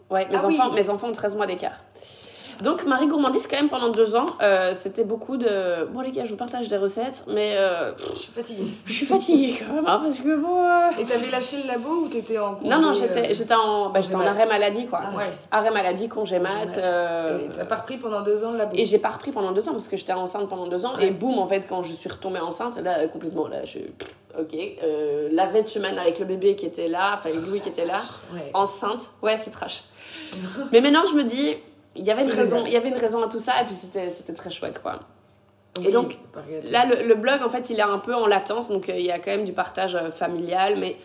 Ouais, 0.10 0.26
mes, 0.30 0.36
Ah 0.36 0.48
oui. 0.48 0.60
enfants, 0.60 0.74
mes 0.74 0.90
enfants 0.90 1.10
ont 1.10 1.14
13 1.14 1.36
mois 1.36 1.46
d'écart. 1.46 1.82
Donc 2.64 2.86
Marie 2.86 3.08
Gourmandise, 3.08 3.46
quand 3.48 3.58
même, 3.58 3.70
pendant 3.70 3.90
deux 3.90 4.16
ans, 4.16 4.28
euh, 4.42 4.74
c'était 4.74 5.04
beaucoup 5.04 5.36
de... 5.38 5.86
Bon 5.92 6.00
les 6.02 6.12
gars, 6.12 6.24
je 6.24 6.32
vous 6.32 6.38
partage 6.38 6.68
des 6.70 6.78
recettes, 6.78 7.24
mais 7.28 7.56
euh, 7.58 7.92
Je 8.14 8.20
suis 8.20 8.32
fatiguée. 8.32 8.64
je 8.86 8.94
suis 8.94 9.06
fatiguée 9.06 9.56
quand 9.60 9.74
même, 9.76 9.86
hein, 9.86 10.00
parce 10.04 10.20
que 10.20 10.36
bon... 10.36 10.64
euh, 10.64 10.90
Et 11.02 11.06
t'avais 11.06 11.30
lâché 11.30 11.58
le 11.62 11.68
labo 11.68 11.90
ou 12.06 12.08
t'étais 12.08 12.40
en 12.40 12.56
congé 12.56 12.70
Non, 12.70 12.80
non, 12.80 12.94
j'étais 12.94 13.34
j'étais 13.34 13.54
en, 13.54 13.90
bah, 13.90 14.00
j'étais 14.02 14.16
en 14.16 14.22
arrêt 14.26 14.48
maladie, 14.48 14.88
quoi. 14.88 15.02
Ouais. 15.16 15.32
Arrêt 15.52 15.72
maladie, 15.72 16.08
congé 16.08 16.40
mat. 16.40 16.66
Et 16.78 17.50
t'as 17.56 17.66
pas 17.66 17.76
repris 17.76 17.98
pendant 17.98 18.22
deux 18.22 18.44
ans 18.46 18.52
le 18.52 18.58
labo? 18.60 18.72
et 18.76 18.86
j'ai 18.86 19.00
pas 19.00 19.10
repris 19.10 19.32
pendant 19.32 19.52
deux 19.52 19.68
ans 19.68 19.74
parce 19.74 19.88
que 19.90 19.98
j'étais 19.98 20.14
enceinte 20.14 20.48
pendant 20.48 20.68
deux 20.68 20.86
ans. 20.86 20.96
Ouais. 20.96 21.08
Et 21.08 21.12
boum, 21.12 21.38
en 21.40 21.48
fait, 21.48 21.68
quand 21.68 21.84
je 21.84 21.92
suis 21.94 22.10
retombée 22.10 22.40
enceinte, 22.40 22.78
là, 22.82 23.08
complètement, 23.10 23.48
là, 23.48 23.66
je. 23.66 23.80
Ok. 24.40 24.56
La 25.32 25.48
veille 25.48 25.64
de 25.64 25.68
semaine 25.68 25.98
avec 26.00 26.18
le 26.20 26.26
bébé 26.26 26.56
qui 26.56 26.66
était 26.66 26.88
là, 26.88 27.16
enfin, 27.18 27.30
avec 27.30 27.46
Louis 27.46 27.60
qui 27.60 27.70
était 27.70 27.86
là, 27.86 28.00
Ouais. 28.34 28.50
enceinte. 28.54 29.10
Ouais, 29.22 29.36
c'est 29.38 29.52
trash. 29.52 29.84
Mais 30.72 30.82
maintenant, 30.82 31.04
je 31.06 31.16
me 31.16 31.24
dis, 31.24 31.56
il 31.96 32.04
y 32.04 32.12
avait 32.12 32.24
une 32.24 32.32
raison, 32.32 32.66
il 32.66 32.72
y 32.72 32.78
avait 32.78 32.90
une 32.90 32.98
raison 32.98 33.22
à 33.22 33.28
tout 33.28 33.40
ça, 33.40 33.62
et 33.62 33.66
puis 33.66 33.76
c'était 33.76 34.10
c'était 34.10 34.34
très 34.34 34.50
chouette, 34.50 34.82
quoi. 34.82 35.00
Oui, 35.80 35.92
donc. 35.92 36.18
Là, 36.64 36.86
le, 36.86 37.08
le 37.08 37.16
blog, 37.16 37.42
en 37.42 37.50
fait, 37.50 37.70
il 37.70 37.80
est 37.80 37.84
un 37.84 38.00
peu 38.00 38.14
en 38.14 38.28
latence, 38.28 38.70
donc 38.70 38.90
euh, 38.90 38.98
il 38.98 39.06
y 39.06 39.12
a 39.12 39.20
quand 39.20 39.32
même 39.32 39.46
du 39.46 39.54
partage 39.54 39.96
euh, 39.96 40.12
familial, 40.12 40.78
mais, 40.78 40.98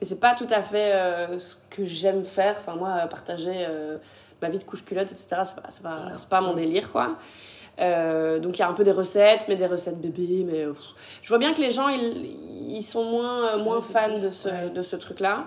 mais 0.00 0.06
c'est 0.06 0.20
pas 0.20 0.34
tout 0.34 0.48
à 0.50 0.62
fait 0.62 0.92
euh, 0.92 1.38
ce 1.38 1.56
que 1.70 1.86
j'aime 1.86 2.24
faire. 2.24 2.56
Enfin, 2.58 2.76
moi, 2.76 3.06
partager 3.08 3.66
ma 4.42 4.48
vie 4.48 4.58
de 4.58 4.64
couche-culotte, 4.64 5.12
etc., 5.12 5.42
c'est 5.44 5.54
pas, 5.54 5.62
pas, 5.82 6.16
c'est 6.16 6.28
pas 6.28 6.40
mon 6.40 6.54
délire, 6.54 6.90
quoi. 6.90 7.16
Donc 7.78 8.56
il 8.56 8.58
y 8.58 8.62
a 8.62 8.68
un 8.68 8.72
peu 8.72 8.84
des 8.84 8.92
recettes, 8.92 9.44
mais 9.48 9.56
des 9.56 9.66
recettes 9.66 10.00
bébés, 10.00 10.44
mais 10.46 10.64
pff. 10.64 10.94
je 11.22 11.28
vois 11.28 11.38
bien 11.38 11.52
que 11.52 11.60
les 11.60 11.70
gens, 11.70 11.88
ils, 11.88 12.74
ils 12.74 12.82
sont 12.82 13.04
moins, 13.04 13.58
moins 13.58 13.82
fans 13.82 14.18
de 14.18 14.30
ce, 14.30 14.48
ouais. 14.48 14.70
de 14.70 14.82
ce 14.82 14.96
truc-là. 14.96 15.44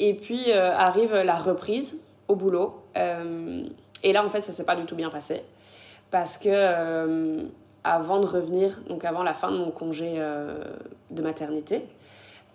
Et 0.00 0.14
puis 0.14 0.52
arrive 0.52 1.14
la 1.14 1.36
reprise 1.36 1.96
au 2.28 2.36
boulot. 2.36 2.82
Euh, 2.96 3.64
et 4.02 4.12
là, 4.12 4.24
en 4.24 4.30
fait, 4.30 4.40
ça 4.40 4.52
s'est 4.52 4.64
pas 4.64 4.76
du 4.76 4.84
tout 4.84 4.94
bien 4.94 5.10
passé. 5.10 5.42
Parce 6.10 6.38
que 6.38 6.48
euh, 6.50 7.42
avant 7.84 8.20
de 8.20 8.26
revenir, 8.26 8.80
donc 8.88 9.04
avant 9.04 9.22
la 9.22 9.34
fin 9.34 9.50
de 9.50 9.58
mon 9.58 9.70
congé 9.70 10.14
euh, 10.16 10.62
de 11.10 11.22
maternité, 11.22 11.86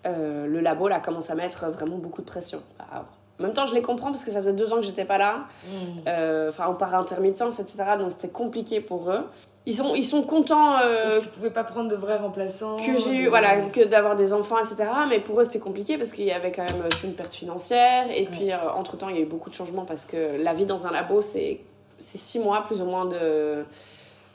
euh, 0.06 0.48
le 0.48 0.60
labo 0.60 0.88
là, 0.88 1.00
commence 1.00 1.30
à 1.30 1.36
mettre 1.36 1.66
vraiment 1.70 1.98
beaucoup 1.98 2.22
de 2.22 2.28
pression. 2.28 2.62
Alors, 2.92 3.06
en 3.40 3.44
même 3.44 3.54
temps, 3.54 3.66
je 3.66 3.74
les 3.74 3.82
comprends 3.82 4.12
parce 4.12 4.24
que 4.24 4.32
ça 4.32 4.40
faisait 4.40 4.54
deux 4.54 4.72
ans 4.74 4.78
que 4.78 4.84
j'étais 4.84 5.06
pas 5.06 5.18
là. 5.18 5.46
Mmh. 5.66 5.70
Euh, 6.08 6.50
Enfin, 6.50 6.68
on 6.70 6.76
part 6.76 6.94
à 6.94 7.00
intermittence, 7.00 7.60
etc. 7.60 7.78
Donc 7.98 8.12
c'était 8.12 8.30
compliqué 8.30 8.80
pour 8.80 9.12
eux. 9.12 9.26
Ils 9.66 9.74
sont, 9.74 9.96
ils 9.96 10.04
sont 10.04 10.24
contents 10.24 10.78
euh, 10.80 11.14
Donc, 11.14 11.24
tu 11.24 11.30
pouvais 11.30 11.50
pas 11.50 11.64
prendre 11.64 11.90
de 11.90 11.96
vrais 11.96 12.18
remplaçants. 12.18 12.76
que 12.78 12.98
j'ai 12.98 13.16
eu 13.16 13.24
de- 13.26 13.30
voilà 13.30 13.62
que 13.70 13.86
d'avoir 13.86 14.16
des 14.18 14.34
enfants 14.34 14.58
etc 14.60 14.76
mais 15.08 15.20
pour 15.22 15.40
eux 15.40 15.46
c'était 15.46 15.60
compliqué 15.60 15.98
parce 15.98 16.12
qu'il 16.12 16.26
y 16.26 16.32
avait 16.32 16.52
quand 16.52 16.66
même 16.66 16.84
aussi 16.92 17.06
une 17.08 17.14
perte 17.14 17.34
financière. 17.34 18.08
Et 18.14 18.26
puis 18.26 18.54
entre 18.54 18.98
temps 18.98 19.08
il 19.10 19.16
y 19.16 19.20
a 19.20 19.22
eu 19.22 19.26
beaucoup 19.26 19.50
de 19.50 19.56
changements 19.56 19.86
parce 19.86 20.04
que 20.06 20.36
la 20.38 20.54
vie 20.54 20.66
dans 20.66 20.86
un 20.86 20.92
labo 20.92 21.22
c'est 21.22 21.62
c'est 21.98 22.18
six 22.18 22.40
mois 22.40 22.64
plus 22.68 22.82
ou 22.82 22.86
moins 22.86 23.06
de 23.06 23.64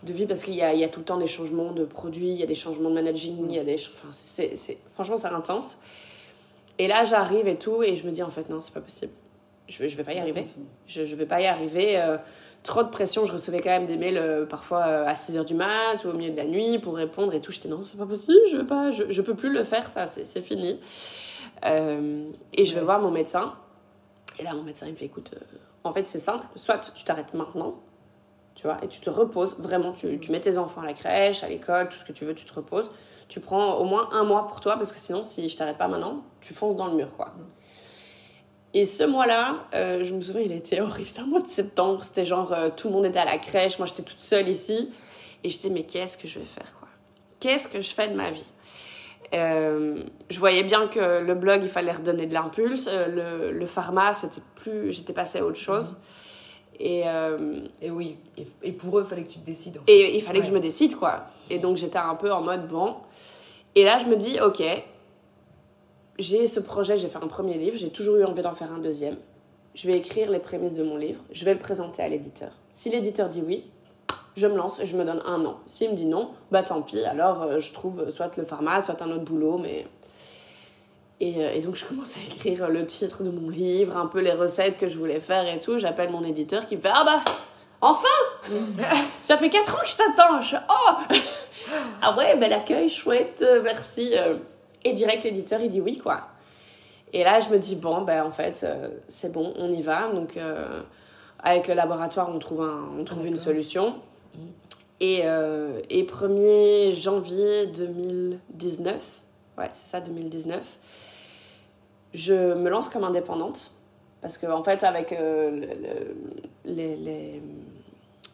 de 0.04 0.12
vie 0.12 0.26
parce 0.26 0.42
qu'il 0.44 0.54
y 0.54 0.62
a, 0.62 0.72
il 0.72 0.78
y 0.80 0.84
a 0.84 0.88
tout 0.88 1.00
le 1.00 1.04
temps 1.04 1.18
des 1.18 1.26
changements 1.26 1.72
de 1.72 1.84
produits 1.84 2.30
il 2.30 2.36
y 2.36 2.42
a 2.42 2.46
des 2.46 2.54
changements 2.54 2.88
de 2.88 2.94
managing 2.94 3.36
il 3.50 3.54
y 3.56 3.58
a 3.58 3.64
des 3.64 3.74
enfin 3.74 4.08
c'est 4.12 4.56
c'est- 4.56 4.78
franchement 4.94 5.18
c'est 5.18 5.26
intense. 5.28 5.78
Et 6.78 6.88
là 6.88 7.04
j'arrive 7.04 7.48
et 7.48 7.56
tout 7.56 7.82
et 7.82 7.96
je 7.96 8.06
me 8.06 8.12
dis 8.12 8.22
en 8.22 8.30
fait 8.30 8.48
non 8.48 8.60
c'est 8.62 8.72
pas 8.72 8.80
possible. 8.80 9.12
Je 9.68 9.86
je 9.86 9.96
vais 9.96 10.04
pas 10.04 10.14
y 10.14 10.18
arriver. 10.20 10.46
Je, 10.86 11.04
je 11.04 11.14
vais 11.16 11.26
pas 11.26 11.40
y 11.42 11.46
arriver. 11.46 12.00
euh, 12.00 12.16
trop 12.62 12.82
de 12.82 12.88
pression. 12.88 13.24
Je 13.26 13.32
recevais 13.32 13.60
quand 13.60 13.70
même 13.70 13.86
des 13.86 13.96
mails 13.96 14.18
euh, 14.18 14.46
parfois 14.46 14.86
euh, 14.86 15.06
à 15.06 15.14
6h 15.14 15.44
du 15.44 15.54
mat 15.54 16.04
ou 16.04 16.08
au 16.08 16.12
milieu 16.12 16.30
de 16.30 16.36
la 16.36 16.44
nuit 16.44 16.78
pour 16.78 16.96
répondre 16.96 17.34
et 17.34 17.40
tout. 17.40 17.52
J'étais 17.52 17.68
non, 17.68 17.82
c'est 17.84 17.96
pas 17.98 18.06
possible, 18.06 18.38
je 18.50 18.56
veux 18.56 18.66
pas, 18.66 18.90
je, 18.90 19.04
je 19.10 19.22
peux 19.22 19.34
plus 19.34 19.52
le 19.52 19.64
faire, 19.64 19.88
ça, 19.90 20.06
c'est 20.06 20.42
fini. 20.42 20.80
Euh, 21.64 22.30
et 22.52 22.64
je 22.64 22.72
vais 22.74 22.80
Ouais. 22.80 22.84
voir 22.84 23.00
mon 23.00 23.10
médecin. 23.10 23.54
Et 24.38 24.42
là, 24.44 24.54
mon 24.54 24.62
médecin, 24.62 24.86
il 24.86 24.92
me 24.92 24.96
fait 24.96 25.06
écoute, 25.06 25.30
en 25.84 25.92
fait, 25.92 26.06
c'est 26.06 26.20
simple. 26.20 26.46
Soit 26.54 26.92
tu 26.94 27.02
t'arrêtes 27.04 27.34
maintenant, 27.34 27.74
tu 28.54 28.66
vois, 28.66 28.78
et 28.82 28.88
tu 28.88 29.00
te 29.00 29.10
reposes. 29.10 29.56
Vraiment, 29.58 29.92
tu, 29.92 30.18
tu 30.20 30.30
mets 30.30 30.40
tes 30.40 30.58
enfants 30.58 30.82
à 30.82 30.86
la 30.86 30.92
crèche, 30.94 31.42
à 31.42 31.48
l'école, 31.48 31.88
tout 31.88 31.98
ce 31.98 32.04
que 32.04 32.12
tu 32.12 32.24
veux, 32.24 32.34
tu 32.34 32.44
te 32.44 32.54
reposes. 32.54 32.90
Tu 33.28 33.40
prends 33.40 33.74
au 33.74 33.84
moins 33.84 34.08
un 34.12 34.24
mois 34.24 34.46
pour 34.46 34.60
toi 34.60 34.76
parce 34.76 34.92
que 34.92 34.98
sinon, 34.98 35.22
si 35.24 35.48
je 35.48 35.56
t'arrête 35.56 35.76
pas 35.78 35.88
maintenant, 35.88 36.22
tu 36.40 36.54
fonces 36.54 36.76
dans 36.76 36.86
le 36.86 36.94
mur, 36.94 37.08
quoi. 37.16 37.32
Et 38.78 38.84
ce 38.84 39.02
mois-là, 39.02 39.66
euh, 39.74 40.04
je 40.04 40.14
me 40.14 40.20
souviens, 40.22 40.42
il 40.42 40.52
était 40.52 40.80
horrible. 40.80 41.08
C'était 41.08 41.20
un 41.22 41.26
mois 41.26 41.40
de 41.40 41.48
septembre. 41.48 42.04
C'était 42.04 42.24
genre, 42.24 42.52
euh, 42.52 42.70
tout 42.76 42.86
le 42.86 42.94
monde 42.94 43.06
était 43.06 43.18
à 43.18 43.24
la 43.24 43.38
crèche. 43.38 43.76
Moi, 43.80 43.86
j'étais 43.88 44.02
toute 44.04 44.20
seule 44.20 44.48
ici. 44.48 44.90
Et 45.42 45.48
j'étais, 45.48 45.68
mais 45.68 45.82
qu'est-ce 45.82 46.16
que 46.16 46.28
je 46.28 46.38
vais 46.38 46.44
faire, 46.44 46.72
quoi? 46.78 46.86
Qu'est-ce 47.40 47.66
que 47.66 47.80
je 47.80 47.90
fais 47.92 48.06
de 48.06 48.14
ma 48.14 48.30
vie? 48.30 48.44
Euh, 49.34 50.04
Je 50.30 50.38
voyais 50.38 50.62
bien 50.62 50.86
que 50.86 51.24
le 51.24 51.34
blog, 51.34 51.62
il 51.64 51.68
fallait 51.68 51.90
redonner 51.90 52.26
de 52.26 52.34
l'impulse. 52.34 52.88
Le, 52.88 53.50
le 53.50 53.66
pharma, 53.66 54.12
c'était 54.12 54.42
plus. 54.54 54.92
J'étais 54.92 55.12
passée 55.12 55.40
à 55.40 55.44
autre 55.44 55.58
chose. 55.58 55.96
Et, 56.78 57.02
euh, 57.08 57.62
Et 57.82 57.90
oui, 57.90 58.16
et, 58.36 58.46
et 58.62 58.70
pour 58.72 58.96
eux, 58.98 59.02
il 59.04 59.08
fallait 59.08 59.24
que 59.24 59.28
tu 59.28 59.40
te 59.40 59.44
décides. 59.44 59.78
en 59.78 59.84
fait. 59.86 59.92
et 59.92 60.16
il 60.16 60.22
fallait 60.22 60.38
que 60.40 60.46
je 60.46 60.52
me 60.52 60.60
décide, 60.60 60.94
quoi. 60.94 61.24
Et 61.50 61.58
donc, 61.58 61.76
j'étais 61.78 61.98
un 61.98 62.14
peu 62.14 62.30
en 62.32 62.42
mode, 62.42 62.68
bon. 62.68 62.94
Et 63.74 63.82
là, 63.82 63.98
je 63.98 64.06
me 64.06 64.14
dis, 64.14 64.38
ok, 64.40 64.62
j'ai 66.18 66.46
ce 66.46 66.60
projet, 66.60 66.96
j'ai 66.96 67.08
fait 67.08 67.18
un 67.22 67.28
premier 67.28 67.54
livre, 67.54 67.76
j'ai 67.76 67.90
toujours 67.90 68.16
eu 68.16 68.24
envie 68.24 68.42
d'en 68.42 68.54
faire 68.54 68.72
un 68.72 68.78
deuxième. 68.78 69.16
Je 69.74 69.86
vais 69.86 69.96
écrire 69.96 70.30
les 70.30 70.40
prémices 70.40 70.74
de 70.74 70.82
mon 70.82 70.96
livre, 70.96 71.22
je 71.30 71.44
vais 71.44 71.54
le 71.54 71.60
présenter 71.60 72.02
à 72.02 72.08
l'éditeur. 72.08 72.50
Si 72.70 72.90
l'éditeur 72.90 73.28
dit 73.28 73.42
oui, 73.46 73.64
je 74.36 74.46
me 74.46 74.56
lance 74.56 74.80
et 74.80 74.86
je 74.86 74.96
me 74.96 75.04
donne 75.04 75.22
un 75.24 75.44
an. 75.44 75.58
S'il 75.66 75.90
me 75.90 75.94
dit 75.94 76.06
non, 76.06 76.30
bah 76.50 76.62
tant 76.62 76.82
pis, 76.82 77.04
alors 77.04 77.42
euh, 77.42 77.60
je 77.60 77.72
trouve 77.72 78.10
soit 78.10 78.36
le 78.36 78.44
pharma, 78.44 78.82
soit 78.82 79.00
un 79.02 79.10
autre 79.10 79.24
boulot, 79.24 79.58
mais... 79.58 79.86
Et, 81.20 81.44
euh, 81.44 81.52
et 81.52 81.60
donc 81.60 81.74
je 81.74 81.84
commence 81.84 82.16
à 82.16 82.20
écrire 82.20 82.68
le 82.68 82.86
titre 82.86 83.24
de 83.24 83.30
mon 83.30 83.48
livre, 83.48 83.96
un 83.96 84.06
peu 84.06 84.20
les 84.20 84.32
recettes 84.32 84.78
que 84.78 84.86
je 84.86 84.96
voulais 84.96 85.18
faire 85.18 85.52
et 85.52 85.58
tout. 85.58 85.78
J'appelle 85.78 86.10
mon 86.10 86.22
éditeur 86.22 86.66
qui 86.66 86.76
me 86.76 86.80
fait 86.80 86.92
«Ah 86.94 87.02
bah, 87.04 87.24
enfin 87.80 88.06
Ça 89.22 89.36
fait 89.36 89.50
4 89.50 89.74
ans 89.74 89.78
que 89.82 89.90
je 89.90 89.96
t'attends!» 89.96 90.40
Je 90.42 90.50
fais 90.50 90.62
«Oh 90.68 91.14
Ah 92.02 92.16
ouais, 92.16 92.36
ben 92.36 92.48
l'accueil, 92.48 92.88
chouette, 92.88 93.42
euh, 93.42 93.60
merci. 93.64 94.14
Et 94.84 94.92
direct, 94.92 95.24
l'éditeur, 95.24 95.60
il 95.60 95.70
dit 95.70 95.80
oui, 95.80 95.98
quoi. 95.98 96.28
Et 97.12 97.24
là, 97.24 97.40
je 97.40 97.48
me 97.48 97.58
dis, 97.58 97.74
bon, 97.76 98.02
ben 98.02 98.22
en 98.24 98.30
fait, 98.30 98.60
euh, 98.64 98.88
c'est 99.08 99.32
bon, 99.32 99.52
on 99.56 99.70
y 99.72 99.82
va. 99.82 100.10
Donc, 100.12 100.36
euh, 100.36 100.82
avec 101.42 101.66
le 101.68 101.74
laboratoire, 101.74 102.28
on 102.32 102.38
trouve, 102.38 102.62
un, 102.62 102.88
on 102.98 103.04
trouve 103.04 103.26
une 103.26 103.36
solution. 103.38 103.96
Mhm. 104.34 104.40
Et, 105.00 105.20
euh, 105.24 105.80
et 105.90 106.04
1er 106.04 106.92
janvier 106.92 107.66
2019, 107.68 109.02
ouais, 109.56 109.70
c'est 109.72 109.86
ça, 109.86 110.00
2019, 110.00 110.60
je 112.14 112.34
me 112.54 112.68
lance 112.68 112.88
comme 112.88 113.04
indépendante. 113.04 113.70
Parce 114.20 114.36
que, 114.36 114.46
en 114.46 114.64
fait, 114.64 114.82
avec 114.82 115.12
euh, 115.12 115.50
le- 115.50 115.60
le- 115.66 116.74
les, 116.74 116.96
les- 116.96 117.42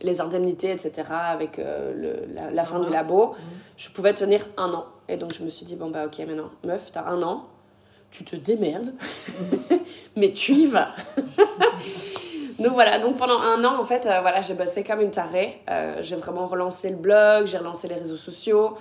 les 0.04 0.20
indemnités, 0.20 0.70
etc., 0.70 1.08
avec 1.10 1.56
le, 1.58 2.26
la, 2.52 2.64
fin 2.64 2.78
du 2.80 2.90
labo, 2.90 3.28
mhm. 3.28 3.36
je 3.76 3.90
pouvais 3.90 4.14
tenir 4.14 4.46
un 4.56 4.72
an. 4.72 4.86
Et 5.08 5.16
donc 5.16 5.32
je 5.32 5.42
me 5.42 5.48
suis 5.48 5.66
dit, 5.66 5.76
bon 5.76 5.90
bah 5.90 6.06
ok, 6.06 6.18
maintenant, 6.20 6.50
meuf, 6.64 6.92
t'as 6.92 7.04
un 7.04 7.22
an, 7.22 7.46
tu 8.10 8.24
te 8.24 8.36
démerdes, 8.36 8.94
mais 10.16 10.30
tu 10.30 10.52
y 10.52 10.66
vas. 10.66 10.94
donc 12.58 12.72
voilà, 12.72 12.98
donc 12.98 13.16
pendant 13.16 13.40
un 13.40 13.64
an, 13.64 13.80
en 13.80 13.84
fait, 13.84 14.02
voilà, 14.02 14.40
j'ai 14.42 14.54
bossé 14.54 14.84
comme 14.84 15.00
une 15.00 15.10
tarée. 15.10 15.60
j'ai 16.02 16.16
vraiment 16.16 16.46
relancé 16.46 16.90
le 16.90 16.96
blog, 16.96 17.46
j'ai 17.46 17.58
relancé 17.58 17.88
les 17.88 17.96
réseaux 17.96 18.16
sociaux 18.16 18.76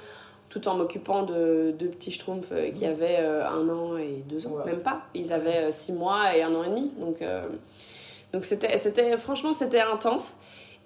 tout 0.53 0.67
en 0.67 0.75
m'occupant 0.75 1.23
de 1.23 1.73
deux 1.79 1.87
petits 1.87 2.11
schtroumpfs 2.11 2.51
euh, 2.51 2.69
qui 2.69 2.85
avaient 2.85 3.17
euh, 3.19 3.47
un 3.47 3.67
an 3.69 3.97
et 3.97 4.23
deux 4.27 4.45
ans, 4.45 4.55
même 4.63 4.81
pas. 4.81 5.01
Ils 5.15 5.33
avaient 5.33 5.65
euh, 5.65 5.71
six 5.71 5.91
mois 5.91 6.35
et 6.35 6.43
un 6.43 6.53
an 6.53 6.63
et 6.63 6.69
demi. 6.69 6.91
Donc, 6.99 7.23
donc 8.31 8.45
c'était, 8.45 8.77
c'était, 8.77 9.17
franchement, 9.17 9.51
c'était 9.51 9.81
intense. 9.81 10.35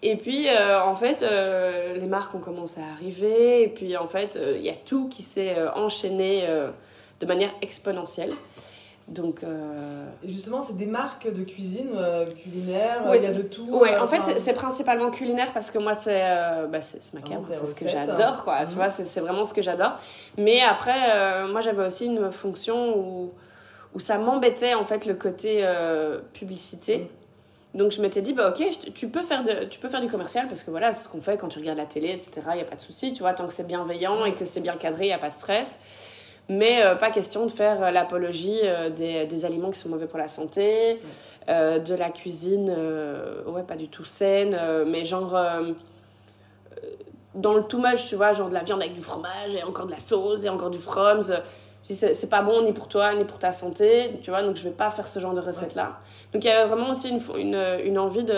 Et 0.04 0.16
puis, 0.16 0.48
en 0.50 0.96
fait, 0.96 1.22
les 1.22 2.08
marques 2.08 2.36
ont 2.36 2.40
commencé 2.40 2.80
à 2.80 2.94
arriver. 2.94 3.64
Et 3.64 3.68
puis, 3.68 3.98
en 3.98 4.08
fait, 4.08 4.40
il 4.56 4.62
y 4.62 4.70
a 4.70 4.76
tout 4.76 5.08
qui 5.10 5.24
s'est 5.24 5.56
enchaîné 5.76 6.48
de 7.20 7.26
manière 7.26 7.52
exponentielle. 7.62 8.34
Donc, 9.08 9.42
euh... 9.42 10.06
justement, 10.26 10.62
c'est 10.62 10.76
des 10.76 10.86
marques 10.86 11.32
de 11.32 11.44
cuisine 11.44 11.92
euh, 11.96 12.26
culinaire, 12.26 13.04
il 13.16 13.24
y 13.24 13.26
a 13.26 13.34
de 13.34 13.42
tout. 13.42 13.66
Ouais, 13.70 13.98
en 13.98 14.08
fait, 14.08 14.38
c'est 14.38 14.54
principalement 14.54 15.12
culinaire 15.12 15.54
parce 15.54 15.72
que 15.72 15.78
moi, 15.78 15.94
c'est 15.98 16.22
euh, 16.22 16.68
bah, 16.68 16.80
ma 17.14 17.22
carte, 17.22 17.44
c'est 17.50 17.68
ce 17.68 17.76
que 17.76 17.88
j'adore, 17.88 18.44
quoi. 18.44 18.66
Tu 18.66 18.72
mhm. 18.72 18.76
vois, 18.76 18.90
c'est 18.90 19.20
vraiment 19.22 19.46
ce 19.46 19.54
que 19.54 19.62
j'adore. 19.62 19.94
Mais 20.38 20.62
après, 20.62 21.10
euh, 21.10 21.48
moi, 21.48 21.62
j'avais 21.62 21.86
aussi 21.86 22.08
une 22.08 22.34
fonction 22.34 22.98
où, 22.98 23.32
où 23.96 24.00
ça 24.02 24.18
m'embêtait, 24.18 24.74
en 24.74 24.84
fait, 24.84 25.06
le 25.06 25.14
côté 25.14 25.66
publicité. 26.34 26.98
Mhm. 26.98 27.08
Donc, 27.74 27.92
je 27.92 28.02
m'étais 28.02 28.22
dit, 28.22 28.34
bah, 28.34 28.50
ok, 28.50 28.94
tu 28.94 29.08
peux, 29.08 29.22
faire 29.22 29.44
de, 29.44 29.66
tu 29.66 29.80
peux 29.80 29.90
faire 29.90 30.02
du 30.02 30.08
commercial 30.08 30.48
parce 30.48 30.64
que 30.64 30.72
voilà, 30.72 30.92
c'est 30.94 31.04
ce 31.04 31.10
qu'on 31.10 31.22
fait 31.22 31.38
quand 31.38 31.50
tu 31.50 31.60
regardes 31.60 31.78
la 31.78 31.86
télé, 31.86 32.10
etc. 32.10 32.32
Il 32.52 32.56
n'y 32.56 32.62
a 32.62 32.66
pas 32.66 32.76
de 32.76 32.82
souci, 32.82 33.14
tu 33.14 33.20
vois, 33.20 33.34
tant 33.34 33.46
que 33.46 33.54
c'est 33.54 33.68
bienveillant 33.68 34.26
et 34.26 34.34
que 34.34 34.46
c'est 34.46 34.62
bien 34.62 34.76
cadré, 34.78 35.06
il 35.06 35.10
n'y 35.10 35.14
a 35.14 35.20
pas 35.20 35.30
de 35.30 35.34
stress. 35.34 35.78
Mais 36.50 36.82
euh, 36.84 36.96
pas 36.96 37.12
question 37.12 37.46
de 37.46 37.52
faire 37.52 37.84
euh, 37.84 37.92
l'apologie 37.92 38.60
euh, 38.64 38.90
des, 38.90 39.26
des, 39.26 39.46
aliments 39.46 39.70
qui 39.70 39.80
sont 39.80 39.90
mauvais 39.90 40.08
pour 40.08 40.20
la 40.20 40.28
santé, 40.28 41.00
de 41.48 41.96
la 41.96 42.10
cuisine, 42.10 42.76
ouais, 43.48 43.64
pas 43.64 43.78
du 43.78 43.88
tout 43.88 44.04
saine, 44.04 44.60
mais 44.86 45.06
genre 45.06 45.40
dans 47.36 47.54
le 47.54 47.64
too 47.64 47.80
much, 47.80 48.08
tu 48.10 48.18
vois, 48.18 48.34
genre 48.34 48.50
de 48.50 48.54
la 48.54 48.64
viande 48.64 48.82
avec 48.82 48.94
du 48.94 49.02
fromage 49.02 49.54
et 49.54 49.64
encore 49.64 49.86
de 49.86 49.92
la 49.92 50.00
sauce 50.02 50.44
et 50.44 50.50
encore 50.50 50.72
du 50.72 50.80
froms. 50.80 51.32
C'est 51.90 52.30
pas 52.30 52.42
bon 52.42 52.64
ni 52.64 52.74
pour 52.74 52.88
toi 52.88 53.14
ni 53.16 53.24
pour 53.24 53.40
ta 53.40 53.52
santé, 53.52 54.20
tu 54.22 54.30
vois, 54.30 54.44
donc 54.44 54.56
je 54.58 54.64
vais 54.64 54.76
pas 54.76 54.92
faire 54.92 55.08
ce 55.08 55.20
genre 55.20 55.34
de 55.34 55.40
recette-là. 55.40 56.00
Donc 56.34 56.44
il 56.44 56.48
y 56.48 56.52
a 56.52 56.66
vraiment 56.66 56.90
aussi 56.90 57.10
une, 57.10 57.22
une, 57.38 57.80
une, 57.86 57.98
envie 57.98 58.24
de, 58.24 58.36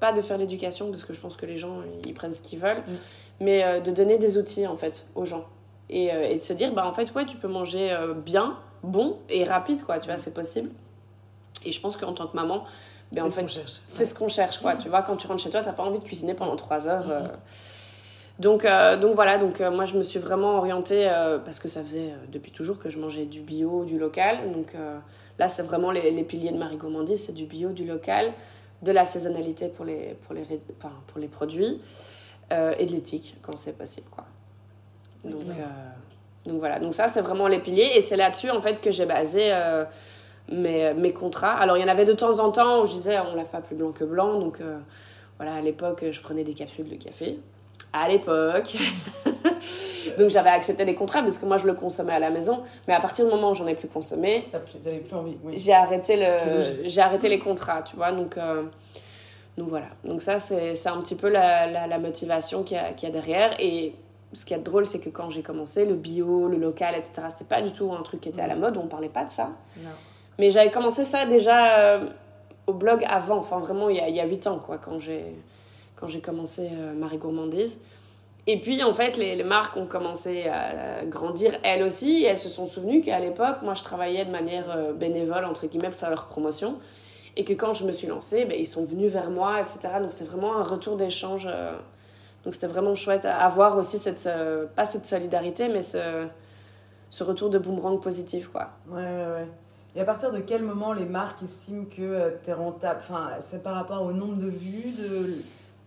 pas 0.00 0.12
de 0.12 0.22
faire 0.22 0.38
l'éducation, 0.38 0.88
parce 0.88 1.04
que 1.04 1.12
je 1.12 1.20
pense 1.20 1.36
que 1.36 1.44
les 1.44 1.58
gens, 1.58 1.82
ils 2.06 2.14
prennent 2.14 2.32
ce 2.32 2.40
qu'ils 2.40 2.58
veulent, 2.58 2.82
mm. 2.86 2.94
mais 3.40 3.80
de 3.82 3.90
donner 3.90 4.16
des 4.16 4.38
outils, 4.38 4.66
en 4.66 4.76
fait, 4.76 5.06
aux 5.14 5.26
gens. 5.26 5.44
Euh, 5.90 6.22
et, 6.22 6.34
de 6.34 6.40
se 6.40 6.52
dire, 6.52 6.72
bah 6.72 6.86
en 6.86 6.92
fait, 6.92 7.14
ouais, 7.14 7.26
tu 7.26 7.36
peux 7.36 7.48
manger 7.48 7.92
euh, 7.92 8.14
bien, 8.14 8.58
bon 8.82 9.18
et 9.28 9.44
rapide, 9.44 9.84
quoi, 9.84 9.98
tu 9.98 10.06
vois, 10.06 10.16
c'est 10.16 10.34
possible. 10.34 10.70
Et 11.64 11.72
je 11.72 11.80
pense 11.80 11.96
qu'en 11.96 12.12
tant 12.12 12.26
que 12.26 12.36
maman, 12.36 12.64
ben, 13.12 13.28
c'est 13.86 14.04
ce 14.04 14.14
qu'on 14.14 14.28
cherche, 14.28 14.58
quoi. 14.58 14.74
Tu 14.74 14.88
vois, 14.88 15.02
quand 15.02 15.16
tu 15.16 15.26
rentres 15.26 15.42
chez 15.42 15.50
toi, 15.50 15.62
t'as 15.62 15.72
pas 15.72 15.84
envie 15.84 16.00
de 16.00 16.04
cuisiner 16.04 16.34
pendant 16.34 16.56
trois 16.56 16.88
heures. 16.88 17.06
Euh. 18.38 18.42
Donc, 18.42 18.66
donc 19.00 19.14
voilà, 19.14 19.38
donc 19.38 19.60
moi 19.60 19.84
je 19.84 19.96
me 19.96 20.02
suis 20.02 20.18
vraiment 20.18 20.58
orientée 20.58 21.08
parce 21.44 21.58
que 21.58 21.68
ça 21.68 21.82
faisait 21.82 22.12
depuis 22.30 22.52
toujours 22.52 22.78
que 22.78 22.90
je 22.90 22.98
mangeais 22.98 23.24
du 23.24 23.40
bio, 23.40 23.84
du 23.84 23.98
local. 23.98 24.52
Donc 24.52 24.68
là, 25.38 25.48
c'est 25.48 25.62
vraiment 25.62 25.90
les, 25.90 26.10
les, 26.10 26.24
piliers 26.24 26.52
de 26.52 26.58
Marie 26.58 26.76
Gourmandise 26.76 27.24
c'est 27.24 27.32
du 27.32 27.46
bio, 27.46 27.70
du 27.70 27.84
local, 27.84 28.32
de 28.82 28.92
la 28.92 29.04
saisonnalité 29.04 29.68
pour 29.68 29.84
les, 29.84 30.16
pour 30.26 30.34
les, 30.34 30.44
pour 31.06 31.18
les 31.18 31.28
produits 31.28 31.80
et 32.50 32.86
de 32.86 32.92
l'éthique 32.92 33.36
quand 33.42 33.56
c'est 33.56 33.76
possible, 33.76 34.08
quoi. 34.10 34.26
Donc, 35.30 35.42
euh, 35.48 36.48
donc 36.48 36.58
voilà, 36.58 36.78
donc 36.78 36.94
ça 36.94 37.08
c'est 37.08 37.20
vraiment 37.20 37.48
les 37.48 37.58
piliers 37.58 37.90
et 37.94 38.00
c'est 38.00 38.16
là-dessus 38.16 38.50
en 38.50 38.60
fait 38.60 38.80
que 38.80 38.90
j'ai 38.90 39.06
basé 39.06 39.52
euh, 39.52 39.84
mes, 40.50 40.94
mes, 40.94 41.12
contrats. 41.12 41.54
Alors 41.54 41.76
il 41.76 41.80
y 41.80 41.84
en 41.84 41.88
avait 41.88 42.04
de 42.04 42.12
temps 42.12 42.38
en 42.38 42.50
temps 42.52 42.82
où 42.82 42.86
je 42.86 42.92
disais 42.92 43.18
on 43.18 43.34
lave 43.34 43.46
pas 43.46 43.60
plus 43.60 43.76
blanc 43.76 43.92
que 43.92 44.04
blanc, 44.04 44.38
donc 44.38 44.60
euh, 44.60 44.78
voilà, 45.38 45.54
à 45.54 45.60
l'époque 45.60 46.04
je 46.10 46.20
prenais 46.20 46.44
des 46.44 46.54
capsules 46.54 46.88
de 46.88 46.96
café. 46.96 47.38
À 47.92 48.08
l'époque. 48.08 48.76
donc 50.18 50.30
j'avais 50.30 50.50
accepté 50.50 50.84
les 50.84 50.94
contrats 50.94 51.22
parce 51.22 51.38
que 51.38 51.46
moi 51.46 51.58
je 51.58 51.66
le 51.66 51.74
consommais 51.74 52.12
à 52.12 52.18
la 52.18 52.30
maison, 52.30 52.62
mais 52.86 52.94
à 52.94 53.00
partir 53.00 53.24
du 53.24 53.30
moment 53.30 53.50
où 53.50 53.54
j'en 53.54 53.66
ai 53.66 53.74
plus 53.74 53.88
consommé, 53.88 54.48
plus 55.00 55.16
envie. 55.16 55.36
J'ai 55.54 55.72
arrêté 55.72 56.16
le, 56.16 56.88
j'ai 56.88 57.00
arrêté 57.00 57.28
les 57.28 57.38
contrats, 57.38 57.82
tu 57.82 57.96
vois. 57.96 58.12
Donc 58.12 58.36
donc 59.56 59.68
voilà. 59.68 59.86
Donc 60.04 60.22
ça 60.22 60.38
c'est 60.38 60.86
un 60.86 61.00
petit 61.00 61.14
peu 61.14 61.28
la, 61.28 61.66
la, 61.66 61.86
la 61.86 61.98
motivation 61.98 62.62
qu'il 62.62 62.76
y, 62.76 62.94
qu 62.94 63.06
y, 63.06 63.08
a 63.08 63.12
derrière 63.12 63.56
et 63.58 63.94
ce 64.32 64.44
qui 64.44 64.54
est 64.54 64.58
drôle, 64.58 64.86
c'est 64.86 64.98
que 64.98 65.08
quand 65.08 65.30
j'ai 65.30 65.42
commencé, 65.42 65.84
le 65.84 65.94
bio, 65.94 66.48
le 66.48 66.58
local, 66.58 66.94
etc., 66.94 67.28
c'était 67.30 67.44
pas 67.44 67.62
du 67.62 67.72
tout 67.72 67.92
un 67.92 68.02
truc 68.02 68.20
qui 68.20 68.28
était 68.28 68.42
à 68.42 68.46
la 68.46 68.56
mode, 68.56 68.76
on 68.76 68.86
parlait 68.86 69.08
pas 69.08 69.24
de 69.24 69.30
ça. 69.30 69.50
Non. 69.78 69.90
Mais 70.38 70.50
j'avais 70.50 70.70
commencé 70.70 71.04
ça 71.04 71.24
déjà 71.24 71.78
euh, 71.78 72.08
au 72.66 72.74
blog 72.74 73.04
avant, 73.08 73.38
enfin 73.38 73.58
vraiment 73.58 73.88
il 73.88 73.96
y 73.96 74.00
a, 74.00 74.08
il 74.08 74.16
y 74.16 74.20
a 74.20 74.26
8 74.26 74.46
ans, 74.48 74.58
quoi, 74.58 74.78
quand 74.78 74.98
j'ai, 74.98 75.24
quand 75.96 76.08
j'ai 76.08 76.20
commencé 76.20 76.68
euh, 76.72 76.94
Marie 76.94 77.18
Gourmandise. 77.18 77.78
Et 78.46 78.60
puis 78.60 78.82
en 78.84 78.94
fait, 78.94 79.16
les, 79.16 79.34
les, 79.34 79.42
marques 79.42 79.76
ont 79.76 79.86
commencé 79.86 80.46
à 80.46 81.04
grandir 81.04 81.58
elles 81.64 81.82
aussi, 81.82 82.24
elles 82.24 82.38
se 82.38 82.48
sont 82.48 82.66
souvenues 82.66 83.00
qu'à 83.00 83.18
l'époque, 83.18 83.62
moi 83.62 83.74
je 83.74 83.82
travaillais 83.82 84.24
de 84.24 84.30
manière 84.30 84.70
euh, 84.70 84.92
bénévole, 84.92 85.44
entre 85.44 85.66
guillemets, 85.66 85.90
pour 85.90 85.98
faire 85.98 86.10
leur 86.10 86.26
promotion. 86.26 86.78
Et 87.38 87.44
que 87.44 87.52
quand 87.52 87.74
je 87.74 87.84
me 87.84 87.92
suis 87.92 88.06
lancée, 88.06 88.44
ben, 88.44 88.56
ils 88.58 88.66
sont 88.66 88.84
venus 88.84 89.12
vers 89.12 89.30
moi, 89.30 89.60
etc. 89.60 89.78
Donc 90.00 90.12
c'était 90.12 90.24
vraiment 90.24 90.56
un 90.56 90.62
retour 90.62 90.96
d'échange 90.96 91.48
donc 92.46 92.54
c'était 92.54 92.68
vraiment 92.68 92.94
chouette 92.94 93.24
à 93.24 93.38
avoir 93.38 93.76
aussi 93.76 93.98
cette, 93.98 94.24
euh, 94.28 94.66
pas 94.66 94.84
cette 94.84 95.04
solidarité, 95.04 95.66
mais 95.66 95.82
ce, 95.82 96.28
ce 97.10 97.24
retour 97.24 97.50
de 97.50 97.58
boomerang 97.58 98.00
positif. 98.00 98.50
Quoi. 98.52 98.68
Ouais, 98.88 99.02
ouais, 99.02 99.26
ouais. 99.34 99.48
Et 99.96 100.00
à 100.00 100.04
partir 100.04 100.30
de 100.30 100.38
quel 100.38 100.62
moment 100.62 100.92
les 100.92 101.06
marques 101.06 101.42
estiment 101.42 101.86
que 101.86 102.02
euh, 102.02 102.30
tu 102.44 102.50
es 102.50 102.52
rentable? 102.52 103.00
Enfin, 103.02 103.30
c'est 103.40 103.64
par 103.64 103.74
rapport 103.74 104.00
au 104.04 104.12
nombre 104.12 104.36
de 104.36 104.46
vues 104.46 104.92
de... 104.92 105.38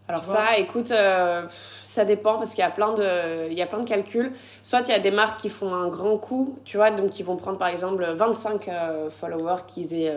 Alors 0.10 0.26
ça, 0.26 0.58
écoute, 0.58 0.92
euh, 0.92 1.44
ça 1.84 2.04
dépend 2.04 2.38
parce 2.38 2.50
qu'il 2.50 2.60
y 2.60 2.68
a 2.68 2.72
plein 2.72 2.94
de, 2.94 3.48
il 3.50 3.58
y 3.58 3.62
a 3.62 3.68
plein 3.68 3.80
de 3.80 3.88
calculs. 3.88 4.34
Soit 4.62 4.82
il 4.82 4.90
y 4.90 4.94
a 4.94 5.00
des 5.00 5.12
marques 5.12 5.40
qui 5.40 5.50
font 5.50 5.74
un 5.74 5.88
grand 5.88 6.18
coup, 6.18 6.58
tu 6.66 6.78
vois, 6.78 6.92
donc 6.92 7.20
ils 7.20 7.24
vont 7.24 7.38
prendre 7.38 7.60
par 7.60 7.68
exemple 7.68 8.04
25 8.04 8.70
followers 9.12 9.62
qui 9.68 9.84
aient 9.96 10.14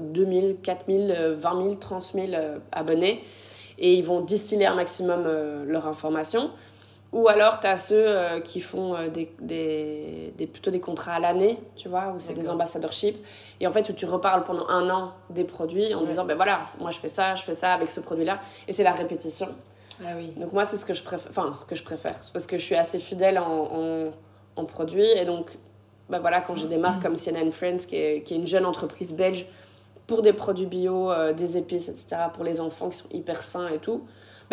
2000, 0.00 0.56
4000, 0.62 1.36
20 1.38 1.62
000, 1.62 1.74
30 1.74 2.02
000 2.14 2.26
abonnés 2.72 3.22
et 3.78 3.94
ils 3.94 4.04
vont 4.04 4.20
distiller 4.20 4.66
un 4.66 4.74
maximum 4.74 5.24
euh, 5.26 5.64
leur 5.66 5.86
information. 5.86 6.50
Ou 7.14 7.28
alors, 7.28 7.60
tu 7.60 7.68
as 7.68 7.76
ceux 7.76 8.08
euh, 8.08 8.40
qui 8.40 8.60
font 8.60 8.96
euh, 8.96 9.08
des, 9.08 9.32
des, 9.40 10.46
plutôt 10.48 10.72
des 10.72 10.80
contrats 10.80 11.14
à 11.14 11.20
l'année, 11.20 11.60
tu 11.76 11.88
vois, 11.88 12.08
où 12.08 12.18
c'est 12.18 12.34
des 12.34 12.50
ambassadorships. 12.50 13.24
Et 13.60 13.68
en 13.68 13.72
fait, 13.72 13.88
où 13.88 13.92
tu 13.92 14.04
reparles 14.04 14.42
pendant 14.42 14.66
un 14.68 14.90
an 14.90 15.12
des 15.30 15.44
produits 15.44 15.94
en 15.94 16.02
disant, 16.02 16.24
ben 16.24 16.34
voilà, 16.34 16.62
moi 16.80 16.90
je 16.90 16.98
fais 16.98 17.08
ça, 17.08 17.36
je 17.36 17.44
fais 17.44 17.54
ça 17.54 17.72
avec 17.72 17.88
ce 17.90 18.00
produit-là. 18.00 18.40
Et 18.66 18.72
c'est 18.72 18.82
la 18.82 18.90
répétition. 18.90 19.46
Ah 20.04 20.14
oui. 20.16 20.32
Donc 20.36 20.52
moi, 20.52 20.64
c'est 20.64 20.76
ce 20.76 20.84
que 20.84 20.92
je 20.92 21.04
préfère. 21.04 21.30
Enfin, 21.30 21.54
ce 21.54 21.64
que 21.64 21.76
je 21.76 21.84
préfère. 21.84 22.16
Parce 22.32 22.48
que 22.48 22.58
je 22.58 22.64
suis 22.64 22.74
assez 22.74 22.98
fidèle 22.98 23.38
en, 23.38 23.68
en, 23.72 24.12
en 24.56 24.64
produits. 24.64 25.06
Et 25.06 25.24
donc, 25.24 25.56
ben 26.08 26.18
voilà, 26.18 26.40
quand 26.40 26.56
j'ai 26.56 26.66
des 26.66 26.78
marques 26.78 27.00
comme 27.00 27.14
Sienna 27.14 27.48
Friends, 27.52 27.86
qui 27.86 27.94
est, 27.94 28.22
qui 28.24 28.34
est 28.34 28.38
une 28.38 28.48
jeune 28.48 28.66
entreprise 28.66 29.14
belge 29.14 29.46
pour 30.08 30.22
des 30.22 30.32
produits 30.32 30.66
bio, 30.66 31.12
euh, 31.12 31.32
des 31.32 31.56
épices, 31.56 31.88
etc., 31.88 32.22
pour 32.34 32.42
les 32.42 32.60
enfants 32.60 32.88
qui 32.88 32.96
sont 32.96 33.08
hyper 33.12 33.40
sains 33.40 33.68
et 33.68 33.78
tout, 33.78 34.04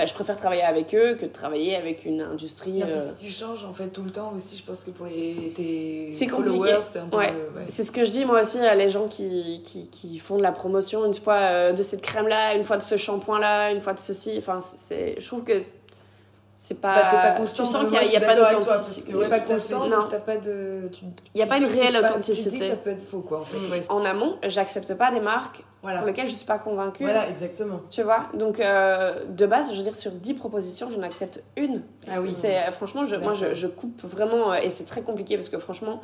bah, 0.01 0.07
je 0.07 0.13
préfère 0.15 0.35
travailler 0.35 0.63
avec 0.63 0.95
eux 0.95 1.13
que 1.13 1.27
de 1.27 1.31
travailler 1.31 1.75
avec 1.75 2.05
une 2.05 2.21
industrie. 2.21 2.81
Euh... 2.81 3.11
tu 3.19 3.29
changes 3.29 3.63
en 3.63 3.71
fait 3.71 3.89
tout 3.89 4.01
le 4.01 4.09
temps 4.09 4.33
aussi, 4.35 4.57
je 4.57 4.63
pense 4.63 4.83
que 4.83 4.89
pour 4.89 5.05
les, 5.05 5.53
tes 5.55 6.11
followers, 6.27 6.79
c'est 6.81 6.97
un 6.97 7.05
peu. 7.05 7.17
Ouais. 7.17 7.35
C'est 7.67 7.83
ce 7.83 7.91
que 7.91 8.03
je 8.03 8.09
dis 8.09 8.25
moi 8.25 8.39
aussi 8.39 8.57
à 8.57 8.73
les 8.73 8.89
gens 8.89 9.07
qui, 9.07 9.61
qui, 9.63 9.89
qui 9.89 10.17
font 10.17 10.37
de 10.37 10.41
la 10.41 10.51
promotion 10.51 11.05
une 11.05 11.13
fois 11.13 11.35
euh, 11.35 11.73
de 11.73 11.83
cette 11.83 12.01
crème-là, 12.01 12.55
une 12.55 12.63
fois 12.63 12.77
de 12.77 12.81
ce 12.81 12.97
shampoing-là, 12.97 13.73
une 13.73 13.81
fois 13.81 13.93
de 13.93 13.99
ceci. 13.99 14.39
Enfin, 14.39 14.57
je 14.89 15.27
trouve 15.27 15.43
que 15.43 15.61
c'est 16.63 16.79
pas, 16.79 16.93
bah, 16.93 17.09
pas 17.09 17.31
constant, 17.31 17.65
tu 17.65 17.71
sens 17.71 17.85
qu'il 17.91 18.07
n'y 18.07 18.15
a, 18.15 18.19
pas 18.19 18.35
d'authenticité 18.35 19.13
pas 19.13 19.39
constant 19.39 19.87
non. 19.87 20.05
t'as 20.07 20.19
pas 20.19 20.37
de 20.37 20.91
il 21.33 21.37
n'y 21.37 21.41
a 21.41 21.47
pas 21.47 21.57
une 21.57 21.65
réelle 21.65 21.97
authenticité 21.97 22.51
tu 22.51 22.57
dis 22.59 22.67
ça 22.69 22.75
peut 22.75 22.91
être 22.91 23.01
faux 23.01 23.21
quoi 23.21 23.39
en 23.39 23.43
fait 23.43 23.57
mm. 23.57 23.85
en 23.89 24.05
amont 24.05 24.37
j'accepte 24.43 24.93
pas 24.93 25.09
des 25.09 25.21
marques 25.21 25.63
pour 25.81 26.05
lesquelles 26.05 26.27
je 26.27 26.35
suis 26.35 26.45
pas 26.45 26.59
convaincue. 26.59 27.01
Voilà 27.01 27.27
exactement. 27.27 27.81
Tu 27.89 28.03
vois 28.03 28.27
donc 28.35 28.59
euh, 28.59 29.25
de 29.27 29.47
base 29.47 29.71
je 29.71 29.77
veux 29.77 29.81
dire 29.81 29.95
sur 29.95 30.11
10 30.11 30.35
propositions 30.35 30.91
je 30.91 30.97
n'accepte 30.97 31.43
une. 31.57 31.81
Ah 32.07 32.21
oui. 32.21 32.31
C'est 32.31 32.71
franchement 32.71 33.05
je, 33.05 33.15
moi 33.15 33.33
je, 33.33 33.55
je, 33.55 33.65
coupe 33.65 34.03
vraiment 34.03 34.51
euh, 34.51 34.57
et 34.57 34.69
c'est 34.69 34.83
très 34.83 35.01
compliqué 35.01 35.37
parce 35.37 35.49
que 35.49 35.57
franchement 35.57 35.99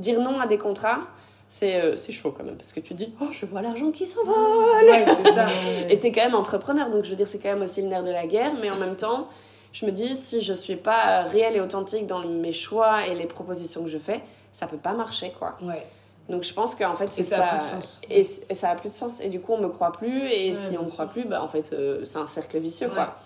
dire 0.00 0.20
non 0.20 0.40
à 0.40 0.48
des 0.48 0.58
contrats 0.58 1.02
c'est 1.48 1.80
euh, 1.80 1.96
chaud 1.96 2.34
quand 2.36 2.42
même 2.42 2.56
parce 2.56 2.72
que 2.72 2.80
tu 2.80 2.94
dis 2.94 3.14
oh 3.20 3.28
je 3.30 3.46
vois 3.46 3.62
l'argent 3.62 3.92
qui 3.92 4.06
s'envole. 4.06 4.34
Ouais, 4.34 5.06
c'est 5.24 5.32
ça. 5.34 5.46
Et 5.88 6.00
t'es 6.00 6.10
quand 6.10 6.24
même 6.24 6.34
entrepreneur 6.34 6.90
donc 6.90 7.04
je 7.04 7.10
veux 7.10 7.16
dire 7.16 7.28
c'est 7.28 7.38
quand 7.38 7.50
même 7.50 7.62
aussi 7.62 7.80
le 7.80 7.86
nerf 7.86 8.02
de 8.02 8.10
la 8.10 8.26
guerre 8.26 8.54
mais 8.60 8.72
en 8.72 8.76
même 8.76 8.96
temps 8.96 9.28
je 9.72 9.86
me 9.86 9.92
dis, 9.92 10.14
si 10.16 10.40
je 10.40 10.52
suis 10.52 10.76
pas 10.76 11.22
réelle 11.22 11.56
et 11.56 11.60
authentique 11.60 12.06
dans 12.06 12.20
mes 12.20 12.52
choix 12.52 13.06
et 13.06 13.14
les 13.14 13.26
propositions 13.26 13.84
que 13.84 13.90
je 13.90 13.98
fais, 13.98 14.20
ça 14.52 14.66
peut 14.66 14.76
pas 14.76 14.92
marcher, 14.92 15.32
quoi. 15.38 15.56
Ouais. 15.62 15.86
Donc 16.28 16.44
je 16.44 16.54
pense 16.54 16.76
qu'en 16.76 16.94
fait 16.94 17.10
c'est 17.10 17.24
ça. 17.24 17.36
Ça 17.36 17.44
a 17.44 17.48
plus 17.48 17.58
de 17.58 17.82
sens. 17.82 18.00
Et, 18.08 18.54
ça 18.54 18.70
a 18.70 18.74
plus 18.76 18.88
de 18.90 18.94
sens. 18.94 19.20
Et 19.20 19.28
du 19.28 19.40
coup 19.40 19.52
on 19.52 19.58
me 19.60 19.68
croit 19.68 19.90
plus. 19.90 20.28
Et 20.28 20.54
si 20.54 20.78
on 20.78 20.84
me 20.84 20.88
croit 20.88 21.06
plus, 21.06 21.24
bah 21.24 21.42
en 21.42 21.48
fait 21.48 21.72
euh, 21.72 22.04
c'est 22.04 22.18
un 22.18 22.26
cercle 22.28 22.58
vicieux, 22.58 22.88
quoi. 22.88 23.16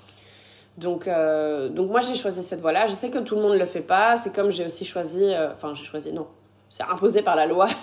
Donc, 0.77 1.07
euh, 1.07 1.69
donc 1.69 1.91
moi, 1.91 2.01
j'ai 2.01 2.17
choisi 2.17 2.43
cette 2.43 2.61
voie-là. 2.61 2.87
Je 2.87 2.93
sais 2.93 3.11
que 3.11 3.19
tout 3.19 3.37
le 3.37 3.43
monde 3.43 3.53
ne 3.53 3.59
le 3.59 3.67
fait 3.67 3.81
pas. 3.81 4.17
C'est 4.17 4.35
comme 4.35 4.51
j'ai 4.51 4.65
aussi 4.65 4.85
choisi... 4.85 5.23
euh, 5.23 5.53
Enfin, 5.53 5.73
j'ai 5.75 5.85
choisi, 5.85 6.13
non. 6.13 6.27
C'est 6.69 6.83
imposé 6.83 7.23
par 7.23 7.37
la 7.37 7.47
loi. 7.47 7.69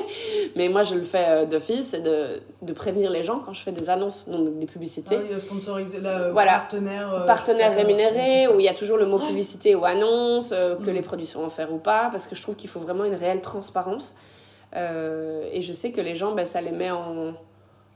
Mais 0.56 0.68
moi, 0.68 0.82
je 0.82 0.94
le 0.94 1.02
fais 1.02 1.24
euh, 1.26 1.44
d'office, 1.46 1.88
c'est 1.90 2.00
de, 2.00 2.40
de 2.62 2.72
prévenir 2.72 3.10
les 3.10 3.22
gens 3.22 3.40
quand 3.40 3.52
je 3.52 3.62
fais 3.62 3.72
des 3.72 3.90
annonces, 3.90 4.28
donc 4.28 4.58
des 4.58 4.66
publicités. 4.66 5.16
Ah 5.18 5.22
oui, 5.32 5.40
sponsorisé, 5.40 6.00
là, 6.00 6.20
euh, 6.20 6.32
Voilà. 6.32 6.52
partenaire. 6.52 7.12
euh, 7.14 7.26
Partenaire 7.26 7.72
euh, 7.72 7.76
rémunéré, 7.76 8.48
où 8.48 8.58
il 8.60 8.64
y 8.64 8.68
a 8.68 8.74
toujours 8.74 8.96
le 8.96 9.06
mot 9.06 9.18
publicité 9.18 9.74
ou 9.74 9.84
annonce, 9.84 10.50
euh, 10.52 10.76
que 10.76 10.90
Mm. 10.90 10.94
les 10.94 11.02
produits 11.02 11.26
sont 11.26 11.44
offerts 11.44 11.72
ou 11.72 11.78
pas, 11.78 12.08
parce 12.10 12.26
que 12.26 12.34
je 12.34 12.42
trouve 12.42 12.54
qu'il 12.56 12.70
faut 12.70 12.80
vraiment 12.80 13.04
une 13.04 13.14
réelle 13.14 13.40
transparence. 13.40 14.14
Euh, 14.74 15.48
et 15.52 15.62
je 15.62 15.72
sais 15.72 15.90
que 15.92 16.00
les 16.00 16.14
gens, 16.14 16.32
ben, 16.32 16.44
ça 16.44 16.60
les 16.60 16.72
met 16.72 16.90
en, 16.90 17.32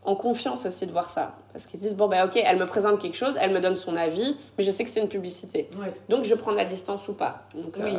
en 0.04 0.14
confiance 0.14 0.64
aussi 0.66 0.86
de 0.86 0.92
voir 0.92 1.10
ça. 1.10 1.32
Parce 1.52 1.66
qu'ils 1.66 1.78
se 1.80 1.84
disent, 1.84 1.96
bon, 1.96 2.08
ben 2.08 2.24
ok, 2.26 2.36
elle 2.42 2.58
me 2.58 2.66
présente 2.66 3.00
quelque 3.00 3.16
chose, 3.16 3.36
elle 3.40 3.52
me 3.52 3.60
donne 3.60 3.76
son 3.76 3.96
avis, 3.96 4.36
mais 4.56 4.64
je 4.64 4.70
sais 4.70 4.84
que 4.84 4.90
c'est 4.90 5.00
une 5.00 5.08
publicité. 5.08 5.68
Ouais. 5.78 5.92
Donc 6.08 6.24
je 6.24 6.34
prends 6.34 6.52
la 6.52 6.64
distance 6.64 7.06
ou 7.08 7.12
pas. 7.12 7.42
Donc, 7.54 7.76
euh, 7.78 7.84
Oui. 7.84 7.98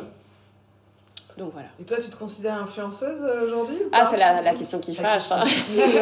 Donc 1.38 1.54
voilà. 1.54 1.68
Et 1.80 1.84
toi, 1.84 1.98
tu 2.04 2.10
te 2.10 2.16
considères 2.16 2.62
influenceuse 2.62 3.22
euh, 3.24 3.46
aujourd'hui 3.46 3.78
ou 3.78 3.90
Ah, 3.92 4.06
c'est 4.10 4.18
la, 4.18 4.42
la 4.42 4.54
question 4.54 4.80
qui 4.80 4.94
fâche. 4.94 5.32
hein. 5.32 5.44
question. 5.44 6.02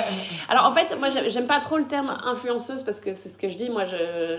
Alors 0.48 0.66
en 0.66 0.72
fait, 0.72 0.98
moi 0.98 1.08
j'aime- 1.28 1.46
pas 1.46 1.60
trop 1.60 1.76
le 1.78 1.84
terme 1.86 2.16
influenceuse 2.24 2.82
parce 2.82 2.98
que 3.00 3.12
c'est 3.12 3.28
ce 3.28 3.36
que 3.38 3.48
je 3.48 3.56
dis. 3.56 3.70
Moi, 3.70 3.84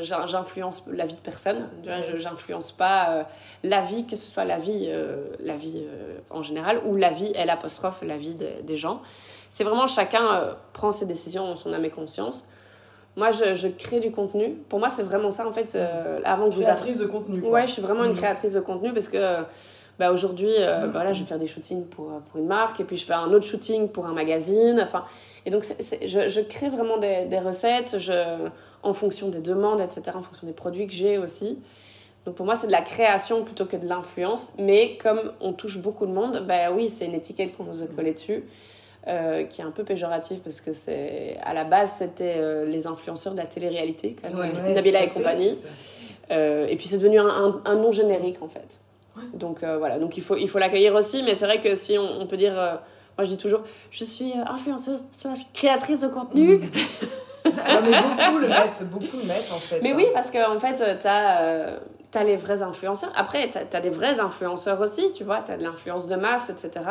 j'influence 0.02 0.84
la 0.92 1.06
vie 1.06 1.16
de 1.16 1.20
personne. 1.22 1.68
Je 1.84 2.18
j'influence 2.18 2.72
pas 2.72 3.10
euh, 3.10 3.24
la 3.64 3.82
vie, 3.82 4.06
que 4.06 4.16
ce 4.16 4.26
soit 4.32 4.46
la 4.46 4.60
vie, 4.60 4.86
euh, 4.88 5.28
la 5.40 5.56
vie 5.58 5.84
euh, 5.86 6.18
en 6.30 6.42
général 6.42 6.80
ou 6.86 6.96
la 6.96 7.10
vie, 7.12 7.32
L 7.36 7.50
apostrophe, 7.50 8.02
la 8.04 8.18
vie 8.18 8.34
de- 8.36 8.62
des 8.64 8.78
gens. 8.78 9.02
C'est 9.50 9.64
vraiment 9.64 9.88
chacun 9.88 10.56
prend 10.74 10.92
ses 10.92 11.06
décisions 11.06 11.44
en 11.44 11.56
son 11.56 11.74
âme 11.74 11.84
et 11.86 11.90
conscience. 11.90 12.46
Moi, 13.18 13.32
je, 13.34 13.56
je 13.56 13.68
crée 13.68 14.00
du 14.00 14.10
contenu. 14.12 14.52
Pour 14.70 14.80
moi, 14.80 14.90
c'est 14.90 15.04
vraiment 15.04 15.32
ça 15.32 15.46
en 15.46 15.52
fait. 15.52 15.76
euh, 15.76 16.22
avant 16.24 16.50
que 16.50 16.56
vous. 16.56 16.62
Créatrice 16.62 17.00
de 17.00 17.06
contenu. 17.08 17.42
quoi. 17.42 17.50
Ouais, 17.52 17.68
je 17.68 17.74
suis 17.74 17.82
vraiment 17.82 18.06
une 18.06 18.12
Mhm. 18.12 18.18
créatrice 18.18 18.54
de 18.54 18.62
contenu 18.62 18.94
parce 18.94 19.10
que 19.10 19.40
bah, 20.00 20.12
aujourd'hui, 20.12 20.50
euh, 20.58 20.88
bah, 20.88 21.04
là, 21.04 21.14
je 21.14 21.22
vais 21.22 21.26
faire 21.28 21.40
des 21.40 21.48
shootings 21.48 21.86
pour, 21.86 22.10
euh, 22.12 22.20
pour 22.30 22.40
une 22.40 22.48
marque 22.48 22.80
et 22.80 22.84
puis 22.84 22.98
je 22.98 23.06
fais 23.06 23.14
un 23.14 23.32
autre 23.32 23.46
shooting 23.46 23.88
pour 23.90 24.06
un 24.06 24.14
magazine. 24.14 24.80
Enfin, 24.84 25.06
et 25.46 25.50
donc, 25.50 25.64
je, 25.64 26.30
je 26.30 26.42
crée 26.42 26.70
vraiment 26.70 26.98
des, 26.98 27.26
des 27.26 27.40
recettes 27.40 27.98
je, 28.00 28.48
en 28.84 28.94
fonction 28.94 29.30
des 29.30 29.40
demandes, 29.40 29.82
etc., 29.82 30.02
en 30.16 30.22
fonction 30.22 30.48
des 30.48 30.54
produits 30.54 30.88
que 30.88 30.94
j'ai 30.94 31.18
aussi. 31.18 31.60
Donc 32.26 32.36
pour 32.36 32.46
moi, 32.46 32.56
c'est 32.56 32.68
de 32.68 32.72
la 32.72 32.82
création 32.82 33.44
plutôt 33.44 33.66
que 33.66 33.76
de 33.78 33.88
l'influence. 33.88 34.54
Mais 34.60 34.98
comme 35.02 35.32
on 35.42 35.54
touche 35.54 35.80
beaucoup 35.80 36.06
de 36.06 36.12
monde, 36.12 36.46
bah 36.48 36.72
oui, 36.72 36.88
c'est 36.90 37.06
une 37.06 37.16
étiquette 37.16 37.56
qu'on 37.58 37.64
nous 37.64 37.82
a 37.84 37.88
collée 37.88 38.14
dessus. 38.14 38.44
euh, 39.08 39.46
qui 39.46 39.62
est 39.62 39.64
un 39.64 39.72
peu 39.72 39.84
péjorative 39.84 40.42
parce 40.44 40.62
que 40.62 40.72
c'est 40.74 41.36
à 41.44 41.56
la 41.56 41.64
base 41.64 41.94
c'était 41.94 42.36
euh, 42.38 42.66
les 42.66 42.86
influenceurs 42.86 43.34
de 43.34 43.40
la 43.40 43.48
télé-réalité 43.48 44.16
Ouais. 44.32 44.52
Ouais, 44.64 44.74
Nabila 44.76 45.04
et 45.04 45.08
fait, 45.08 45.14
compagnie 45.16 45.58
euh, 46.30 46.68
et 46.68 46.76
puis 46.76 46.88
c'est 46.88 47.00
devenu 47.00 47.18
un, 47.20 47.26
un, 47.28 47.62
un 47.66 47.76
nom 47.78 47.92
générique 47.92 48.44
en 48.44 48.48
fait. 48.48 48.80
Donc 49.34 49.64
euh, 49.64 49.78
voilà, 49.78 50.00
donc 50.00 50.18
il 50.18 50.24
faut, 50.24 50.36
il 50.38 50.48
faut 50.50 50.58
l'accueillir 50.60 50.96
aussi, 50.96 51.22
mais 51.24 51.34
c'est 51.34 51.46
vrai 51.46 51.60
que 51.62 51.76
si 51.76 51.98
on, 51.98 52.22
on 52.22 52.28
peut 52.28 52.38
dire, 52.38 52.58
euh, 52.58 52.76
moi 53.18 53.26
je 53.26 53.30
dis 53.30 53.38
toujours, 53.38 53.62
je 53.92 54.04
suis 54.04 54.32
euh, 54.32 54.44
influenceuse 54.48 55.06
slash 55.12 55.40
créatrice 55.54 56.00
de 56.00 56.08
contenu. 56.08 56.58
Mhm. 56.58 56.70
Ouais, 57.44 57.52
mais 57.82 58.02
beaucoup 58.02 58.38
le 58.38 58.48
mettent, 58.48 58.84
beaucoup 58.92 59.18
le 59.18 59.24
mettent 59.26 59.52
en 59.52 59.58
fait. 59.58 59.82
Mais 59.82 59.94
oui, 59.96 60.06
parce 60.14 60.30
qu'en 60.30 60.56
en 60.56 60.60
fait, 60.60 60.76
tu 61.00 61.08
as, 61.08 62.24
les 62.24 62.38
vrais 62.38 62.62
influenceurs. 62.62 63.12
Après, 63.16 63.50
tu 63.50 63.58
as, 63.58 63.82
des 63.82 63.90
vrais 63.90 64.20
influenceurs 64.20 64.80
aussi, 64.80 65.12
tu 65.14 65.24
vois, 65.24 65.42
tu 65.44 65.52
as 65.52 65.58
de 65.58 65.64
l'influence 65.64 66.06
de 66.06 66.16
masse, 66.16 66.52
etc. 66.52 66.86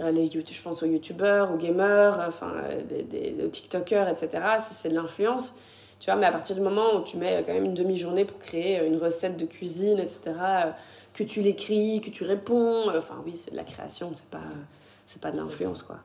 Euh, 0.00 0.10
les, 0.10 0.26
you- 0.26 0.42
je 0.50 0.62
pense 0.62 0.82
aux 0.82 0.86
youtubeurs, 0.86 1.52
aux 1.52 1.56
gamers, 1.56 2.20
euh, 2.20 2.26
enfin, 2.28 2.52
euh, 2.56 2.82
des, 2.88 3.02
des, 3.04 3.44
aux 3.44 3.48
tiktokers, 3.48 4.08
etc. 4.08 4.30
C'est 4.58 4.88
de 4.88 4.94
l'influence. 4.96 5.54
Tu 6.00 6.10
vois, 6.10 6.16
mais 6.18 6.26
à 6.26 6.32
partir 6.32 6.56
du 6.56 6.62
moment 6.62 6.96
où 6.96 7.02
tu 7.04 7.16
mets 7.16 7.44
quand 7.46 7.52
même 7.54 7.64
une 7.66 7.74
demi-journée 7.74 8.24
pour 8.24 8.40
créer 8.40 8.80
euh, 8.80 8.86
une 8.88 8.96
recette 8.98 9.36
de 9.36 9.44
cuisine, 9.46 10.00
etc., 10.00 10.20
euh, 10.26 10.70
que 11.14 11.22
tu 11.24 11.40
l'écris, 11.40 12.00
que 12.00 12.10
tu 12.10 12.24
réponds, 12.24 12.88
euh, 12.90 12.98
enfin 12.98 13.16
oui, 13.24 13.36
c'est 13.36 13.50
de 13.50 13.56
la 13.56 13.64
création, 13.64 14.10
c'est 14.14 14.28
pas, 14.30 14.38
c'est 15.06 15.20
pas 15.20 15.30
de 15.30 15.36
l'influence, 15.36 15.82
quoi. 15.82 15.96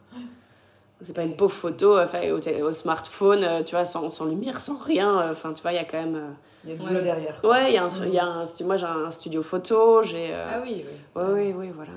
C'est 1.02 1.13
pas 1.13 1.24
une 1.24 1.36
pauvre 1.36 1.54
photo 1.54 1.96
euh, 1.96 2.08
faite 2.08 2.32
au, 2.62 2.74
smartphone, 2.74 3.43
euh, 3.43 3.63
tu 3.63 3.76
vois, 3.76 3.86
sans, 3.86 4.10
sans 4.10 4.26
lumière, 4.26 4.60
sans 4.60 4.78
rien. 4.78 5.20
euh, 5.22 5.32
Enfin, 5.32 5.54
tu 5.54 5.62
vois, 5.62 5.72
il 5.72 5.76
y 5.76 5.80
a 5.80 5.84
quand 5.86 5.98
même. 6.02 6.15
euh, 6.15 6.30
Il 6.63 6.72
y 6.72 6.74
a 6.74 6.76
du 6.76 6.82
Ouais. 6.82 6.88
boulot 6.89 7.02
derrière. 7.02 7.39
quoi. 7.39 7.52
Ouais, 7.52 7.70
il 7.72 7.76
y 7.76 7.78
a 7.78 7.84
un, 7.86 8.06
il 8.06 8.13
y 8.13 8.17
a 8.20 8.26
un 8.26 8.46
stu- 8.46 8.63
moi 8.63 8.78
j'ai 8.78 8.88
un 8.88 9.12
studio 9.12 9.43
photo, 9.43 10.02
j'ai. 10.02 10.34
euh, 10.34 10.48
Ah 10.50 10.60
oui, 10.63 10.84
oui. 10.88 11.22
Ouais, 11.22 11.32
oui, 11.34 11.54
oui, 11.56 11.72
voilà. 11.76 11.91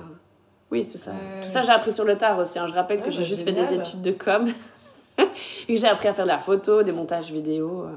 Oui, 0.69 0.87
tout 0.87 0.99
ça. 0.99 1.11
Tout 1.41 1.49
ça, 1.49 1.63
j'ai 1.63 1.71
appris 1.71 1.91
sur 1.91 2.05
le 2.05 2.15
tard 2.17 2.37
aussi. 2.37 2.59
hein. 2.59 2.67
Je 2.67 2.73
rappelle 2.73 2.99
Ouais, 2.99 3.05
que 3.05 3.11
j'ai 3.11 3.21
bah, 3.21 3.27
juste 3.27 3.43
fait 3.43 3.51
des 3.51 3.73
études 3.73 4.01
de 4.03 4.11
com. 4.11 4.47
et 5.17 5.25
que 5.73 5.75
j'ai 5.75 5.87
appris 5.87 6.07
à 6.07 6.13
faire 6.13 6.25
de 6.25 6.29
la 6.31 6.37
photo, 6.39 6.83
des 6.83 6.91
montages 6.91 7.31
vidéo 7.31 7.85
euh, 7.87 7.95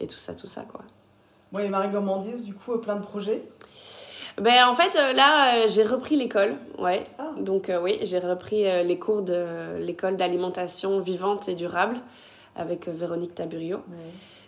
et 0.00 0.06
tout 0.06 0.16
ça, 0.18 0.34
tout 0.34 0.46
ça, 0.46 0.62
quoi. 0.62 0.80
Moi 1.52 1.62
et 1.64 1.68
Marie 1.68 1.90
Gourmandise, 1.90 2.44
du 2.46 2.54
coup, 2.54 2.72
euh, 2.72 2.78
plein 2.78 2.96
de 2.96 3.02
projets. 3.02 3.42
Ben, 4.38 4.66
en 4.68 4.74
fait, 4.74 4.96
euh, 4.96 5.12
là, 5.12 5.54
euh, 5.56 5.66
j'ai 5.68 5.82
repris 5.82 6.16
l'école, 6.16 6.56
ouais. 6.78 7.02
Ah. 7.18 7.30
Donc, 7.38 7.68
euh, 7.68 7.80
oui, 7.82 7.98
j'ai 8.02 8.18
repris 8.18 8.64
les 8.84 8.98
cours 8.98 9.22
de 9.22 9.78
l'école 9.78 10.16
d'alimentation 10.16 11.00
vivante 11.00 11.48
et 11.48 11.54
durable 11.54 11.96
avec 12.56 12.88
Véronique 12.88 13.34
Taburio. 13.34 13.78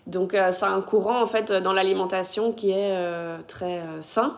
Donc, 0.06 0.34
euh, 0.34 0.50
c'est 0.52 0.64
un 0.64 0.80
courant, 0.80 1.22
en 1.22 1.26
fait, 1.26 1.52
dans 1.52 1.72
l'alimentation 1.72 2.52
qui 2.52 2.70
est 2.70 2.92
euh, 2.96 3.38
très 3.48 3.80
sain. 4.00 4.36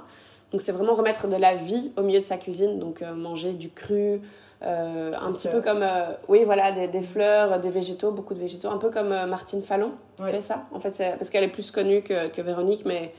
Donc, 0.52 0.60
c'est 0.60 0.72
vraiment 0.72 0.94
remettre 0.94 1.26
de 1.28 1.36
la 1.36 1.54
vie 1.56 1.92
au 1.96 2.02
milieu 2.02 2.20
de 2.20 2.24
sa 2.24 2.36
cuisine. 2.36 2.78
Donc, 2.78 3.02
manger 3.02 3.52
du 3.52 3.70
cru, 3.70 4.20
un 4.62 5.32
petit 5.32 5.48
peu 5.48 5.60
comme, 5.60 5.84
oui, 6.28 6.44
voilà, 6.44 6.70
des, 6.72 6.86
des 6.88 7.02
fleurs, 7.02 7.58
des 7.58 7.70
végétaux, 7.70 8.12
beaucoup 8.12 8.34
de 8.34 8.40
végétaux. 8.40 8.68
Un 8.70 8.78
peu 8.78 8.90
comme 8.90 9.08
Martine 9.26 9.62
Fallon 9.62 9.92
Ouais. 10.20 10.30
fait 10.30 10.40
ça. 10.40 10.62
En 10.72 10.78
fait, 10.78 10.94
c'est 10.94 11.16
parce 11.18 11.28
qu'elle 11.28 11.42
est 11.42 11.48
plus 11.48 11.72
connue 11.72 12.02
que, 12.02 12.28
que 12.28 12.40
Véronique, 12.40 12.84
mais 12.86 13.12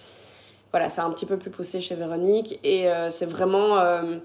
voilà, 0.76 0.90
c'est 0.90 1.00
un 1.00 1.10
petit 1.12 1.26
peu 1.26 1.38
plus 1.38 1.52
poussé 1.52 1.80
chez 1.80 1.96
Véronique. 1.96 2.60
Et 2.66 2.90
euh, 2.90 3.10
c'est 3.10 3.26
vraiment 3.26 3.78
euh, 3.78 4.18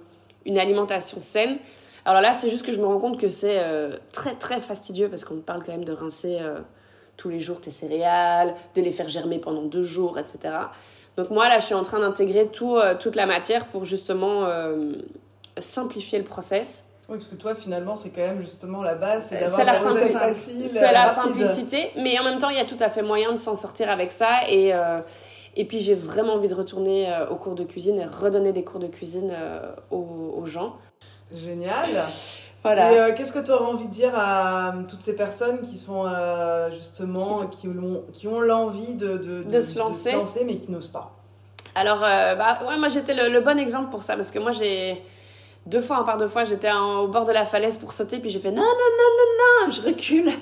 une 0.45 0.59
alimentation 0.59 1.21
saine. 1.21 1.59
Alors 2.05 2.21
là, 2.21 2.35
c'est 2.35 2.49
juste 2.49 2.67
que 2.67 2.73
je 2.73 2.81
me 2.81 2.87
rends 2.87 2.99
compte 2.99 3.21
que 3.21 3.29
c'est 3.29 3.61
euh, 3.61 3.99
très, 4.11 4.35
très 4.35 4.61
fastidieux 4.61 5.09
parce 5.09 5.25
qu'on 5.25 5.37
parle 5.37 5.63
quand 5.63 5.71
même 5.71 5.85
de 5.85 5.93
rincer 5.93 6.41
tous 7.17 7.29
les 7.29 7.39
jours 7.39 7.61
tes 7.61 7.71
céréales, 7.71 8.57
de 8.75 8.83
les 8.83 8.91
faire 8.91 9.09
germer 9.09 9.39
pendant 9.39 9.63
deux 9.63 9.85
jours, 9.85 10.19
etc. 10.19 10.39
Donc 11.17 11.31
moi, 11.31 11.49
là, 11.49 11.61
je 11.61 11.67
suis 11.67 11.75
en 11.75 11.85
train 11.85 12.01
d'intégrer 12.01 12.49
tout, 12.49 12.81
toute 12.99 13.15
la 13.15 13.27
matière 13.27 13.67
pour 13.67 13.85
justement 13.85 14.49
simplifier 15.57 16.19
le 16.19 16.25
process. 16.25 16.83
Oui, 17.09 17.19
parce 17.19 17.29
que 17.29 17.37
toi, 17.37 17.55
finalement, 17.55 17.95
c'est 17.95 18.11
quand 18.11 18.23
même 18.23 18.41
justement 18.41 18.83
la 18.83 18.97
base, 18.97 19.27
c'est 19.29 19.39
d'avoir 19.39 19.65
la 19.65 19.75
C'est 20.35 20.93
la 20.93 21.15
simplicité, 21.15 21.93
mais 21.97 22.19
en 22.19 22.25
même 22.25 22.41
temps, 22.41 22.49
il 22.49 22.57
y 22.57 22.61
a 22.61 22.65
tout 22.65 22.77
à 22.81 22.91
fait 22.91 23.03
moyen 23.03 23.31
de 23.31 23.37
s'en 23.37 23.55
sortir 23.55 23.89
avec 23.89 24.11
ça. 24.11 24.41
Et, 24.49 24.75
euh, 24.75 25.01
et 25.57 25.65
puis, 25.65 25.81
j'ai 25.81 25.95
vraiment 25.95 26.35
envie 26.35 26.49
de 26.49 26.55
retourner 26.55 27.13
euh, 27.13 27.29
aux 27.29 27.37
cours 27.37 27.55
de 27.55 27.65
cuisine 27.65 27.99
et 27.99 28.07
redonner 28.07 28.53
des 28.53 28.65
cours 28.65 28.81
de 28.81 28.87
cuisine 28.87 29.31
euh, 29.33 29.73
aux, 29.91 30.35
aux 30.37 30.47
gens. 30.47 30.77
Génial. 31.35 32.07
Voilà. 32.63 32.93
Et 32.93 32.99
euh, 32.99 33.15
qu'est-ce 33.17 33.33
que 33.33 33.39
tu 33.45 33.51
aurais 33.51 33.73
envie 33.73 33.87
de 33.87 33.93
dire 33.93 34.13
à 34.15 34.75
toutes 34.89 35.01
ces 35.01 35.17
personnes 35.17 35.63
qui 35.63 35.79
sont 35.79 36.05
euh, 36.07 36.71
justement, 36.73 37.47
qui 37.47 37.69
ont, 37.69 38.03
qui 38.13 38.29
ont 38.29 38.41
l'envie 38.41 38.95
de, 38.95 39.17
de, 39.17 39.43
De 39.45 39.61
se 39.61 39.79
lancer. 39.79 40.13
mais 40.45 40.57
qui 40.57 40.71
n'osent 40.71 40.89
pas? 40.89 41.13
Alors, 41.75 42.03
euh, 42.05 42.35
bah, 42.35 42.59
ouais, 42.69 42.77
moi, 42.79 42.89
j'étais 42.89 43.15
le, 43.15 43.33
le 43.33 43.41
bon 43.41 43.59
exemple 43.59 43.91
pour 43.91 44.03
ça 44.03 44.17
parce 44.17 44.31
que 44.31 44.39
moi, 44.39 44.53
j'ai. 44.53 45.03
Deux 45.67 45.83
fois, 45.83 45.99
hein, 45.99 46.05
par 46.05 46.17
deux 46.17 46.27
fois, 46.27 46.45
j'étais 46.45 46.73
au 46.73 47.07
bord 47.09 47.27
de 47.27 47.33
la 47.33 47.45
falaise 47.45 47.77
pour 47.77 47.93
sauter, 47.93 48.19
puis 48.19 48.31
j'ai 48.31 48.41
fait 48.41 48.51
non, 48.51 48.63
non, 48.63 48.69
non, 48.69 49.11
non, 49.19 49.67
non, 49.67 49.71
je 49.71 49.83
recule. 49.83 50.33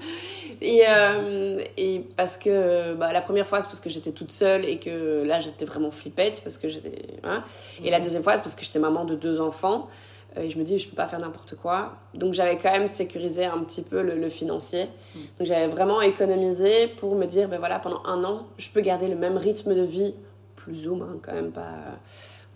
Et, 0.61 0.83
euh, 0.89 1.63
et 1.77 2.01
parce 2.17 2.37
que 2.37 2.95
bah, 2.95 3.13
la 3.13 3.21
première 3.21 3.47
fois, 3.47 3.61
c'est 3.61 3.69
parce 3.69 3.81
que 3.81 3.91
j'étais 3.91 4.13
toute 4.13 4.33
seule 4.33 4.65
et 4.65 4.79
que 4.79 5.23
là, 5.25 5.39
j'étais 5.41 5.65
vraiment 5.65 5.91
flippette 5.91 6.41
parce 6.43 6.59
que 6.59 6.69
j'étais. 6.69 7.07
hein. 7.25 7.45
Et 7.85 7.91
la 7.91 8.01
deuxième 8.01 8.23
fois, 8.23 8.37
c'est 8.37 8.43
parce 8.43 8.55
que 8.57 8.65
j'étais 8.65 8.79
maman 8.79 9.05
de 9.05 9.15
deux 9.15 9.41
enfants. 9.41 9.89
Euh, 10.37 10.43
Et 10.43 10.51
je 10.51 10.59
me 10.59 10.65
dis, 10.65 10.79
je 10.79 10.89
peux 10.89 10.97
pas 10.97 11.09
faire 11.09 11.21
n'importe 11.21 11.55
quoi. 11.57 11.93
Donc 12.15 12.35
j'avais 12.35 12.59
quand 12.59 12.71
même 12.73 12.87
sécurisé 12.87 13.45
un 13.47 13.59
petit 13.61 13.83
peu 13.83 14.03
le, 14.03 14.17
le 14.17 14.29
financier. 14.29 14.85
Mm. 15.15 15.19
Donc 15.39 15.47
j'avais 15.47 15.69
vraiment 15.69 16.01
économisé 16.03 16.89
pour 16.89 17.15
me 17.15 17.25
dire, 17.27 17.49
ben 17.49 17.59
voilà, 17.59 17.79
pendant 17.79 18.03
un 18.05 18.23
an, 18.25 18.47
je 18.59 18.69
peux 18.69 18.81
garder 18.81 19.09
le 19.09 19.17
même 19.17 19.37
rythme 19.37 19.75
de 19.75 19.83
vie, 19.83 20.15
plus 20.57 20.87
ou 20.89 20.97
moins, 20.97 21.17
quand 21.23 21.33
même 21.33 21.51
pas 21.53 21.77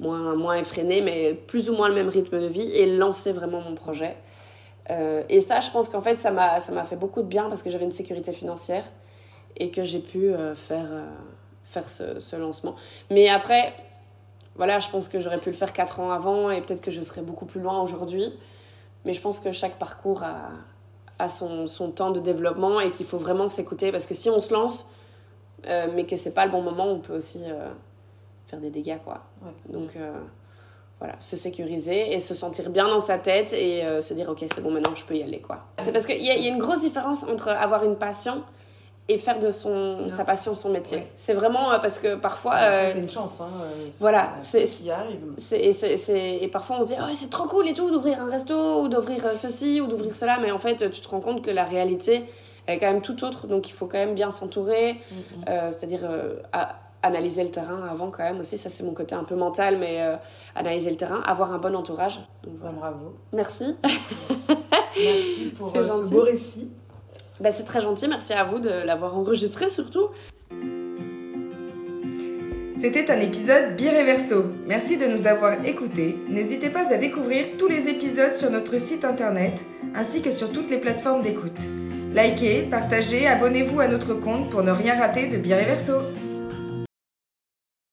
moins, 0.00 0.34
moins 0.34 0.56
effréné, 0.56 1.00
mais 1.00 1.34
plus 1.34 1.70
ou 1.70 1.74
moins 1.74 1.88
le 1.88 1.94
même 1.94 2.08
rythme 2.08 2.40
de 2.40 2.46
vie 2.46 2.70
et 2.72 2.84
lancer 2.96 3.32
vraiment 3.32 3.60
mon 3.60 3.74
projet. 3.74 4.16
Euh, 4.90 5.22
et 5.28 5.40
ça, 5.40 5.60
je 5.60 5.70
pense 5.70 5.88
qu'en 5.88 6.02
fait, 6.02 6.16
ça 6.16 6.30
m'a 6.30 6.84
fait 6.84 6.96
beaucoup 6.96 7.22
de 7.22 7.28
bien 7.28 7.48
parce 7.48 7.62
que 7.62 7.70
j'avais 7.70 7.84
une 7.84 7.92
sécurité 7.92 8.32
financière 8.32 8.84
et 9.56 9.70
que 9.70 9.82
j'ai 9.82 10.00
pu 10.00 10.28
euh, 10.28 10.54
faire, 10.54 10.88
euh, 10.90 11.06
faire 11.64 11.88
ce, 11.88 12.20
ce 12.20 12.36
lancement. 12.36 12.74
Mais 13.10 13.28
après, 13.28 13.74
voilà, 14.56 14.78
je 14.80 14.88
pense 14.90 15.08
que 15.08 15.20
j'aurais 15.20 15.38
pu 15.38 15.50
le 15.50 15.56
faire 15.56 15.72
4 15.72 16.00
ans 16.00 16.10
avant 16.10 16.50
et 16.50 16.60
peut-être 16.60 16.82
que 16.82 16.90
je 16.90 17.00
serais 17.00 17.22
beaucoup 17.22 17.46
plus 17.46 17.60
loin 17.60 17.80
aujourd'hui. 17.80 18.32
Mais 19.04 19.12
je 19.12 19.20
pense 19.20 19.40
que 19.40 19.52
chaque 19.52 19.78
parcours 19.78 20.22
a, 20.22 20.50
a 21.18 21.28
son, 21.28 21.66
son 21.66 21.90
temps 21.90 22.10
de 22.10 22.20
développement 22.20 22.80
et 22.80 22.90
qu'il 22.90 23.06
faut 23.06 23.18
vraiment 23.18 23.48
s'écouter 23.48 23.92
parce 23.92 24.06
que 24.06 24.14
si 24.14 24.30
on 24.30 24.40
se 24.40 24.52
lance, 24.52 24.86
mais 25.64 26.06
que 26.06 26.16
c'est 26.16 26.32
pas 26.32 26.44
le 26.44 26.50
bon 26.50 26.62
moment, 26.62 26.86
on 26.86 26.98
peut 26.98 27.14
aussi 27.14 27.40
faire 28.46 28.58
des 28.60 28.70
dégâts, 28.70 28.98
quoi. 29.04 29.22
Ouais. 29.42 29.52
Donc 29.72 29.96
voilà, 30.98 31.14
se 31.18 31.37
sécuriser 31.37 32.12
et 32.12 32.20
se 32.20 32.33
sentir 32.33 32.70
bien 32.70 32.87
dans 32.87 33.00
sa 33.00 33.18
tête 33.18 33.52
et 33.52 33.85
euh, 33.85 34.00
se 34.00 34.14
dire 34.14 34.28
ok 34.28 34.44
c'est 34.55 34.61
bon 34.61 34.70
maintenant 34.70 34.94
je 34.94 35.05
peux 35.05 35.16
y 35.16 35.22
aller 35.22 35.40
quoi. 35.40 35.64
C'est 35.78 35.92
parce 35.92 36.07
qu'il 36.07 36.22
y, 36.22 36.26
y 36.26 36.31
a 36.31 36.48
une 36.48 36.59
grosse 36.59 36.81
différence 36.81 37.24
entre 37.24 37.48
avoir 37.48 37.85
une 37.85 37.96
passion 37.96 38.42
et 39.09 39.18
faire 39.18 39.38
de 39.38 39.50
son, 39.50 40.09
sa 40.09 40.24
passion 40.24 40.55
son 40.55 40.70
métier. 40.70 41.02
C'est 41.16 41.35
vraiment 41.35 41.72
euh, 41.72 41.78
parce 41.78 41.98
que 41.98 42.14
parfois. 42.14 42.57
Euh, 42.61 42.88
c'est 42.92 43.00
une 43.00 43.11
chance. 43.11 43.40
Hein, 43.40 43.48
voilà. 43.98 44.35
C'est. 44.40 44.64
Et 45.61 46.48
parfois 46.48 46.78
on 46.78 46.83
se 46.83 46.88
dit 46.88 46.94
oh, 46.98 47.11
c'est 47.14 47.31
trop 47.31 47.48
cool 47.48 47.68
et 47.68 47.74
tout 47.74 47.90
d'ouvrir 47.90 48.20
un 48.20 48.31
resto 48.31 48.83
ou 48.83 48.88
d'ouvrir 48.88 49.33
ceci 49.35 49.81
ou 49.81 49.87
d'ouvrir 49.87 50.14
cela, 50.14 50.38
mais 50.40 50.50
en 50.50 50.59
fait 50.59 50.90
tu 50.90 51.00
te 51.00 51.09
rends 51.09 51.20
compte 51.20 51.42
que 51.42 51.50
la 51.50 51.64
réalité 51.64 52.24
elle 52.66 52.76
est 52.76 52.78
quand 52.78 52.92
même 52.92 53.02
tout 53.02 53.24
autre, 53.24 53.48
donc 53.48 53.68
il 53.68 53.72
faut 53.72 53.87
quand 53.87 53.98
même 53.98 54.14
bien 54.14 54.31
s'entourer, 54.31 54.92
mm, 54.92 55.16
mm. 55.16 55.72
c'est-à-dire 55.72 56.09
analyser 57.02 57.42
le 57.42 57.50
terrain 57.50 57.82
avant 57.90 58.10
quand 58.10 58.22
même 58.22 58.40
aussi, 58.40 58.56
ça 58.58 58.68
c'est 58.68 58.82
mon 58.82 58.94
côté 58.94 59.14
un 59.14 59.24
peu 59.24 59.34
mental, 59.34 59.78
mais 59.78 60.00
analyser 60.54 60.90
le 60.90 60.96
terrain, 60.96 61.20
avoir 61.22 61.52
un 61.52 61.58
bon 61.58 61.74
entourage. 61.74 62.20
Bravo. 62.44 63.16
Merci. 63.32 63.76
Merci 64.96 65.52
pour 65.56 65.72
ce 65.72 66.08
beau 66.08 66.22
récit. 66.22 66.70
Bah, 67.40 67.50
c'est 67.50 67.64
très 67.64 67.80
gentil, 67.80 68.06
merci 68.06 68.32
à 68.34 68.44
vous 68.44 68.60
de 68.60 68.68
l'avoir 68.68 69.16
enregistré 69.16 69.68
surtout. 69.68 70.08
C'était 72.82 73.10
un 73.10 73.20
épisode 73.20 73.76
Bireverso. 73.76 74.46
Merci 74.66 74.96
de 74.96 75.06
nous 75.06 75.26
avoir 75.26 75.64
écoutés. 75.64 76.16
N'hésitez 76.28 76.68
pas 76.68 76.92
à 76.92 76.98
découvrir 76.98 77.56
tous 77.58 77.68
les 77.68 77.88
épisodes 77.88 78.34
sur 78.34 78.50
notre 78.50 78.78
site 78.80 79.04
internet 79.04 79.64
ainsi 79.94 80.20
que 80.20 80.30
sur 80.30 80.52
toutes 80.52 80.70
les 80.70 80.78
plateformes 80.78 81.22
d'écoute. 81.22 81.58
Likez, 82.12 82.68
partagez, 82.70 83.26
abonnez-vous 83.26 83.80
à 83.80 83.88
notre 83.88 84.14
compte 84.14 84.50
pour 84.50 84.62
ne 84.62 84.70
rien 84.70 84.98
rater 84.98 85.28
de 85.28 85.36
Bireverso. 85.36 85.94